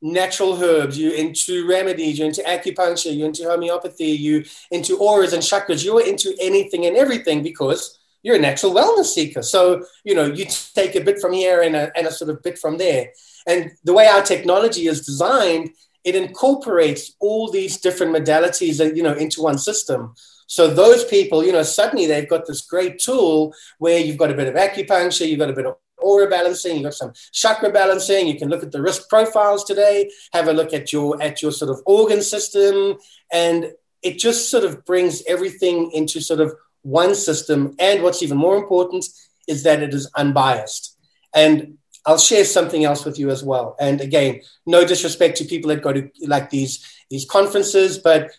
natural 0.00 0.60
herbs, 0.60 0.98
you're 0.98 1.14
into 1.14 1.66
remedies, 1.66 2.18
you're 2.18 2.26
into 2.26 2.42
acupuncture, 2.42 3.16
you're 3.16 3.28
into 3.28 3.44
homeopathy, 3.44 4.06
you're 4.06 4.42
into 4.70 4.98
auras 4.98 5.32
and 5.32 5.42
chakras, 5.42 5.84
you're 5.84 6.04
into 6.04 6.34
anything 6.40 6.86
and 6.86 6.96
everything 6.96 7.42
because 7.42 7.98
you're 8.22 8.36
a 8.36 8.40
natural 8.40 8.72
wellness 8.74 9.06
seeker. 9.06 9.42
So, 9.42 9.84
you 10.04 10.14
know, 10.14 10.24
you 10.24 10.46
take 10.74 10.96
a 10.96 11.00
bit 11.00 11.20
from 11.20 11.32
here 11.32 11.62
and 11.62 11.76
a, 11.76 11.96
and 11.96 12.06
a 12.06 12.10
sort 12.10 12.30
of 12.30 12.42
bit 12.42 12.58
from 12.58 12.78
there. 12.78 13.10
And 13.46 13.72
the 13.84 13.92
way 13.92 14.06
our 14.06 14.22
technology 14.22 14.86
is 14.86 15.04
designed, 15.04 15.70
it 16.04 16.14
incorporates 16.14 17.14
all 17.20 17.50
these 17.50 17.78
different 17.80 18.14
modalities, 18.14 18.80
uh, 18.80 18.92
you 18.92 19.02
know, 19.02 19.14
into 19.14 19.42
one 19.42 19.58
system. 19.58 20.14
So 20.46 20.68
those 20.68 21.04
people, 21.04 21.44
you 21.44 21.52
know, 21.52 21.62
suddenly 21.62 22.06
they've 22.06 22.28
got 22.28 22.46
this 22.46 22.60
great 22.62 22.98
tool 22.98 23.54
where 23.78 23.98
you've 23.98 24.18
got 24.18 24.30
a 24.30 24.34
bit 24.34 24.48
of 24.48 24.54
acupuncture, 24.54 25.26
you've 25.26 25.38
got 25.38 25.50
a 25.50 25.54
bit 25.54 25.66
of 25.66 25.76
aura 26.02 26.28
balancing, 26.28 26.74
you've 26.74 26.84
got 26.84 26.94
some 26.94 27.12
chakra 27.32 27.70
balancing. 27.70 28.26
You 28.26 28.36
can 28.36 28.48
look 28.48 28.62
at 28.62 28.72
the 28.72 28.82
risk 28.82 29.08
profiles 29.08 29.64
today, 29.64 30.10
have 30.32 30.48
a 30.48 30.52
look 30.52 30.74
at 30.74 30.92
your 30.92 31.22
at 31.22 31.40
your 31.40 31.52
sort 31.52 31.70
of 31.70 31.80
organ 31.86 32.22
system, 32.22 32.96
and 33.32 33.72
it 34.02 34.18
just 34.18 34.50
sort 34.50 34.64
of 34.64 34.84
brings 34.84 35.22
everything 35.26 35.90
into 35.92 36.20
sort 36.20 36.40
of 36.40 36.52
one 36.82 37.14
system. 37.14 37.74
And 37.78 38.02
what's 38.02 38.22
even 38.22 38.36
more 38.36 38.56
important 38.56 39.06
is 39.48 39.62
that 39.62 39.82
it 39.82 39.94
is 39.94 40.10
unbiased. 40.16 40.98
And 41.34 41.78
I'll 42.04 42.18
share 42.18 42.44
something 42.44 42.84
else 42.84 43.04
with 43.04 43.18
you 43.18 43.30
as 43.30 43.44
well. 43.44 43.76
And 43.78 44.00
again, 44.00 44.40
no 44.66 44.84
disrespect 44.84 45.36
to 45.38 45.44
people 45.44 45.68
that 45.68 45.82
go 45.82 45.92
to 45.92 46.10
like 46.22 46.50
these 46.50 46.84
these 47.10 47.24
conferences, 47.24 47.98
but 47.98 48.30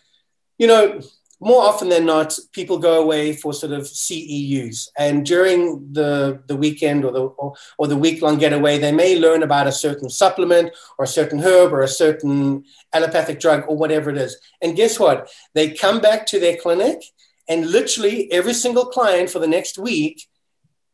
you 0.58 0.66
know, 0.66 1.00
more 1.40 1.62
often 1.62 1.88
than 1.88 2.06
not, 2.06 2.38
people 2.52 2.78
go 2.78 3.02
away 3.02 3.32
for 3.34 3.52
sort 3.52 3.72
of 3.72 3.82
CEUs, 3.82 4.88
and 4.98 5.26
during 5.26 5.92
the 5.92 6.42
the 6.46 6.56
weekend 6.56 7.04
or 7.04 7.12
the 7.12 7.22
or, 7.22 7.54
or 7.78 7.86
the 7.86 7.96
week 7.96 8.22
long 8.22 8.38
getaway, 8.38 8.78
they 8.78 8.92
may 8.92 9.18
learn 9.18 9.42
about 9.42 9.66
a 9.66 9.72
certain 9.72 10.08
supplement 10.08 10.70
or 10.98 11.04
a 11.04 11.08
certain 11.08 11.40
herb 11.40 11.72
or 11.72 11.82
a 11.82 11.88
certain 11.88 12.64
allopathic 12.92 13.40
drug 13.40 13.64
or 13.68 13.76
whatever 13.76 14.10
it 14.10 14.16
is. 14.16 14.38
And 14.62 14.76
guess 14.76 14.98
what? 14.98 15.30
They 15.54 15.70
come 15.70 16.00
back 16.00 16.26
to 16.26 16.38
their 16.38 16.56
clinic, 16.56 17.02
and 17.48 17.70
literally 17.70 18.30
every 18.30 18.54
single 18.54 18.86
client 18.86 19.30
for 19.30 19.38
the 19.38 19.48
next 19.48 19.78
week 19.78 20.28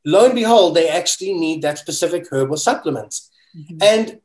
lo 0.05 0.27
and 0.27 0.35
behold, 0.35 0.75
they 0.75 0.89
actually 0.89 1.35
need 1.35 1.63
that 1.63 1.79
specific 1.79 2.27
herb 2.31 2.51
or 2.51 2.57
supplement. 2.57 3.21
Mm-hmm. 3.57 3.79
And 3.83 4.21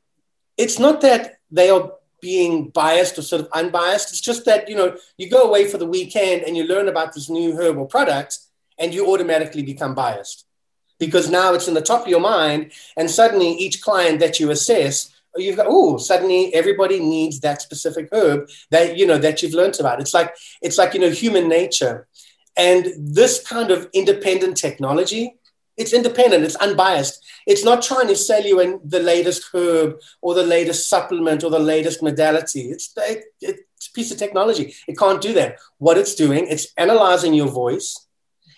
it's 0.57 0.79
not 0.79 1.01
that 1.01 1.39
they 1.51 1.69
are 1.69 1.91
being 2.21 2.69
biased 2.69 3.17
or 3.17 3.21
sort 3.21 3.41
of 3.41 3.49
unbiased. 3.53 4.09
It's 4.09 4.21
just 4.21 4.45
that, 4.45 4.69
you 4.69 4.75
know, 4.75 4.97
you 5.17 5.29
go 5.29 5.43
away 5.43 5.67
for 5.67 5.77
the 5.77 5.85
weekend 5.85 6.43
and 6.43 6.55
you 6.57 6.63
learn 6.63 6.87
about 6.87 7.13
this 7.13 7.29
new 7.29 7.55
herbal 7.55 7.85
product 7.85 8.39
and 8.79 8.93
you 8.93 9.07
automatically 9.07 9.63
become 9.63 9.93
biased 9.93 10.45
because 10.99 11.29
now 11.29 11.53
it's 11.53 11.67
in 11.67 11.73
the 11.73 11.81
top 11.81 12.03
of 12.03 12.07
your 12.07 12.21
mind. 12.21 12.71
And 12.97 13.11
suddenly 13.11 13.51
each 13.51 13.81
client 13.81 14.19
that 14.21 14.39
you 14.39 14.49
assess, 14.49 15.13
you've 15.35 15.57
got, 15.57 15.67
oh, 15.69 15.97
suddenly 15.97 16.53
everybody 16.53 16.99
needs 16.99 17.41
that 17.41 17.61
specific 17.61 18.09
herb 18.11 18.49
that, 18.71 18.97
you 18.97 19.05
know, 19.05 19.17
that 19.17 19.43
you've 19.43 19.53
learned 19.53 19.79
about. 19.79 19.99
It's 19.99 20.13
like, 20.13 20.33
it's 20.61 20.77
like, 20.77 20.93
you 20.93 20.99
know, 21.01 21.09
human 21.09 21.47
nature. 21.47 22.07
And 22.57 22.87
this 22.97 23.45
kind 23.45 23.69
of 23.69 23.89
independent 23.93 24.55
technology 24.57 25.35
it's 25.77 25.93
independent, 25.93 26.43
it's 26.43 26.55
unbiased. 26.55 27.23
It's 27.45 27.65
not 27.65 27.81
trying 27.83 28.07
to 28.07 28.15
sell 28.15 28.43
you 28.43 28.59
in 28.59 28.79
the 28.83 28.99
latest 28.99 29.49
herb 29.53 29.99
or 30.21 30.33
the 30.33 30.43
latest 30.43 30.89
supplement 30.89 31.43
or 31.43 31.49
the 31.49 31.59
latest 31.59 32.01
modality. 32.01 32.69
It's, 32.71 32.93
it, 32.97 33.25
it's 33.41 33.87
a 33.87 33.91
piece 33.91 34.11
of 34.11 34.17
technology. 34.17 34.73
It 34.87 34.97
can't 34.97 35.21
do 35.21 35.33
that. 35.33 35.57
What 35.77 35.97
it's 35.97 36.15
doing, 36.15 36.47
it's 36.47 36.67
analyzing 36.77 37.33
your 37.33 37.49
voice 37.49 38.05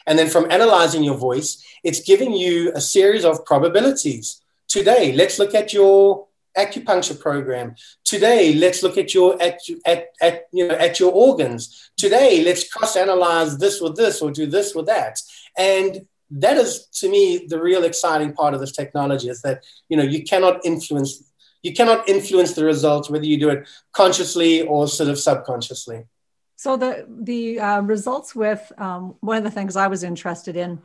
And 0.07 0.18
then 0.18 0.30
from 0.30 0.49
analyzing 0.49 1.03
your 1.03 1.18
voice, 1.18 1.63
it's 1.84 2.01
giving 2.01 2.32
you 2.34 2.72
a 2.74 2.82
series 2.82 3.26
of 3.26 3.45
probabilities. 3.45 4.41
Today, 4.68 5.11
let's 5.11 5.38
look 5.38 5.53
at 5.53 5.74
your 5.74 6.28
acupuncture 6.57 7.20
program. 7.20 7.76
Today, 8.05 8.53
let's 8.53 8.82
look 8.82 8.97
at 8.97 9.13
your 9.13 9.39
at, 9.41 9.59
at, 9.86 10.07
at 10.22 10.47
you 10.53 10.68
know 10.68 10.76
at 10.76 10.99
your 10.99 11.11
organs. 11.11 11.91
Today, 11.97 12.43
let's 12.43 12.72
cross 12.72 12.95
analyze 12.95 13.57
this 13.57 13.82
with 13.82 13.97
this 13.97 14.22
or 14.22 14.32
do 14.32 14.45
this 14.47 14.74
with 14.74 14.86
that. 14.88 15.22
And 15.57 16.07
that 16.30 16.57
is 16.57 16.88
to 16.88 17.09
me 17.09 17.45
the 17.47 17.61
real 17.61 17.84
exciting 17.84 18.34
part 18.34 18.53
of 18.53 18.59
this 18.59 18.71
technology 18.71 19.30
is 19.30 19.41
that 19.41 19.63
you 19.89 19.97
know 19.97 20.03
you 20.03 20.23
cannot 20.23 20.65
influence 20.65 21.23
you 21.63 21.73
cannot 21.73 22.07
influence 22.07 22.53
the 22.53 22.65
results 22.65 23.09
whether 23.09 23.25
you 23.25 23.39
do 23.39 23.49
it 23.49 23.67
consciously 23.93 24.61
or 24.61 24.88
sort 24.88 25.09
of 25.09 25.17
subconsciously. 25.19 26.05
So 26.55 26.75
the 26.75 27.05
the 27.07 27.59
uh, 27.59 27.82
results 27.82 28.36
with 28.36 28.71
um, 28.78 29.15
one 29.19 29.38
of 29.38 29.43
the 29.43 29.51
things 29.51 29.75
I 29.75 29.88
was 29.88 30.03
interested 30.03 30.57
in 30.57 30.82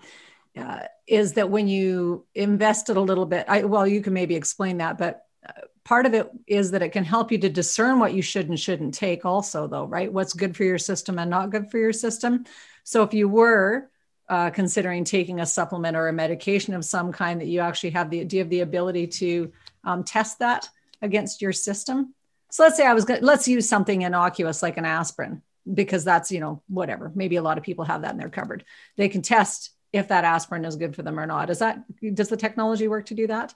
uh, 0.56 0.80
is 1.06 1.32
that 1.34 1.50
when 1.50 1.66
you 1.66 2.26
invested 2.34 2.96
a 2.96 3.00
little 3.00 3.26
bit, 3.26 3.46
I, 3.48 3.64
well, 3.64 3.86
you 3.86 4.02
can 4.02 4.12
maybe 4.12 4.34
explain 4.34 4.78
that, 4.78 4.98
but 4.98 5.24
uh, 5.46 5.62
part 5.84 6.06
of 6.06 6.14
it 6.14 6.30
is 6.46 6.72
that 6.72 6.82
it 6.82 6.90
can 6.90 7.04
help 7.04 7.32
you 7.32 7.38
to 7.38 7.48
discern 7.48 7.98
what 7.98 8.14
you 8.14 8.22
should 8.22 8.48
and 8.48 8.60
shouldn't 8.60 8.94
take, 8.94 9.24
also, 9.24 9.66
though, 9.66 9.86
right? 9.86 10.12
What's 10.12 10.34
good 10.34 10.54
for 10.54 10.64
your 10.64 10.78
system 10.78 11.18
and 11.18 11.30
not 11.30 11.50
good 11.50 11.70
for 11.70 11.78
your 11.78 11.92
system. 11.92 12.44
So 12.84 13.02
if 13.02 13.14
you 13.14 13.28
were 13.28 13.88
uh, 14.32 14.48
considering 14.48 15.04
taking 15.04 15.40
a 15.40 15.46
supplement 15.46 15.94
or 15.94 16.08
a 16.08 16.12
medication 16.12 16.72
of 16.72 16.86
some 16.86 17.12
kind, 17.12 17.38
that 17.38 17.48
you 17.48 17.60
actually 17.60 17.90
have 17.90 18.08
the 18.08 18.24
do 18.24 18.36
you 18.36 18.42
have 18.42 18.48
the 18.48 18.60
ability 18.60 19.06
to 19.06 19.52
um, 19.84 20.02
test 20.02 20.38
that 20.38 20.70
against 21.02 21.42
your 21.42 21.52
system? 21.52 22.14
So 22.50 22.62
let's 22.62 22.78
say 22.78 22.86
I 22.86 22.94
was 22.94 23.04
going 23.04 23.20
let's 23.20 23.46
use 23.46 23.68
something 23.68 24.00
innocuous 24.00 24.62
like 24.62 24.78
an 24.78 24.86
aspirin 24.86 25.42
because 25.70 26.02
that's 26.02 26.32
you 26.32 26.40
know 26.40 26.62
whatever. 26.66 27.12
Maybe 27.14 27.36
a 27.36 27.42
lot 27.42 27.58
of 27.58 27.64
people 27.64 27.84
have 27.84 28.02
that 28.02 28.12
in 28.12 28.16
their 28.16 28.30
cupboard. 28.30 28.64
They 28.96 29.10
can 29.10 29.20
test 29.20 29.68
if 29.92 30.08
that 30.08 30.24
aspirin 30.24 30.64
is 30.64 30.76
good 30.76 30.96
for 30.96 31.02
them 31.02 31.20
or 31.20 31.26
not. 31.26 31.50
Is 31.50 31.58
that 31.58 31.84
does 32.14 32.30
the 32.30 32.38
technology 32.38 32.88
work 32.88 33.04
to 33.06 33.14
do 33.14 33.26
that? 33.26 33.54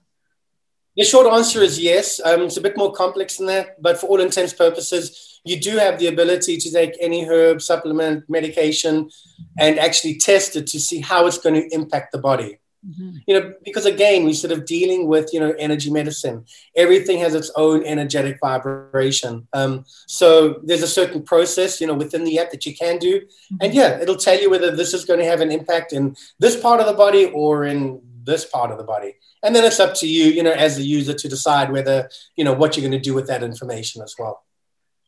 The 0.94 1.04
short 1.04 1.26
answer 1.32 1.62
is 1.62 1.78
yes. 1.78 2.20
Um, 2.22 2.42
it's 2.42 2.58
a 2.58 2.60
bit 2.60 2.76
more 2.76 2.92
complex 2.92 3.38
than 3.38 3.46
that 3.46 3.80
but 3.80 3.98
for 3.98 4.08
all 4.08 4.20
intents 4.20 4.52
purposes 4.52 5.35
you 5.46 5.60
do 5.60 5.76
have 5.76 5.98
the 5.98 6.08
ability 6.08 6.56
to 6.58 6.72
take 6.72 6.94
any 7.00 7.24
herb 7.24 7.62
supplement 7.62 8.28
medication 8.28 9.10
and 9.58 9.78
actually 9.78 10.16
test 10.18 10.56
it 10.56 10.66
to 10.68 10.80
see 10.80 11.00
how 11.00 11.26
it's 11.26 11.38
going 11.38 11.54
to 11.54 11.74
impact 11.74 12.12
the 12.12 12.18
body 12.18 12.58
Mm-hmm. 12.88 13.16
You 13.26 13.40
know, 13.40 13.54
because 13.64 13.86
again, 13.86 14.24
we're 14.24 14.34
sort 14.34 14.52
of 14.52 14.64
dealing 14.64 15.08
with, 15.08 15.30
you 15.32 15.40
know, 15.40 15.54
energy 15.58 15.90
medicine. 15.90 16.44
Everything 16.76 17.18
has 17.18 17.34
its 17.34 17.50
own 17.56 17.84
energetic 17.84 18.38
vibration. 18.40 19.48
Um, 19.52 19.84
so 20.06 20.60
there's 20.62 20.82
a 20.82 20.88
certain 20.88 21.22
process, 21.22 21.80
you 21.80 21.86
know, 21.86 21.94
within 21.94 22.24
the 22.24 22.38
app 22.38 22.50
that 22.50 22.64
you 22.64 22.76
can 22.76 22.98
do. 22.98 23.20
Mm-hmm. 23.20 23.56
And 23.60 23.74
yeah, 23.74 24.00
it'll 24.00 24.16
tell 24.16 24.38
you 24.38 24.50
whether 24.50 24.70
this 24.70 24.94
is 24.94 25.04
going 25.04 25.18
to 25.18 25.26
have 25.26 25.40
an 25.40 25.50
impact 25.50 25.92
in 25.92 26.16
this 26.38 26.60
part 26.60 26.80
of 26.80 26.86
the 26.86 26.92
body 26.92 27.26
or 27.26 27.64
in 27.64 28.00
this 28.22 28.44
part 28.44 28.70
of 28.70 28.78
the 28.78 28.84
body. 28.84 29.14
And 29.42 29.54
then 29.54 29.64
it's 29.64 29.80
up 29.80 29.94
to 29.96 30.08
you, 30.08 30.26
you 30.26 30.42
know, 30.42 30.52
as 30.52 30.76
the 30.76 30.84
user 30.84 31.14
to 31.14 31.28
decide 31.28 31.72
whether, 31.72 32.08
you 32.36 32.44
know, 32.44 32.52
what 32.52 32.76
you're 32.76 32.88
going 32.88 33.00
to 33.00 33.04
do 33.04 33.14
with 33.14 33.26
that 33.28 33.42
information 33.42 34.02
as 34.02 34.14
well. 34.18 34.42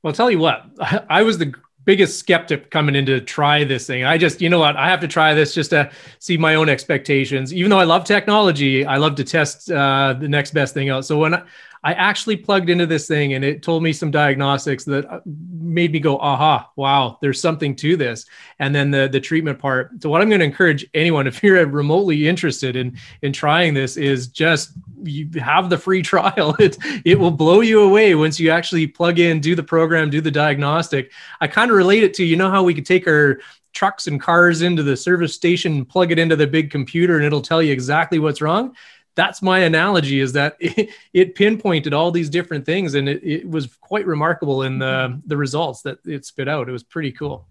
Well, 0.02 0.10
I'll 0.10 0.16
tell 0.16 0.30
you 0.30 0.38
what, 0.38 0.64
I 1.10 1.22
was 1.22 1.38
the 1.38 1.52
biggest 1.84 2.18
skeptic 2.18 2.70
coming 2.70 2.94
in 2.94 3.06
to 3.06 3.18
try 3.18 3.64
this 3.64 3.86
thing. 3.86 4.04
I 4.04 4.18
just, 4.18 4.42
you 4.42 4.50
know 4.50 4.58
what, 4.58 4.76
I 4.76 4.90
have 4.90 5.00
to 5.00 5.08
try 5.08 5.32
this 5.32 5.54
just 5.54 5.70
to 5.70 5.90
see 6.18 6.36
my 6.36 6.54
own 6.54 6.68
expectations. 6.68 7.54
Even 7.54 7.70
though 7.70 7.78
I 7.78 7.84
love 7.84 8.04
technology, 8.04 8.84
I 8.84 8.98
love 8.98 9.14
to 9.14 9.24
test 9.24 9.70
uh, 9.70 10.14
the 10.18 10.28
next 10.28 10.52
best 10.52 10.74
thing 10.74 10.90
out. 10.90 11.06
So 11.06 11.18
when 11.18 11.34
I, 11.34 11.42
I 11.82 11.92
actually 11.94 12.36
plugged 12.36 12.70
into 12.70 12.86
this 12.86 13.06
thing 13.06 13.34
and 13.34 13.44
it 13.44 13.62
told 13.62 13.82
me 13.82 13.92
some 13.92 14.10
diagnostics 14.10 14.84
that 14.84 15.06
uh, 15.06 15.20
made 15.26 15.92
me 15.92 16.00
go, 16.00 16.18
aha, 16.18 16.70
wow, 16.76 17.18
there's 17.20 17.40
something 17.40 17.76
to 17.76 17.96
this. 17.96 18.26
And 18.58 18.74
then 18.74 18.90
the, 18.90 19.08
the 19.10 19.20
treatment 19.20 19.58
part. 19.58 20.02
So 20.02 20.10
what 20.10 20.20
I'm 20.20 20.28
going 20.28 20.40
to 20.40 20.44
encourage 20.44 20.86
anyone, 20.94 21.26
if 21.28 21.42
you're 21.42 21.64
remotely 21.66 22.28
interested 22.28 22.76
in, 22.76 22.98
in 23.22 23.32
trying 23.32 23.74
this 23.74 23.96
is 23.96 24.28
just 24.28 24.72
you 25.02 25.28
have 25.40 25.70
the 25.70 25.78
free 25.78 26.02
trial. 26.08 26.56
It, 26.58 26.78
it 27.04 27.18
will 27.18 27.30
blow 27.30 27.60
you 27.60 27.82
away 27.82 28.14
once 28.14 28.40
you 28.40 28.50
actually 28.50 28.86
plug 28.86 29.18
in, 29.18 29.40
do 29.40 29.54
the 29.54 29.62
program, 29.62 30.10
do 30.10 30.20
the 30.20 30.30
diagnostic. 30.30 31.12
I 31.40 31.46
kind 31.46 31.70
of 31.70 31.76
relate 31.76 32.02
it 32.02 32.14
to, 32.14 32.24
you 32.24 32.36
know, 32.36 32.50
how 32.50 32.62
we 32.62 32.74
could 32.74 32.86
take 32.86 33.06
our 33.06 33.40
trucks 33.72 34.08
and 34.08 34.20
cars 34.20 34.62
into 34.62 34.82
the 34.82 34.96
service 34.96 35.34
station, 35.34 35.84
plug 35.84 36.10
it 36.10 36.18
into 36.18 36.34
the 36.34 36.46
big 36.46 36.70
computer 36.70 37.16
and 37.16 37.24
it'll 37.24 37.42
tell 37.42 37.62
you 37.62 37.72
exactly 37.72 38.18
what's 38.18 38.40
wrong 38.40 38.74
that's 39.18 39.42
my 39.42 39.58
analogy 39.58 40.20
is 40.20 40.32
that 40.32 40.56
it, 40.60 40.90
it 41.12 41.34
pinpointed 41.34 41.92
all 41.92 42.12
these 42.12 42.30
different 42.30 42.64
things 42.64 42.94
and 42.94 43.08
it, 43.08 43.20
it 43.24 43.50
was 43.50 43.66
quite 43.80 44.06
remarkable 44.06 44.62
in 44.62 44.78
the 44.78 45.20
the 45.26 45.36
results 45.36 45.82
that 45.82 45.98
it 46.06 46.24
spit 46.24 46.46
out. 46.48 46.68
It 46.68 46.72
was 46.72 46.84
pretty 46.84 47.10
cool 47.10 47.48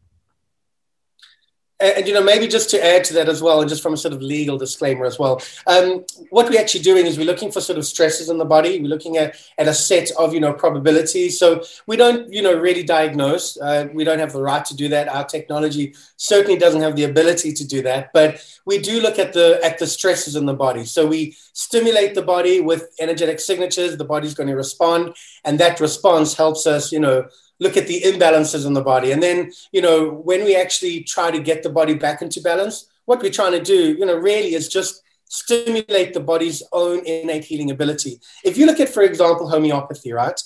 and, 1.80 2.08
you 2.08 2.14
know 2.14 2.24
maybe 2.24 2.48
just 2.48 2.70
to 2.70 2.84
add 2.84 3.04
to 3.04 3.14
that 3.14 3.30
as 3.30 3.42
well 3.42 3.62
and 3.62 3.70
just 3.70 3.84
from 3.84 3.94
a 3.94 3.98
sort 3.98 4.14
of 4.14 4.22
legal 4.22 4.58
disclaimer 4.58 5.06
as 5.06 5.20
well 5.20 5.42
um, 5.68 6.04
what 6.30 6.50
we're 6.50 6.60
actually 6.60 6.82
doing 6.82 7.06
is 7.06 7.18
we're 7.18 7.26
looking 7.26 7.52
for 7.52 7.62
sort 7.62 7.78
of 7.78 7.86
stresses 7.86 8.30
in 8.30 8.38
the 8.38 8.46
body. 8.46 8.80
We're 8.80 8.88
looking 8.88 9.18
at, 9.18 9.36
at 9.58 9.68
a 9.68 9.74
set 9.74 10.12
of 10.12 10.34
you 10.34 10.40
know 10.40 10.54
probabilities. 10.54 11.40
So 11.40 11.64
we 11.86 11.96
don't 11.96 12.32
you 12.32 12.42
know 12.42 12.54
really 12.54 12.84
diagnose 12.84 13.58
uh, 13.58 13.88
we 13.94 14.04
don't 14.04 14.20
have 14.20 14.34
the 14.34 14.42
right 14.42 14.64
to 14.66 14.76
do 14.76 14.88
that. 14.90 15.08
Our 15.08 15.26
technology 15.26 15.96
certainly 16.16 16.58
doesn't 16.58 16.82
have 16.82 16.96
the 16.96 17.04
ability 17.04 17.54
to 17.54 17.66
do 17.66 17.82
that 17.84 18.12
but 18.14 18.44
we 18.66 18.80
do 18.80 19.02
look 19.02 19.20
at 19.20 19.34
the 19.34 19.60
at 19.64 19.80
the 19.80 19.88
stresses 19.88 20.36
in 20.36 20.46
the 20.46 20.54
body. 20.54 20.86
So 20.86 21.06
we 21.06 21.36
stimulate 21.54 22.16
the 22.16 22.22
body 22.22 22.60
with 22.60 22.90
energetic 23.00 23.40
signatures. 23.40 23.98
The 23.98 24.06
body's 24.06 24.34
going 24.34 24.50
to 24.50 24.56
respond 24.56 25.16
and 25.44 25.60
that 25.60 25.80
response 25.80 26.34
helps 26.34 26.68
us 26.68 26.92
you 26.92 27.00
know 27.00 27.28
look 27.60 27.78
at 27.78 27.88
the 27.88 28.02
imbalances 28.02 28.66
in 28.66 28.74
the 28.74 28.82
body. 28.82 29.12
And 29.12 29.22
then, 29.22 29.52
you 29.72 29.82
know, 29.82 30.10
when 30.10 30.44
we 30.44 30.56
actually 30.56 31.02
try 31.04 31.32
to 31.32 31.40
get 31.40 31.64
the 31.64 31.70
body 31.70 31.94
back 31.94 32.22
into 32.22 32.42
balance, 32.42 32.90
what 33.06 33.22
we're 33.22 33.32
trying 33.32 33.54
to 33.54 33.64
do, 33.64 33.94
you 33.94 34.06
know, 34.06 34.16
really 34.16 34.54
is 34.54 34.68
just 34.68 35.02
stimulate 35.26 36.14
the 36.14 36.20
body's 36.20 36.64
own 36.72 37.06
innate 37.06 37.46
healing 37.46 37.72
ability. 37.72 38.20
If 38.44 38.58
you 38.58 38.66
look 38.66 38.80
at, 38.80 38.90
for 38.90 39.04
example, 39.04 39.50
homeopathy, 39.50 40.14
right? 40.14 40.40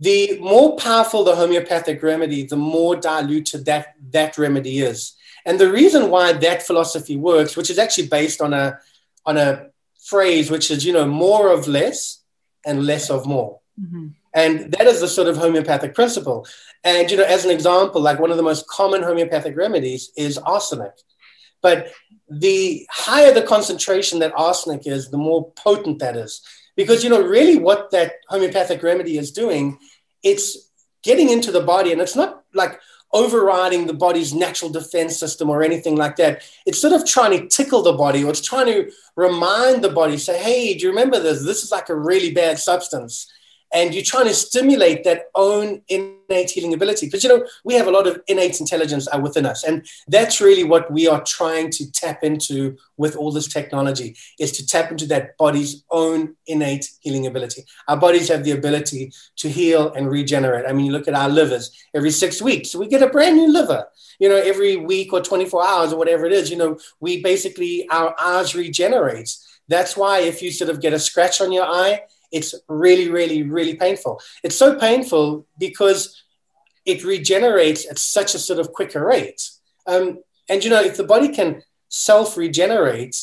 The 0.00 0.38
more 0.40 0.76
powerful 0.76 1.24
the 1.24 1.36
homeopathic 1.36 2.02
remedy, 2.02 2.44
the 2.44 2.56
more 2.56 2.96
diluted 2.96 3.64
that, 3.66 3.94
that 4.10 4.38
remedy 4.38 4.80
is. 4.80 5.14
And 5.44 5.58
the 5.58 5.70
reason 5.70 6.10
why 6.10 6.32
that 6.32 6.62
philosophy 6.62 7.16
works, 7.16 7.56
which 7.56 7.70
is 7.70 7.78
actually 7.78 8.08
based 8.08 8.40
on 8.40 8.52
a, 8.52 8.78
on 9.26 9.36
a 9.36 9.66
phrase 10.04 10.50
which 10.50 10.70
is, 10.70 10.84
you 10.84 10.92
know, 10.92 11.06
more 11.06 11.52
of 11.52 11.68
less 11.68 12.22
and 12.64 12.84
less 12.84 13.10
of 13.10 13.26
more. 13.26 13.60
Mm-hmm. 13.80 14.08
And 14.34 14.72
that 14.72 14.86
is 14.86 15.00
the 15.00 15.08
sort 15.08 15.28
of 15.28 15.36
homeopathic 15.36 15.94
principle. 15.94 16.46
And, 16.84 17.10
you 17.10 17.16
know, 17.16 17.24
as 17.24 17.44
an 17.44 17.50
example, 17.50 18.00
like 18.00 18.18
one 18.18 18.30
of 18.30 18.36
the 18.36 18.42
most 18.42 18.68
common 18.68 19.02
homeopathic 19.02 19.56
remedies 19.56 20.10
is 20.16 20.38
arsenic. 20.38 20.92
But 21.62 21.88
the 22.30 22.86
higher 22.90 23.32
the 23.32 23.42
concentration 23.42 24.20
that 24.20 24.32
arsenic 24.36 24.86
is, 24.86 25.10
the 25.10 25.18
more 25.18 25.50
potent 25.52 25.98
that 26.00 26.16
is. 26.16 26.42
Because, 26.76 27.02
you 27.02 27.10
know, 27.10 27.20
really 27.20 27.58
what 27.58 27.90
that 27.90 28.12
homeopathic 28.28 28.82
remedy 28.82 29.18
is 29.18 29.32
doing, 29.32 29.78
it's 30.22 30.70
getting 31.02 31.30
into 31.30 31.50
the 31.50 31.60
body 31.60 31.90
and 31.90 32.00
it's 32.00 32.14
not 32.14 32.44
like 32.54 32.78
overriding 33.12 33.86
the 33.86 33.94
body's 33.94 34.34
natural 34.34 34.70
defense 34.70 35.18
system 35.18 35.48
or 35.48 35.62
anything 35.62 35.96
like 35.96 36.16
that. 36.16 36.42
It's 36.66 36.78
sort 36.78 36.92
of 36.92 37.06
trying 37.06 37.38
to 37.38 37.48
tickle 37.48 37.82
the 37.82 37.94
body 37.94 38.22
or 38.22 38.30
it's 38.30 38.42
trying 38.42 38.66
to 38.66 38.92
remind 39.16 39.82
the 39.82 39.88
body, 39.88 40.18
say, 40.18 40.40
hey, 40.40 40.74
do 40.74 40.84
you 40.84 40.90
remember 40.90 41.18
this? 41.18 41.42
This 41.42 41.64
is 41.64 41.72
like 41.72 41.88
a 41.88 41.96
really 41.96 42.32
bad 42.32 42.58
substance 42.58 43.26
and 43.72 43.94
you're 43.94 44.04
trying 44.04 44.26
to 44.26 44.34
stimulate 44.34 45.04
that 45.04 45.24
own 45.34 45.82
innate 45.88 46.50
healing 46.50 46.74
ability. 46.74 47.06
Because 47.06 47.22
you 47.22 47.28
know 47.28 47.46
we 47.64 47.74
have 47.74 47.86
a 47.86 47.90
lot 47.90 48.06
of 48.06 48.20
innate 48.26 48.60
intelligence 48.60 49.08
uh, 49.12 49.20
within 49.20 49.46
us. 49.46 49.64
And 49.64 49.86
that's 50.08 50.40
really 50.40 50.64
what 50.64 50.90
we 50.90 51.06
are 51.06 51.22
trying 51.22 51.70
to 51.72 51.90
tap 51.92 52.22
into 52.22 52.76
with 52.96 53.16
all 53.16 53.30
this 53.30 53.48
technology 53.48 54.16
is 54.38 54.52
to 54.52 54.66
tap 54.66 54.90
into 54.90 55.06
that 55.06 55.36
body's 55.36 55.84
own 55.90 56.36
innate 56.46 56.90
healing 57.00 57.26
ability. 57.26 57.64
Our 57.86 57.96
bodies 57.96 58.28
have 58.28 58.44
the 58.44 58.52
ability 58.52 59.12
to 59.36 59.48
heal 59.48 59.92
and 59.92 60.10
regenerate. 60.10 60.66
I 60.66 60.72
mean 60.72 60.86
you 60.86 60.92
look 60.92 61.08
at 61.08 61.14
our 61.14 61.28
livers. 61.28 61.70
Every 61.94 62.10
six 62.10 62.40
weeks 62.40 62.74
we 62.74 62.88
get 62.88 63.02
a 63.02 63.08
brand 63.08 63.36
new 63.36 63.52
liver. 63.52 63.86
You 64.18 64.28
know 64.28 64.36
every 64.36 64.76
week 64.76 65.12
or 65.12 65.20
24 65.20 65.66
hours 65.66 65.92
or 65.92 65.96
whatever 65.96 66.26
it 66.26 66.32
is 66.32 66.50
you 66.50 66.56
know 66.56 66.78
we 66.98 67.22
basically 67.22 67.88
our 67.88 68.14
eyes 68.20 68.54
regenerates. 68.54 69.60
that's 69.68 69.96
why 69.96 70.20
if 70.20 70.42
you 70.42 70.50
sort 70.50 70.70
of 70.70 70.80
get 70.80 70.92
a 70.92 70.98
scratch 70.98 71.40
on 71.40 71.52
your 71.52 71.64
eye 71.64 72.00
it's 72.30 72.54
really, 72.68 73.10
really, 73.10 73.42
really 73.42 73.74
painful. 73.74 74.20
It's 74.42 74.56
so 74.56 74.78
painful 74.78 75.46
because 75.58 76.24
it 76.84 77.04
regenerates 77.04 77.88
at 77.90 77.98
such 77.98 78.34
a 78.34 78.38
sort 78.38 78.58
of 78.58 78.72
quicker 78.72 79.04
rate. 79.04 79.50
Um, 79.86 80.20
and 80.48 80.64
you 80.64 80.70
know, 80.70 80.82
if 80.82 80.96
the 80.96 81.04
body 81.04 81.28
can 81.28 81.62
self 81.88 82.36
regenerate, 82.36 83.16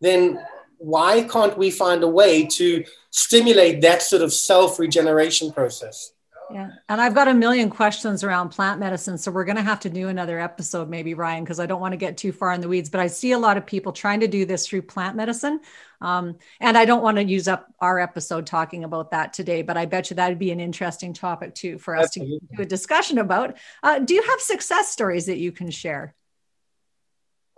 then 0.00 0.38
why 0.78 1.22
can't 1.22 1.58
we 1.58 1.70
find 1.70 2.02
a 2.02 2.08
way 2.08 2.46
to 2.46 2.84
stimulate 3.10 3.82
that 3.82 4.02
sort 4.02 4.22
of 4.22 4.32
self 4.32 4.78
regeneration 4.78 5.52
process? 5.52 6.12
Yeah. 6.52 6.70
And 6.88 7.00
I've 7.00 7.14
got 7.14 7.28
a 7.28 7.34
million 7.34 7.70
questions 7.70 8.24
around 8.24 8.50
plant 8.50 8.80
medicine. 8.80 9.18
So 9.18 9.30
we're 9.30 9.44
going 9.44 9.56
to 9.56 9.62
have 9.62 9.80
to 9.80 9.90
do 9.90 10.08
another 10.08 10.40
episode, 10.40 10.88
maybe, 10.88 11.14
Ryan, 11.14 11.44
because 11.44 11.60
I 11.60 11.66
don't 11.66 11.80
want 11.80 11.92
to 11.92 11.96
get 11.96 12.16
too 12.16 12.32
far 12.32 12.52
in 12.52 12.60
the 12.60 12.68
weeds. 12.68 12.90
But 12.90 13.00
I 13.00 13.06
see 13.06 13.32
a 13.32 13.38
lot 13.38 13.56
of 13.56 13.66
people 13.66 13.92
trying 13.92 14.20
to 14.20 14.28
do 14.28 14.44
this 14.44 14.66
through 14.66 14.82
plant 14.82 15.16
medicine. 15.16 15.60
Um, 16.00 16.38
and 16.60 16.78
I 16.78 16.84
don't 16.84 17.02
want 17.02 17.18
to 17.18 17.24
use 17.24 17.46
up 17.46 17.72
our 17.80 17.98
episode 17.98 18.46
talking 18.46 18.84
about 18.84 19.10
that 19.10 19.32
today, 19.32 19.62
but 19.62 19.76
I 19.76 19.86
bet 19.86 20.10
you 20.10 20.16
that'd 20.16 20.38
be 20.38 20.50
an 20.50 20.60
interesting 20.60 21.12
topic 21.12 21.54
too 21.54 21.78
for 21.78 21.94
us 21.96 22.06
Absolutely. 22.06 22.38
to 22.38 22.56
do 22.56 22.62
a 22.62 22.66
discussion 22.66 23.18
about. 23.18 23.56
Uh, 23.82 23.98
do 23.98 24.14
you 24.14 24.22
have 24.22 24.40
success 24.40 24.88
stories 24.88 25.26
that 25.26 25.38
you 25.38 25.52
can 25.52 25.70
share? 25.70 26.14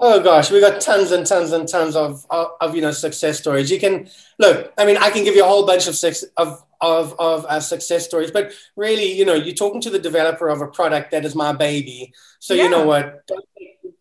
Oh 0.04 0.20
gosh, 0.20 0.50
we 0.50 0.60
got 0.60 0.80
tons 0.80 1.12
and 1.12 1.24
tons 1.24 1.52
and 1.52 1.68
tons 1.68 1.94
of, 1.94 2.26
of, 2.28 2.48
of, 2.60 2.74
you 2.74 2.82
know 2.82 2.90
success 2.90 3.38
stories. 3.38 3.70
You 3.70 3.78
can 3.78 4.08
look. 4.36 4.72
I 4.76 4.84
mean, 4.84 4.96
I 4.96 5.10
can 5.10 5.22
give 5.22 5.36
you 5.36 5.44
a 5.44 5.46
whole 5.46 5.64
bunch 5.64 5.86
of 5.86 5.94
six, 5.94 6.24
of 6.36 6.60
of 6.82 7.14
of 7.18 7.46
uh, 7.46 7.60
success 7.60 8.04
stories, 8.04 8.30
but 8.30 8.52
really, 8.76 9.10
you 9.10 9.24
know, 9.24 9.34
you're 9.34 9.54
talking 9.54 9.80
to 9.80 9.90
the 9.90 9.98
developer 9.98 10.48
of 10.48 10.60
a 10.60 10.66
product 10.66 11.12
that 11.12 11.24
is 11.24 11.34
my 11.34 11.52
baby. 11.52 12.12
So 12.40 12.54
yeah. 12.54 12.64
you 12.64 12.70
know 12.70 12.84
what? 12.84 13.26
Don't, 13.26 13.44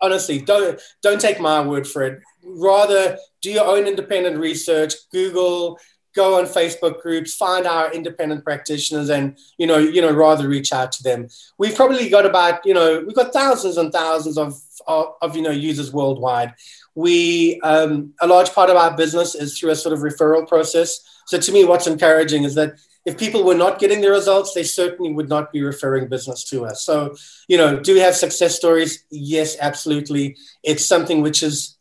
honestly, 0.01 0.41
don't 0.41 0.81
don't 1.01 1.21
take 1.21 1.39
my 1.39 1.61
word 1.61 1.87
for 1.87 2.03
it. 2.03 2.19
Rather, 2.43 3.17
do 3.41 3.51
your 3.51 3.65
own 3.65 3.87
independent 3.87 4.37
research. 4.37 4.95
Google, 5.11 5.79
go 6.15 6.39
on 6.39 6.45
Facebook 6.45 7.01
groups, 7.01 7.35
find 7.35 7.65
our 7.65 7.93
independent 7.93 8.43
practitioners, 8.43 9.09
and 9.09 9.37
you 9.57 9.67
know, 9.67 9.77
you 9.77 10.01
know, 10.01 10.11
rather 10.11 10.47
reach 10.47 10.73
out 10.73 10.91
to 10.93 11.03
them. 11.03 11.27
We've 11.57 11.75
probably 11.75 12.09
got 12.09 12.25
about, 12.25 12.65
you 12.65 12.73
know, 12.73 13.03
we've 13.05 13.15
got 13.15 13.33
thousands 13.33 13.77
and 13.77 13.93
thousands 13.93 14.37
of 14.37 14.59
of, 14.87 15.13
of 15.21 15.35
you 15.35 15.41
know 15.41 15.51
users 15.51 15.93
worldwide. 15.93 16.53
We 16.95 17.59
um, 17.61 18.13
a 18.21 18.27
large 18.27 18.51
part 18.53 18.69
of 18.69 18.75
our 18.75 18.95
business 18.95 19.35
is 19.35 19.57
through 19.57 19.71
a 19.71 19.75
sort 19.75 19.93
of 19.93 19.99
referral 19.99 20.47
process. 20.47 20.99
So 21.27 21.37
to 21.39 21.51
me, 21.51 21.63
what's 21.65 21.87
encouraging 21.87 22.43
is 22.43 22.55
that 22.55 22.73
if 23.05 23.17
people 23.17 23.43
were 23.43 23.55
not 23.55 23.79
getting 23.79 24.01
the 24.01 24.11
results, 24.11 24.53
they 24.53 24.63
certainly 24.63 25.11
would 25.11 25.29
not 25.29 25.51
be 25.51 25.63
referring 25.63 26.07
business 26.07 26.43
to 26.49 26.65
us. 26.65 26.83
So, 26.83 27.15
you 27.47 27.57
know, 27.57 27.79
do 27.79 27.93
we 27.93 27.99
have 27.99 28.15
success 28.15 28.55
stories? 28.55 29.05
Yes, 29.09 29.57
absolutely. 29.59 30.37
It's 30.63 30.85
something 30.85 31.21
which 31.21 31.41
is, 31.41 31.77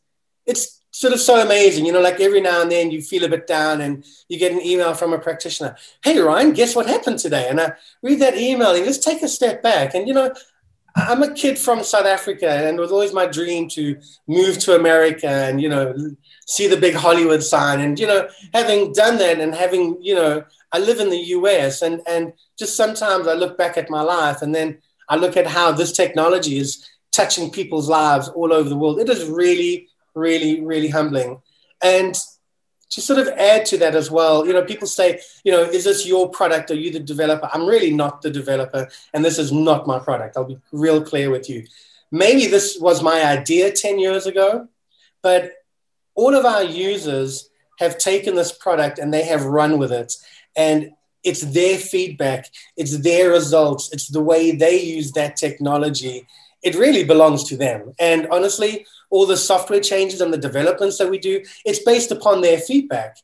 it's 0.46 0.80
sort 0.92 1.12
of 1.12 1.20
so 1.20 1.42
amazing. 1.42 1.84
You 1.84 1.92
know, 1.92 2.00
like 2.00 2.20
every 2.20 2.40
now 2.40 2.62
and 2.62 2.72
then 2.72 2.90
you 2.90 3.02
feel 3.02 3.24
a 3.24 3.28
bit 3.28 3.46
down 3.46 3.82
and 3.82 4.04
you 4.28 4.38
get 4.38 4.52
an 4.52 4.62
email 4.62 4.94
from 4.94 5.12
a 5.12 5.18
practitioner. 5.18 5.76
Hey, 6.02 6.18
Ryan, 6.18 6.52
guess 6.52 6.74
what 6.74 6.86
happened 6.86 7.18
today? 7.18 7.48
And 7.50 7.61
I 7.61 7.72
read 8.02 8.20
that 8.20 8.38
email 8.38 8.74
and 8.74 8.84
just 8.84 9.02
take 9.02 9.22
a 9.22 9.28
step 9.28 9.62
back. 9.62 9.94
And, 9.94 10.08
you 10.08 10.14
know, 10.14 10.32
I'm 10.97 11.22
a 11.22 11.34
kid 11.34 11.59
from 11.59 11.82
South 11.82 12.07
Africa 12.07 12.49
and 12.49 12.78
it 12.78 12.80
was 12.80 12.93
always 12.93 13.12
my 13.12 13.26
dream 13.26 13.68
to 13.70 13.97
move 14.26 14.59
to 14.61 14.76
America 14.76 15.28
and, 15.28 15.61
you 15.61 15.68
know, 15.68 15.95
see 16.47 16.66
the 16.66 16.76
big 16.76 16.95
Hollywood 16.95 17.43
sign. 17.43 17.80
And, 17.80 17.99
you 17.99 18.07
know, 18.07 18.28
having 18.53 18.93
done 18.93 19.18
that 19.18 19.41
and 19.41 19.55
having, 19.55 19.99
you 20.01 20.14
know, 20.14 20.45
I 20.72 20.78
live 20.78 21.01
in 21.01 21.11
the 21.11 21.18
US 21.18 21.82
and, 21.82 22.01
and 22.07 22.32
just 22.59 22.76
sometimes 22.76 23.26
I 23.26 23.34
look 23.34 23.59
back 23.59 23.76
at 23.76 23.91
my 23.91 24.03
life 24.03 24.43
and 24.43 24.55
then 24.55 24.78
I 25.09 25.16
look 25.16 25.36
at 25.36 25.47
how 25.47 25.72
this 25.72 25.93
technology 25.93 26.59
is 26.59 26.88
touching 27.12 27.51
people's 27.51 27.88
lives 27.88 28.28
all 28.28 28.53
over 28.53 28.68
the 28.68 28.76
world. 28.76 29.01
It 29.01 29.09
is 29.09 29.28
really 29.28 29.88
really, 30.14 30.61
really 30.61 30.88
humbling. 30.88 31.41
And 31.82 32.14
to 32.91 33.01
sort 33.01 33.18
of 33.18 33.28
add 33.28 33.64
to 33.66 33.78
that 33.78 33.95
as 33.95 34.11
well, 34.11 34.47
you 34.47 34.53
know, 34.53 34.64
people 34.64 34.86
say, 34.86 35.20
you 35.45 35.53
know, 35.53 35.62
is 35.62 35.84
this 35.84 36.07
your 36.07 36.28
product? 36.28 36.70
Are 36.70 36.74
you 36.74 36.91
the 36.91 37.01
developer? 37.01 37.49
I'm 37.53 37.66
really 37.66 37.93
not 37.93 38.20
the 38.20 38.30
developer, 38.30 38.88
and 39.14 39.24
this 39.24 39.38
is 39.38 39.53
not 39.53 39.86
my 39.86 39.99
product. 39.99 40.36
I'll 40.36 40.45
be 40.45 40.59
real 40.72 41.03
clear 41.03 41.30
with 41.30 41.49
you. 41.49 41.66
Maybe 42.11 42.47
this 42.47 42.78
was 42.80 43.03
my 43.03 43.24
idea 43.24 43.70
10 43.70 43.99
years 43.99 44.26
ago, 44.26 44.68
but 45.22 45.53
all 46.14 46.34
of 46.34 46.45
our 46.45 46.64
users 46.64 47.49
have 47.78 47.97
taken 47.97 48.34
this 48.34 48.53
product 48.53 48.99
and 48.99 49.14
they 49.14 49.24
have 49.24 49.45
run 49.45 49.78
with 49.78 49.93
it. 49.93 50.14
And 50.57 50.91
it's 51.22 51.43
their 51.43 51.78
feedback, 51.78 52.47
it's 52.76 52.99
their 52.99 53.30
results, 53.30 53.93
it's 53.93 54.09
the 54.09 54.22
way 54.22 54.53
they 54.53 54.80
use 54.80 55.12
that 55.12 55.36
technology. 55.36 56.26
It 56.62 56.74
really 56.74 57.05
belongs 57.05 57.45
to 57.45 57.57
them. 57.57 57.95
And 57.99 58.26
honestly, 58.28 58.86
all 59.11 59.26
the 59.26 59.36
software 59.36 59.80
changes 59.80 60.20
and 60.20 60.32
the 60.32 60.38
developments 60.38 60.98
that 60.98 61.11
we 61.11 61.18
do, 61.18 61.42
it's 61.64 61.84
based 61.84 62.11
upon 62.11 62.40
their 62.40 62.58
feedback. 62.58 63.16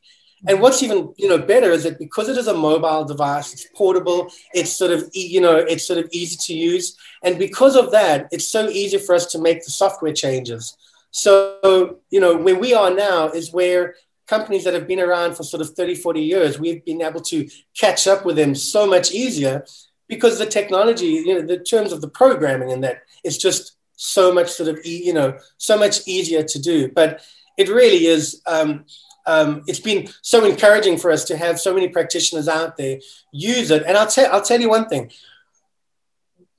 And 0.47 0.61
what's 0.61 0.83
even 0.83 1.13
you 1.17 1.27
know 1.27 1.39
better 1.39 1.71
is 1.71 1.83
that 1.83 1.97
because 1.97 2.29
it 2.29 2.37
is 2.37 2.47
a 2.47 2.53
mobile 2.53 3.05
device, 3.05 3.53
it's 3.53 3.67
portable, 3.75 4.31
it's 4.53 4.71
sort 4.71 4.91
of 4.91 5.09
you 5.13 5.41
know 5.41 5.55
it's 5.57 5.87
sort 5.87 5.97
of 5.97 6.07
easy 6.11 6.37
to 6.41 6.53
use, 6.53 6.95
and 7.23 7.39
because 7.39 7.75
of 7.75 7.91
that, 7.91 8.27
it's 8.31 8.47
so 8.47 8.69
easy 8.69 8.99
for 8.99 9.15
us 9.15 9.25
to 9.27 9.41
make 9.41 9.63
the 9.63 9.71
software 9.71 10.13
changes. 10.13 10.77
So 11.09 11.97
you 12.11 12.19
know 12.19 12.37
where 12.37 12.59
we 12.59 12.75
are 12.75 12.93
now 12.93 13.29
is 13.29 13.51
where 13.51 13.95
companies 14.27 14.65
that 14.65 14.73
have 14.73 14.87
been 14.87 14.99
around 14.99 15.35
for 15.35 15.43
sort 15.43 15.61
of 15.61 15.69
30, 15.69 15.95
40 15.95 16.21
years, 16.21 16.59
we've 16.59 16.83
been 16.83 17.01
able 17.01 17.21
to 17.21 17.49
catch 17.79 18.07
up 18.07 18.25
with 18.25 18.35
them 18.35 18.53
so 18.53 18.85
much 18.85 19.11
easier 19.11 19.65
because 20.07 20.37
the 20.37 20.45
technology, 20.45 21.05
you 21.05 21.33
know, 21.33 21.41
the 21.41 21.57
terms 21.57 21.91
of 21.91 22.01
the 22.01 22.09
programming 22.09 22.71
and 22.71 22.83
that 22.83 23.03
it's 23.23 23.37
just 23.37 23.76
so 23.97 24.31
much 24.31 24.49
sort 24.49 24.69
of 24.69 24.85
you 24.85 25.11
know 25.11 25.37
so 25.57 25.77
much 25.77 26.07
easier 26.07 26.43
to 26.43 26.59
do. 26.59 26.89
But 26.89 27.21
it 27.57 27.67
really 27.67 28.05
is 28.05 28.41
um, 28.45 28.85
um, 29.25 29.63
it's 29.67 29.79
been 29.79 30.07
so 30.21 30.45
encouraging 30.45 30.97
for 30.97 31.11
us 31.11 31.25
to 31.25 31.35
have 31.35 31.59
so 31.59 31.73
many 31.73 31.89
practitioners 31.89 32.47
out 32.47 32.77
there 32.77 32.99
use 33.33 33.71
it. 33.71 33.83
And 33.85 33.97
i'll 33.97 34.07
tell 34.07 34.31
i'll 34.31 34.41
tell 34.41 34.61
you 34.61 34.69
one 34.69 34.87
thing. 34.87 35.11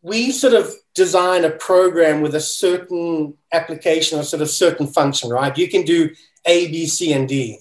We 0.03 0.33
sort 0.33 0.55
of 0.55 0.73
design 0.95 1.45
a 1.45 1.51
program 1.51 2.21
with 2.21 2.35
a 2.35 2.41
certain 2.41 3.35
application 3.53 4.19
or 4.19 4.23
sort 4.23 4.43
of 4.43 4.51
certain 4.51 4.87
function 4.87 5.31
right? 5.31 5.57
You 5.57 5.69
can 5.69 5.83
do 5.83 6.11
a 6.45 6.69
b 6.69 6.87
c 6.87 7.13
and 7.13 7.29
d. 7.29 7.61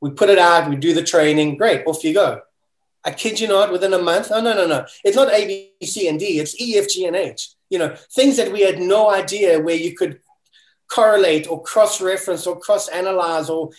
We 0.00 0.10
put 0.10 0.28
it 0.28 0.38
out 0.38 0.68
we 0.68 0.76
do 0.76 0.92
the 0.92 1.02
training 1.02 1.56
great 1.56 1.86
off 1.86 2.04
you 2.04 2.12
go. 2.12 2.42
I 3.06 3.10
kid 3.10 3.40
you 3.40 3.48
not 3.48 3.72
within 3.72 3.94
a 3.94 3.98
month 3.98 4.28
oh 4.30 4.42
no 4.42 4.54
no 4.54 4.66
no. 4.66 4.84
It's 5.02 5.16
not 5.16 5.32
a 5.32 5.46
b 5.46 5.86
c 5.86 6.08
and 6.08 6.20
d 6.20 6.40
it's 6.40 6.60
e 6.60 6.76
f 6.76 6.88
g 6.88 7.06
and 7.06 7.16
h 7.16 7.53
you 7.70 7.78
know, 7.78 7.94
things 8.12 8.36
that 8.36 8.52
we 8.52 8.60
had 8.60 8.78
no 8.78 9.10
idea 9.10 9.60
where 9.60 9.74
you 9.74 9.94
could 9.94 10.20
correlate 10.88 11.48
or 11.48 11.62
cross 11.62 12.00
reference 12.00 12.46
or 12.46 12.58
cross 12.58 12.88
analyze 12.88 13.48
or 13.50 13.70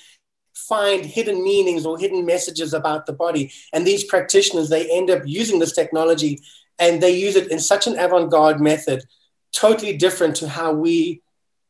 find 0.53 1.05
hidden 1.05 1.43
meanings 1.43 1.85
or 1.85 1.97
hidden 1.97 2.25
messages 2.25 2.73
about 2.73 3.05
the 3.05 3.13
body. 3.13 3.51
And 3.73 3.85
these 3.85 4.03
practitioners, 4.03 4.69
they 4.69 4.89
end 4.89 5.09
up 5.09 5.23
using 5.25 5.59
this 5.59 5.73
technology 5.73 6.41
and 6.79 7.01
they 7.01 7.11
use 7.11 7.35
it 7.35 7.51
in 7.51 7.59
such 7.59 7.87
an 7.87 7.97
avant 7.97 8.31
garde 8.31 8.59
method, 8.59 9.03
totally 9.51 9.95
different 9.95 10.35
to 10.37 10.49
how 10.49 10.73
we, 10.73 11.21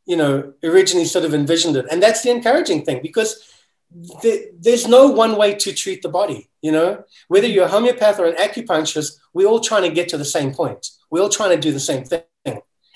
you 0.06 0.16
know, 0.16 0.54
originally 0.64 1.06
sort 1.06 1.26
of 1.26 1.34
envisioned 1.34 1.76
it. 1.76 1.86
And 1.92 2.02
that's 2.02 2.22
the 2.24 2.32
encouraging 2.32 2.86
thing 2.86 3.02
because 3.02 3.52
the, 3.92 4.52
there's 4.60 4.88
no 4.88 5.08
one 5.08 5.38
way 5.38 5.56
to 5.56 5.74
treat 5.74 6.02
the 6.02 6.10
body, 6.10 6.50
you 6.62 6.72
know, 6.72 7.04
whether 7.28 7.48
you're 7.48 7.66
a 7.66 7.70
homeopath 7.70 8.20
or 8.20 8.26
an 8.26 8.36
acupuncturist, 8.36 9.18
we're 9.34 9.48
all 9.48 9.60
trying 9.60 9.84
to 9.84 9.90
get 9.90 10.10
to 10.10 10.18
the 10.18 10.26
same 10.26 10.54
point. 10.54 10.90
We're 11.10 11.22
all 11.22 11.30
trying 11.30 11.52
to 11.52 11.62
do 11.62 11.72
the 11.72 11.80
same 11.80 12.04
thing. 12.04 12.24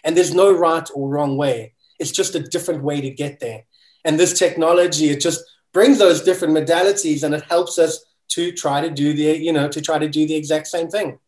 And 0.04 0.16
there's 0.16 0.34
no 0.34 0.52
right 0.52 0.88
or 0.94 1.10
wrong 1.10 1.38
way. 1.38 1.74
It's 2.00 2.12
just 2.12 2.36
a 2.36 2.40
different 2.40 2.84
way 2.84 3.02
to 3.02 3.10
get 3.10 3.40
there. 3.40 3.66
And 4.06 4.20
this 4.20 4.38
technology, 4.38 5.10
it 5.10 5.20
just 5.20 5.44
brings 5.74 6.00
those 6.00 6.22
different 6.22 6.56
modalities 6.56 7.24
and 7.24 7.36
it 7.36 7.44
helps 7.44 7.78
us 7.78 8.06
to 8.30 8.52
try 8.52 8.82
to 8.82 8.90
do 8.90 9.14
the, 9.14 9.38
you 9.38 9.52
know, 9.52 9.68
to 9.68 9.82
try 9.82 10.00
to 10.00 10.08
do 10.08 10.26
the 10.26 10.36
exact 10.36 10.68
same 10.68 10.88
thing. 10.88 11.20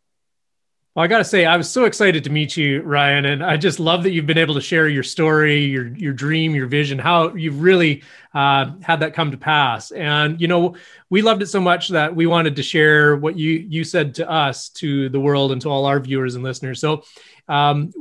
Well, 0.94 1.06
I 1.06 1.08
got 1.08 1.20
to 1.20 1.24
say, 1.24 1.46
I 1.46 1.56
was 1.56 1.70
so 1.70 1.86
excited 1.86 2.26
to 2.26 2.30
meet 2.30 2.58
you, 2.58 2.82
Ryan, 2.82 3.24
and 3.24 3.46
I 3.46 3.56
just 3.56 3.80
love 3.80 4.04
that 4.04 4.12
you've 4.12 4.26
been 4.26 4.38
able 4.38 4.56
to 4.56 4.62
share 4.62 4.90
your 4.90 5.04
story, 5.04 5.64
your 5.64 5.88
your 5.88 6.12
dream, 6.12 6.54
your 6.54 6.68
vision, 6.68 7.00
how 7.00 7.34
you've 7.34 7.62
really 7.62 8.04
uh, 8.34 8.74
had 8.82 9.00
that 9.00 9.14
come 9.14 9.32
to 9.32 9.38
pass. 9.38 9.92
And 9.92 10.42
you 10.42 10.50
know, 10.50 10.76
we 11.10 11.22
loved 11.22 11.44
it 11.44 11.48
so 11.48 11.62
much 11.62 11.90
that 11.90 12.14
we 12.14 12.28
wanted 12.28 12.58
to 12.58 12.64
share 12.64 13.16
what 13.16 13.38
you 13.38 13.52
you 13.52 13.86
said 13.86 14.16
to 14.16 14.30
us, 14.30 14.68
to 14.70 15.08
the 15.08 15.20
world, 15.20 15.54
and 15.54 15.62
to 15.62 15.70
all 15.70 15.86
our 15.86 16.00
viewers 16.02 16.36
and 16.36 16.44
listeners. 16.44 16.82
So, 16.82 17.04
um, 17.48 17.94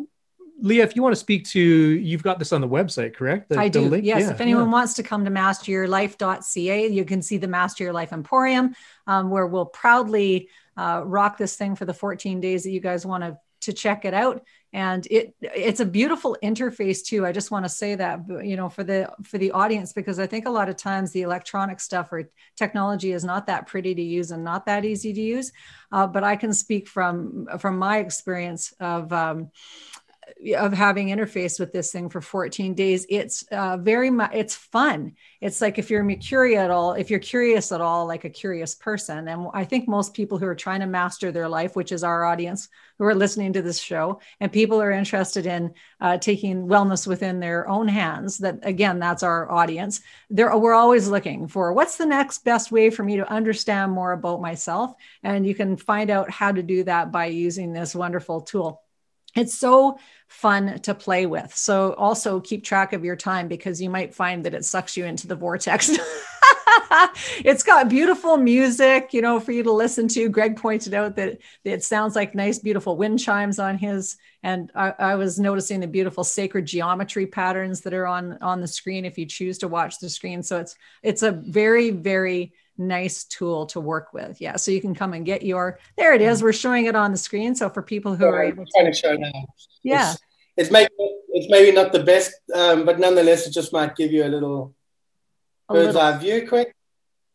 Leaha, 0.60 0.82
if 0.82 0.96
you 0.96 1.02
want 1.02 1.12
to 1.12 1.20
speak 1.20 1.44
to, 1.50 1.60
you've 1.60 2.24
got 2.24 2.40
this 2.40 2.52
on 2.52 2.60
the 2.60 2.68
website, 2.68 3.14
correct? 3.14 3.50
The, 3.50 3.60
I 3.60 3.68
do. 3.68 4.00
Yes. 4.02 4.22
Yeah, 4.22 4.30
if 4.30 4.40
anyone 4.40 4.64
yeah. 4.64 4.72
wants 4.72 4.94
to 4.94 5.04
come 5.04 5.24
to 5.24 5.30
masteryourlife.ca, 5.30 6.88
you 6.88 7.04
can 7.04 7.22
see 7.22 7.36
the 7.36 7.46
Master 7.46 7.84
Your 7.84 7.92
Life 7.92 8.12
Emporium, 8.12 8.74
um, 9.06 9.30
where 9.30 9.46
we'll 9.46 9.66
proudly 9.66 10.48
uh, 10.80 11.02
rock 11.04 11.36
this 11.36 11.56
thing 11.56 11.76
for 11.76 11.84
the 11.84 11.92
14 11.92 12.40
days 12.40 12.62
that 12.62 12.70
you 12.70 12.80
guys 12.80 13.04
want 13.04 13.22
to 13.22 13.38
to 13.60 13.74
check 13.74 14.06
it 14.06 14.14
out. 14.14 14.42
And 14.72 15.06
it 15.10 15.34
it's 15.42 15.80
a 15.80 15.84
beautiful 15.84 16.38
interface 16.42 17.04
too. 17.04 17.26
I 17.26 17.32
just 17.32 17.50
want 17.50 17.66
to 17.66 17.68
say 17.68 17.94
that 17.96 18.20
you 18.42 18.56
know 18.56 18.70
for 18.70 18.82
the 18.82 19.10
for 19.24 19.36
the 19.36 19.50
audience 19.50 19.92
because 19.92 20.18
i 20.18 20.26
think 20.26 20.46
a 20.46 20.56
lot 20.58 20.70
of 20.70 20.76
times 20.76 21.10
the 21.10 21.22
electronic 21.22 21.80
stuff 21.80 22.12
or 22.12 22.30
technology 22.56 23.12
is 23.12 23.24
not 23.24 23.46
that 23.48 23.66
pretty 23.66 23.94
to 23.94 24.02
use 24.02 24.30
and 24.30 24.42
not 24.42 24.64
that 24.66 24.84
easy 24.84 25.12
to 25.12 25.20
use. 25.20 25.52
Uh, 25.92 26.06
but 26.06 26.24
i 26.24 26.34
can 26.36 26.54
speak 26.54 26.88
from 26.88 27.46
from 27.58 27.76
my 27.78 27.98
experience 27.98 28.72
of 28.80 29.12
um, 29.12 29.50
of 30.56 30.72
having 30.72 31.08
interface 31.08 31.60
with 31.60 31.72
this 31.72 31.92
thing 31.92 32.08
for 32.08 32.20
14 32.20 32.74
days 32.74 33.04
it's 33.08 33.42
uh, 33.52 33.76
very 33.76 34.10
much 34.10 34.30
it's 34.32 34.54
fun. 34.54 35.12
It's 35.40 35.60
like 35.60 35.78
if 35.78 35.90
you're 35.90 36.04
curious 36.16 36.58
at 36.58 36.70
all 36.70 36.94
if 36.94 37.10
you're 37.10 37.18
curious 37.20 37.72
at 37.72 37.80
all 37.80 38.06
like 38.06 38.24
a 38.24 38.30
curious 38.30 38.74
person. 38.74 39.28
And 39.28 39.48
i 39.52 39.64
think 39.64 39.88
most 39.88 40.14
people 40.14 40.38
who 40.38 40.46
are 40.46 40.54
trying 40.54 40.80
to 40.80 40.86
master 40.86 41.30
their 41.30 41.48
life 41.48 41.76
which 41.76 41.92
is 41.92 42.04
our 42.04 42.24
audience 42.24 42.68
who 42.98 43.04
are 43.04 43.14
listening 43.14 43.52
to 43.54 43.62
this 43.62 43.80
show 43.80 44.20
and 44.40 44.52
people 44.52 44.80
are 44.80 44.90
interested 44.90 45.46
in 45.46 45.72
uh, 46.00 46.18
taking 46.18 46.66
wellness 46.66 47.06
within 47.06 47.40
their 47.40 47.68
own 47.68 47.88
hands 47.88 48.38
that 48.38 48.58
again 48.62 48.98
that's 48.98 49.22
our 49.22 49.50
audience. 49.50 50.00
There 50.30 50.56
we're 50.56 50.74
always 50.74 51.08
looking 51.08 51.48
for 51.48 51.72
what's 51.72 51.96
the 51.96 52.06
next 52.06 52.44
best 52.44 52.72
way 52.72 52.90
for 52.90 53.02
me 53.02 53.16
to 53.16 53.30
understand 53.30 53.92
more 53.92 54.12
about 54.12 54.40
myself. 54.40 54.94
And 55.22 55.46
you 55.46 55.54
can 55.54 55.76
find 55.76 56.10
out 56.10 56.30
how 56.30 56.52
to 56.52 56.62
do 56.62 56.84
that 56.84 57.12
by 57.12 57.26
using 57.26 57.72
this 57.72 57.94
wonderful 57.94 58.42
tool 58.42 58.82
it's 59.36 59.54
so 59.54 59.98
fun 60.28 60.78
to 60.80 60.94
play 60.94 61.26
with. 61.26 61.54
So 61.54 61.92
also 61.94 62.40
keep 62.40 62.64
track 62.64 62.92
of 62.92 63.04
your 63.04 63.16
time 63.16 63.48
because 63.48 63.80
you 63.82 63.90
might 63.90 64.14
find 64.14 64.44
that 64.44 64.54
it 64.54 64.64
sucks 64.64 64.96
you 64.96 65.04
into 65.04 65.26
the 65.26 65.34
vortex. 65.34 65.90
it's 67.44 67.62
got 67.62 67.88
beautiful 67.88 68.36
music, 68.36 69.12
you 69.12 69.22
know, 69.22 69.40
for 69.40 69.52
you 69.52 69.62
to 69.62 69.72
listen 69.72 70.08
to. 70.08 70.28
Greg 70.28 70.56
pointed 70.56 70.94
out 70.94 71.16
that 71.16 71.38
it 71.64 71.82
sounds 71.82 72.16
like 72.16 72.34
nice, 72.34 72.58
beautiful 72.58 72.96
wind 72.96 73.18
chimes 73.18 73.58
on 73.58 73.76
his. 73.76 74.16
And 74.42 74.70
I, 74.74 74.94
I, 74.98 75.14
was 75.16 75.38
noticing 75.38 75.80
the 75.80 75.86
beautiful 75.86 76.24
sacred 76.24 76.64
geometry 76.64 77.26
patterns 77.26 77.82
that 77.82 77.92
are 77.92 78.06
on 78.06 78.38
on 78.40 78.60
the 78.60 78.68
screen 78.68 79.04
if 79.04 79.18
you 79.18 79.26
choose 79.26 79.58
to 79.58 79.68
watch 79.68 79.98
the 79.98 80.08
screen. 80.08 80.42
So 80.42 80.60
it's 80.60 80.76
it's 81.02 81.22
a 81.22 81.32
very 81.32 81.90
very 81.90 82.54
nice 82.80 83.24
tool 83.24 83.66
to 83.66 83.80
work 83.80 84.12
with. 84.12 84.40
Yeah, 84.40 84.56
so 84.56 84.70
you 84.70 84.80
can 84.80 84.94
come 84.94 85.12
and 85.12 85.24
get 85.24 85.42
your. 85.42 85.78
There 85.96 86.14
it 86.14 86.22
is. 86.22 86.42
We're 86.42 86.52
showing 86.52 86.86
it 86.86 86.96
on 86.96 87.12
the 87.12 87.18
screen. 87.18 87.54
So 87.54 87.68
for 87.68 87.82
people 87.82 88.16
who 88.16 88.24
are 88.24 88.42
able 88.42 88.64
to, 88.64 88.84
to 88.84 88.92
show 88.92 89.14
now. 89.14 89.30
Yeah. 89.82 90.12
It's, 90.12 90.20
it's 90.56 90.70
maybe 90.70 90.90
it's 90.98 91.50
maybe 91.50 91.72
not 91.72 91.92
the 91.92 92.02
best, 92.02 92.32
um, 92.54 92.84
but 92.84 92.98
nonetheless, 92.98 93.46
it 93.46 93.52
just 93.52 93.72
might 93.72 93.94
give 93.94 94.12
you 94.12 94.24
a 94.24 94.28
little 94.28 94.74
a 95.68 95.74
bird's 95.74 95.94
little. 95.94 96.00
eye 96.00 96.18
view 96.18 96.48
quick. 96.48 96.74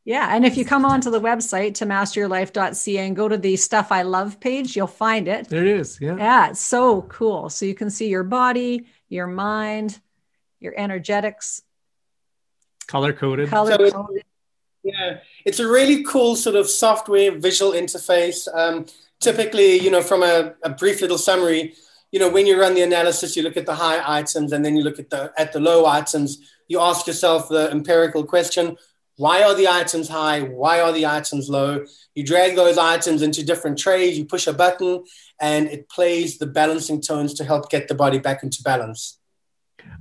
Yeah. 0.04 0.36
And 0.36 0.46
if 0.46 0.56
you 0.56 0.66
come 0.66 0.86
onto 0.86 1.10
the 1.10 1.20
website 1.20 1.76
to 1.76 1.86
masteryourlife.ca 1.86 2.98
and 3.08 3.16
go 3.16 3.28
to 3.28 3.38
the 3.38 3.56
stuff 3.56 3.92
I 3.92 4.04
love 4.04 4.40
page, 4.40 4.76
you'll 4.76 4.86
find 4.86 5.28
it. 5.28 5.50
There 5.50 5.66
it 5.66 5.80
is. 5.80 6.00
Yeah. 6.00 6.18
Yeah. 6.18 6.50
It's 6.50 6.62
so 6.62 7.02
cool. 7.04 7.50
So 7.50 7.66
you 7.66 7.74
can 7.74 7.90
see 7.90 8.10
your 8.10 8.24
body, 8.24 8.86
your 9.10 9.26
mind, 9.26 10.00
your 10.60 10.74
energetics. 10.78 11.64
Color 12.88 13.14
coded. 13.14 13.50
Color 13.50 13.90
coded. 13.90 14.24
Yeah. 14.84 15.20
It's 15.46 15.60
a 15.60 15.68
really 15.68 16.04
cool 16.04 16.36
sort 16.36 16.56
of 16.56 16.68
software 16.68 17.38
visual 17.38 17.74
interface. 17.74 18.48
Um, 18.54 18.88
typically, 19.20 19.80
you 19.80 19.92
know, 19.92 20.02
from 20.02 20.24
a, 20.24 20.56
a 20.64 20.72
brief 20.72 21.02
little 21.02 21.20
summary, 21.20 21.76
you 22.12 22.20
know, 22.20 22.30
when 22.30 22.48
you 22.48 22.60
run 22.60 22.74
the 22.74 22.82
analysis, 22.82 23.36
you 23.36 23.44
look 23.44 23.56
at 23.56 23.68
the 23.68 23.76
high 23.76 24.02
items 24.20 24.54
and 24.54 24.66
then 24.66 24.76
you 24.76 24.84
look 24.84 25.00
at 25.00 25.10
the 25.10 25.32
at 25.38 25.54
the 25.54 25.60
low 25.60 25.86
items. 25.86 26.40
You 26.68 26.80
ask 26.80 27.06
yourself 27.06 27.50
the 27.50 27.70
empirical 27.70 28.24
question: 28.24 28.76
Why 29.18 29.44
are 29.44 29.54
the 29.54 29.68
items 29.68 30.08
high? 30.08 30.42
Why 30.42 30.82
are 30.82 30.92
the 30.92 31.06
items 31.06 31.48
low? 31.48 31.86
You 32.16 32.26
drag 32.26 32.56
those 32.56 32.78
items 32.78 33.22
into 33.22 33.46
different 33.46 33.78
trays. 33.78 34.18
You 34.18 34.26
push 34.26 34.48
a 34.48 34.54
button, 34.54 35.04
and 35.40 35.68
it 35.68 35.90
plays 35.90 36.40
the 36.40 36.48
balancing 36.48 37.02
tones 37.02 37.36
to 37.36 37.44
help 37.44 37.70
get 37.70 37.88
the 37.88 37.96
body 37.96 38.18
back 38.18 38.42
into 38.42 38.64
balance. 38.64 39.20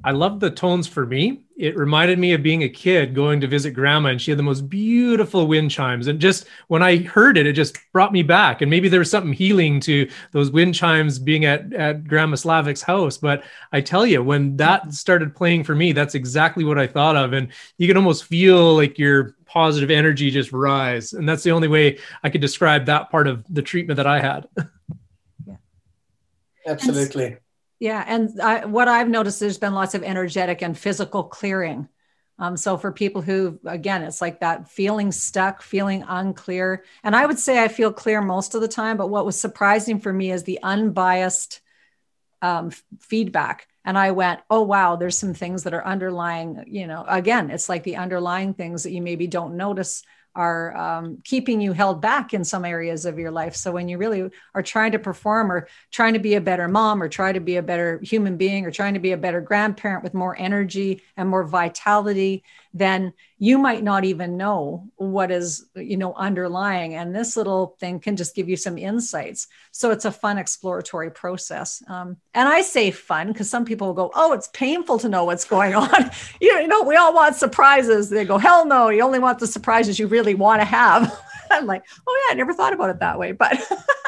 I 0.04 0.10
love 0.10 0.38
the 0.38 0.50
tones 0.50 0.86
for 0.86 1.06
me. 1.06 1.40
It 1.56 1.78
reminded 1.78 2.18
me 2.18 2.34
of 2.34 2.42
being 2.42 2.62
a 2.62 2.68
kid 2.68 3.14
going 3.14 3.40
to 3.40 3.46
visit 3.46 3.70
grandma, 3.70 4.10
and 4.10 4.20
she 4.20 4.30
had 4.30 4.38
the 4.38 4.42
most 4.42 4.68
beautiful 4.68 5.46
wind 5.46 5.70
chimes. 5.70 6.08
And 6.08 6.20
just 6.20 6.46
when 6.68 6.82
I 6.82 6.98
heard 6.98 7.38
it, 7.38 7.46
it 7.46 7.54
just 7.54 7.78
brought 7.90 8.12
me 8.12 8.22
back. 8.22 8.60
And 8.60 8.70
maybe 8.70 8.90
there 8.90 8.98
was 8.98 9.10
something 9.10 9.32
healing 9.32 9.80
to 9.80 10.10
those 10.32 10.50
wind 10.50 10.74
chimes 10.74 11.18
being 11.18 11.46
at, 11.46 11.72
at 11.72 12.06
Grandma 12.06 12.36
Slavik's 12.36 12.82
house. 12.82 13.16
But 13.16 13.44
I 13.72 13.80
tell 13.80 14.04
you, 14.04 14.22
when 14.22 14.58
that 14.58 14.92
started 14.92 15.34
playing 15.34 15.64
for 15.64 15.74
me, 15.74 15.92
that's 15.92 16.14
exactly 16.14 16.64
what 16.64 16.78
I 16.78 16.86
thought 16.86 17.16
of. 17.16 17.32
And 17.32 17.48
you 17.78 17.88
can 17.88 17.96
almost 17.96 18.24
feel 18.24 18.74
like 18.74 18.98
your 18.98 19.36
positive 19.46 19.90
energy 19.90 20.30
just 20.30 20.52
rise. 20.52 21.14
And 21.14 21.26
that's 21.26 21.44
the 21.44 21.52
only 21.52 21.68
way 21.68 21.98
I 22.22 22.28
could 22.28 22.42
describe 22.42 22.84
that 22.86 23.10
part 23.10 23.26
of 23.26 23.42
the 23.48 23.62
treatment 23.62 23.96
that 23.96 24.06
I 24.06 24.20
had. 24.20 24.48
yeah. 25.46 25.56
Absolutely. 26.66 27.38
Yeah, 27.84 28.02
and 28.06 28.40
I, 28.40 28.64
what 28.64 28.88
I've 28.88 29.10
noticed, 29.10 29.40
there's 29.40 29.58
been 29.58 29.74
lots 29.74 29.94
of 29.94 30.02
energetic 30.02 30.62
and 30.62 30.76
physical 30.76 31.22
clearing. 31.22 31.86
Um, 32.38 32.56
so 32.56 32.78
for 32.78 32.90
people 32.92 33.20
who, 33.20 33.60
again, 33.66 34.02
it's 34.02 34.22
like 34.22 34.40
that 34.40 34.70
feeling 34.70 35.12
stuck, 35.12 35.60
feeling 35.60 36.02
unclear, 36.08 36.82
and 37.02 37.14
I 37.14 37.26
would 37.26 37.38
say 37.38 37.62
I 37.62 37.68
feel 37.68 37.92
clear 37.92 38.22
most 38.22 38.54
of 38.54 38.62
the 38.62 38.68
time. 38.68 38.96
But 38.96 39.08
what 39.08 39.26
was 39.26 39.38
surprising 39.38 40.00
for 40.00 40.10
me 40.10 40.32
is 40.32 40.44
the 40.44 40.60
unbiased 40.62 41.60
um, 42.40 42.70
feedback. 43.00 43.68
And 43.84 43.98
I 43.98 44.12
went, 44.12 44.40
oh 44.48 44.62
wow, 44.62 44.96
there's 44.96 45.18
some 45.18 45.34
things 45.34 45.64
that 45.64 45.74
are 45.74 45.86
underlying. 45.86 46.64
You 46.66 46.86
know, 46.86 47.04
again, 47.06 47.50
it's 47.50 47.68
like 47.68 47.82
the 47.82 47.96
underlying 47.96 48.54
things 48.54 48.84
that 48.84 48.92
you 48.92 49.02
maybe 49.02 49.26
don't 49.26 49.58
notice 49.58 50.02
are 50.34 50.76
um, 50.76 51.18
keeping 51.24 51.60
you 51.60 51.72
held 51.72 52.00
back 52.00 52.34
in 52.34 52.44
some 52.44 52.64
areas 52.64 53.04
of 53.06 53.18
your 53.18 53.30
life. 53.30 53.54
So 53.54 53.72
when 53.72 53.88
you 53.88 53.98
really 53.98 54.30
are 54.54 54.62
trying 54.62 54.92
to 54.92 54.98
perform 54.98 55.50
or 55.50 55.68
trying 55.90 56.14
to 56.14 56.18
be 56.18 56.34
a 56.34 56.40
better 56.40 56.68
mom 56.68 57.02
or 57.02 57.08
try 57.08 57.32
to 57.32 57.40
be 57.40 57.56
a 57.56 57.62
better 57.62 58.00
human 58.02 58.36
being 58.36 58.66
or 58.66 58.70
trying 58.70 58.94
to 58.94 59.00
be 59.00 59.12
a 59.12 59.16
better 59.16 59.40
grandparent 59.40 60.02
with 60.02 60.14
more 60.14 60.36
energy 60.38 61.02
and 61.16 61.28
more 61.28 61.44
vitality, 61.44 62.42
then 62.76 63.12
you 63.38 63.56
might 63.56 63.84
not 63.84 64.04
even 64.04 64.36
know 64.36 64.88
what 64.96 65.30
is 65.30 65.64
you 65.76 65.96
know 65.96 66.12
underlying. 66.14 66.96
And 66.96 67.14
this 67.14 67.36
little 67.36 67.76
thing 67.78 68.00
can 68.00 68.16
just 68.16 68.34
give 68.34 68.48
you 68.48 68.56
some 68.56 68.76
insights. 68.76 69.46
So 69.70 69.92
it's 69.92 70.04
a 70.04 70.10
fun 70.10 70.38
exploratory 70.38 71.10
process. 71.10 71.82
Um, 71.88 72.16
and 72.34 72.48
i 72.48 72.60
say 72.62 72.90
fun 72.90 73.28
because 73.28 73.48
some 73.48 73.64
people 73.64 73.86
will 73.86 73.94
go 73.94 74.10
oh 74.14 74.32
it's 74.32 74.48
painful 74.48 74.98
to 74.98 75.08
know 75.08 75.24
what's 75.24 75.44
going 75.44 75.74
on. 75.84 76.10
You 76.40 76.66
know 76.66 76.82
we 76.82 76.96
all 76.96 77.14
want 77.14 77.36
surprises. 77.36 78.10
They 78.10 78.24
go 78.24 78.38
hell 78.38 78.66
no 78.66 78.88
you 78.88 79.02
only 79.02 79.20
want 79.20 79.38
the 79.38 79.46
surprises 79.46 79.98
you 79.98 80.08
really 80.08 80.34
want 80.34 80.60
to 80.60 80.66
have. 80.66 81.16
I'm 81.50 81.66
like 81.66 81.84
oh 82.06 82.26
yeah 82.26 82.32
i 82.32 82.36
never 82.36 82.52
thought 82.52 82.72
about 82.72 82.90
it 82.90 82.98
that 82.98 83.18
way. 83.20 83.30
But 83.30 83.52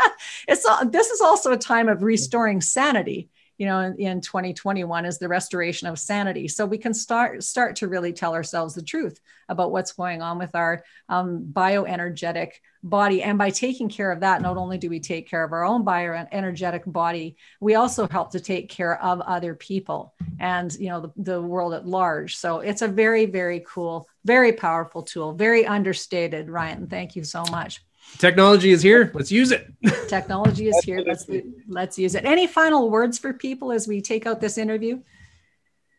it's 0.48 0.66
this 0.90 1.10
is 1.10 1.20
also 1.20 1.52
a 1.52 1.56
time 1.56 1.88
of 1.88 2.02
restoring 2.02 2.60
sanity 2.60 3.30
you 3.58 3.66
know, 3.66 3.80
in, 3.80 3.94
in 3.96 4.20
2021 4.20 5.06
is 5.06 5.18
the 5.18 5.28
restoration 5.28 5.88
of 5.88 5.98
sanity. 5.98 6.48
So 6.48 6.66
we 6.66 6.78
can 6.78 6.94
start 6.94 7.42
start 7.42 7.76
to 7.76 7.88
really 7.88 8.12
tell 8.12 8.34
ourselves 8.34 8.74
the 8.74 8.82
truth 8.82 9.20
about 9.48 9.72
what's 9.72 9.92
going 9.92 10.22
on 10.22 10.38
with 10.38 10.54
our 10.54 10.84
um, 11.08 11.46
bioenergetic 11.52 12.52
body. 12.82 13.22
And 13.22 13.38
by 13.38 13.50
taking 13.50 13.88
care 13.88 14.12
of 14.12 14.20
that, 14.20 14.42
not 14.42 14.56
only 14.56 14.78
do 14.78 14.88
we 14.88 15.00
take 15.00 15.28
care 15.28 15.42
of 15.42 15.52
our 15.52 15.64
own 15.64 15.84
bioenergetic 15.84 16.90
body, 16.90 17.36
we 17.60 17.74
also 17.74 18.06
help 18.08 18.30
to 18.32 18.40
take 18.40 18.68
care 18.68 19.02
of 19.02 19.20
other 19.22 19.54
people 19.54 20.14
and 20.38 20.72
you 20.74 20.88
know 20.88 21.00
the, 21.00 21.12
the 21.16 21.42
world 21.42 21.74
at 21.74 21.86
large. 21.86 22.36
So 22.36 22.60
it's 22.60 22.82
a 22.82 22.88
very, 22.88 23.26
very 23.26 23.64
cool, 23.66 24.08
very 24.24 24.52
powerful 24.52 25.02
tool, 25.02 25.32
very 25.32 25.66
understated. 25.66 26.50
Ryan, 26.50 26.86
thank 26.86 27.16
you 27.16 27.24
so 27.24 27.44
much. 27.50 27.82
Technology 28.18 28.70
is 28.70 28.82
here. 28.82 29.10
Let's 29.14 29.30
use 29.30 29.52
it. 29.52 29.70
Technology 30.08 30.68
is 30.68 30.82
here. 30.84 31.02
Let's 31.06 31.26
let's 31.68 31.98
use 31.98 32.14
it. 32.14 32.24
Any 32.24 32.46
final 32.46 32.90
words 32.90 33.18
for 33.18 33.32
people 33.32 33.72
as 33.72 33.86
we 33.86 34.00
take 34.00 34.26
out 34.26 34.40
this 34.40 34.56
interview? 34.58 35.00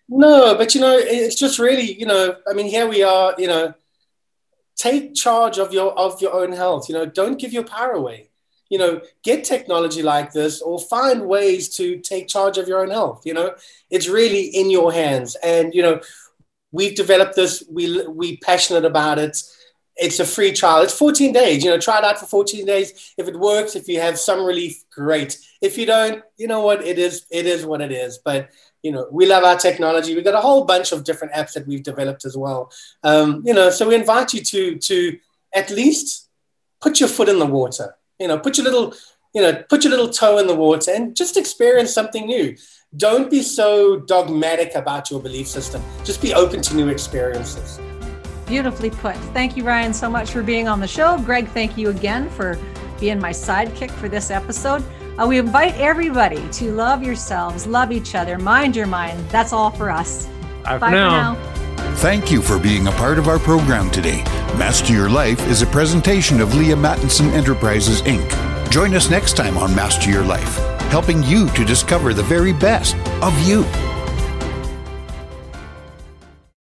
No, 0.09 0.55
but 0.55 0.73
you 0.73 0.81
know, 0.81 0.97
it's 0.97 1.35
just 1.35 1.59
really, 1.59 1.93
you 1.99 2.05
know, 2.05 2.35
I 2.49 2.53
mean, 2.53 2.67
here 2.67 2.87
we 2.87 3.03
are, 3.03 3.35
you 3.37 3.47
know, 3.47 3.73
take 4.75 5.15
charge 5.15 5.57
of 5.57 5.73
your 5.73 5.91
of 5.93 6.21
your 6.21 6.33
own 6.33 6.53
health. 6.53 6.89
You 6.89 6.95
know, 6.95 7.05
don't 7.05 7.39
give 7.39 7.53
your 7.53 7.63
power 7.63 7.91
away. 7.91 8.29
You 8.69 8.77
know, 8.77 9.01
get 9.23 9.43
technology 9.43 10.01
like 10.01 10.33
this 10.33 10.61
or 10.61 10.79
find 10.79 11.27
ways 11.27 11.69
to 11.77 11.99
take 11.99 12.27
charge 12.27 12.57
of 12.57 12.67
your 12.67 12.81
own 12.81 12.89
health. 12.89 13.25
You 13.25 13.33
know, 13.33 13.55
it's 13.89 14.09
really 14.09 14.45
in 14.45 14.69
your 14.69 14.91
hands. 14.91 15.35
And 15.43 15.73
you 15.73 15.81
know, 15.81 16.01
we've 16.71 16.95
developed 16.95 17.35
this. 17.35 17.63
We 17.69 18.07
we 18.07 18.37
passionate 18.37 18.85
about 18.85 19.19
it 19.19 19.37
it's 19.97 20.19
a 20.19 20.25
free 20.25 20.51
trial. 20.51 20.81
It's 20.81 20.93
14 20.93 21.33
days. 21.33 21.63
You 21.63 21.71
know, 21.71 21.79
try 21.79 21.97
it 21.97 22.03
out 22.03 22.19
for 22.19 22.25
14 22.25 22.65
days. 22.65 23.13
If 23.17 23.27
it 23.27 23.37
works, 23.37 23.75
if 23.75 23.87
you 23.87 23.99
have 23.99 24.19
some 24.19 24.45
relief, 24.45 24.83
great. 24.89 25.37
If 25.61 25.77
you 25.77 25.85
don't, 25.85 26.23
you 26.37 26.47
know 26.47 26.61
what? 26.61 26.85
It 26.85 26.99
is 26.99 27.25
it 27.31 27.45
is 27.45 27.65
what 27.65 27.81
it 27.81 27.91
is. 27.91 28.19
But 28.23 28.49
you 28.83 28.91
know, 28.91 29.07
we 29.11 29.25
love 29.25 29.43
our 29.43 29.57
technology. 29.57 30.15
We've 30.15 30.23
got 30.23 30.35
a 30.35 30.41
whole 30.41 30.65
bunch 30.65 30.91
of 30.91 31.03
different 31.03 31.33
apps 31.33 31.53
that 31.53 31.67
we've 31.67 31.83
developed 31.83 32.25
as 32.25 32.37
well. 32.37 32.71
Um, 33.03 33.41
you 33.45 33.53
know, 33.53 33.69
so 33.69 33.87
we 33.87 33.95
invite 33.95 34.33
you 34.33 34.41
to 34.41 34.77
to 34.77 35.19
at 35.53 35.69
least 35.71 36.29
put 36.79 36.99
your 36.99 37.09
foot 37.09 37.29
in 37.29 37.39
the 37.39 37.45
water. 37.45 37.95
You 38.19 38.27
know, 38.27 38.37
put 38.37 38.57
your 38.57 38.65
little 38.65 38.93
you 39.33 39.41
know 39.41 39.63
put 39.69 39.83
your 39.83 39.91
little 39.91 40.09
toe 40.09 40.37
in 40.37 40.47
the 40.47 40.55
water 40.55 40.91
and 40.91 41.15
just 41.15 41.37
experience 41.37 41.93
something 41.93 42.27
new. 42.27 42.55
Don't 42.95 43.29
be 43.29 43.41
so 43.41 43.99
dogmatic 43.99 44.75
about 44.75 45.11
your 45.11 45.19
belief 45.19 45.47
system. 45.47 45.83
Just 46.05 46.21
be 46.21 46.33
open 46.33 46.61
to 46.61 46.75
new 46.75 46.87
experiences. 46.87 47.79
Beautifully 48.47 48.89
put. 48.89 49.15
Thank 49.33 49.57
you, 49.57 49.63
Ryan, 49.63 49.93
so 49.93 50.09
much 50.09 50.31
for 50.31 50.41
being 50.41 50.67
on 50.67 50.79
the 50.79 50.87
show. 50.87 51.17
Greg, 51.19 51.47
thank 51.49 51.77
you 51.77 51.89
again 51.89 52.29
for 52.29 52.57
being 52.99 53.19
my 53.19 53.31
sidekick 53.31 53.91
for 53.91 54.07
this 54.07 54.31
episode. 54.31 54.83
Uh, 55.17 55.25
we 55.27 55.37
invite 55.37 55.75
everybody 55.75 56.47
to 56.51 56.71
love 56.71 57.03
yourselves, 57.03 57.67
love 57.67 57.91
each 57.91 58.15
other, 58.15 58.37
mind 58.37 58.75
your 58.75 58.87
mind. 58.87 59.19
That's 59.29 59.51
all 59.51 59.71
for 59.71 59.89
us. 59.89 60.27
Bye, 60.63 60.77
Bye 60.77 60.89
for, 60.89 60.91
now. 60.95 61.35
for 61.35 61.41
now. 61.41 61.93
Thank 61.97 62.31
you 62.31 62.41
for 62.41 62.59
being 62.59 62.87
a 62.87 62.91
part 62.91 63.17
of 63.17 63.27
our 63.27 63.39
program 63.39 63.89
today. 63.89 64.23
Master 64.57 64.93
Your 64.93 65.09
Life 65.09 65.45
is 65.47 65.61
a 65.61 65.67
presentation 65.67 66.39
of 66.39 66.49
Leaha 66.49 66.75
Mattinson 66.75 67.31
Enterprises, 67.33 68.01
Inc. 68.03 68.71
Join 68.71 68.93
us 68.93 69.09
next 69.09 69.35
time 69.35 69.57
on 69.57 69.75
Master 69.75 70.09
Your 70.09 70.23
Life, 70.23 70.57
helping 70.89 71.23
you 71.23 71.49
to 71.49 71.65
discover 71.65 72.13
the 72.13 72.23
very 72.23 72.53
best 72.53 72.95
of 73.21 73.37
you. 73.47 73.63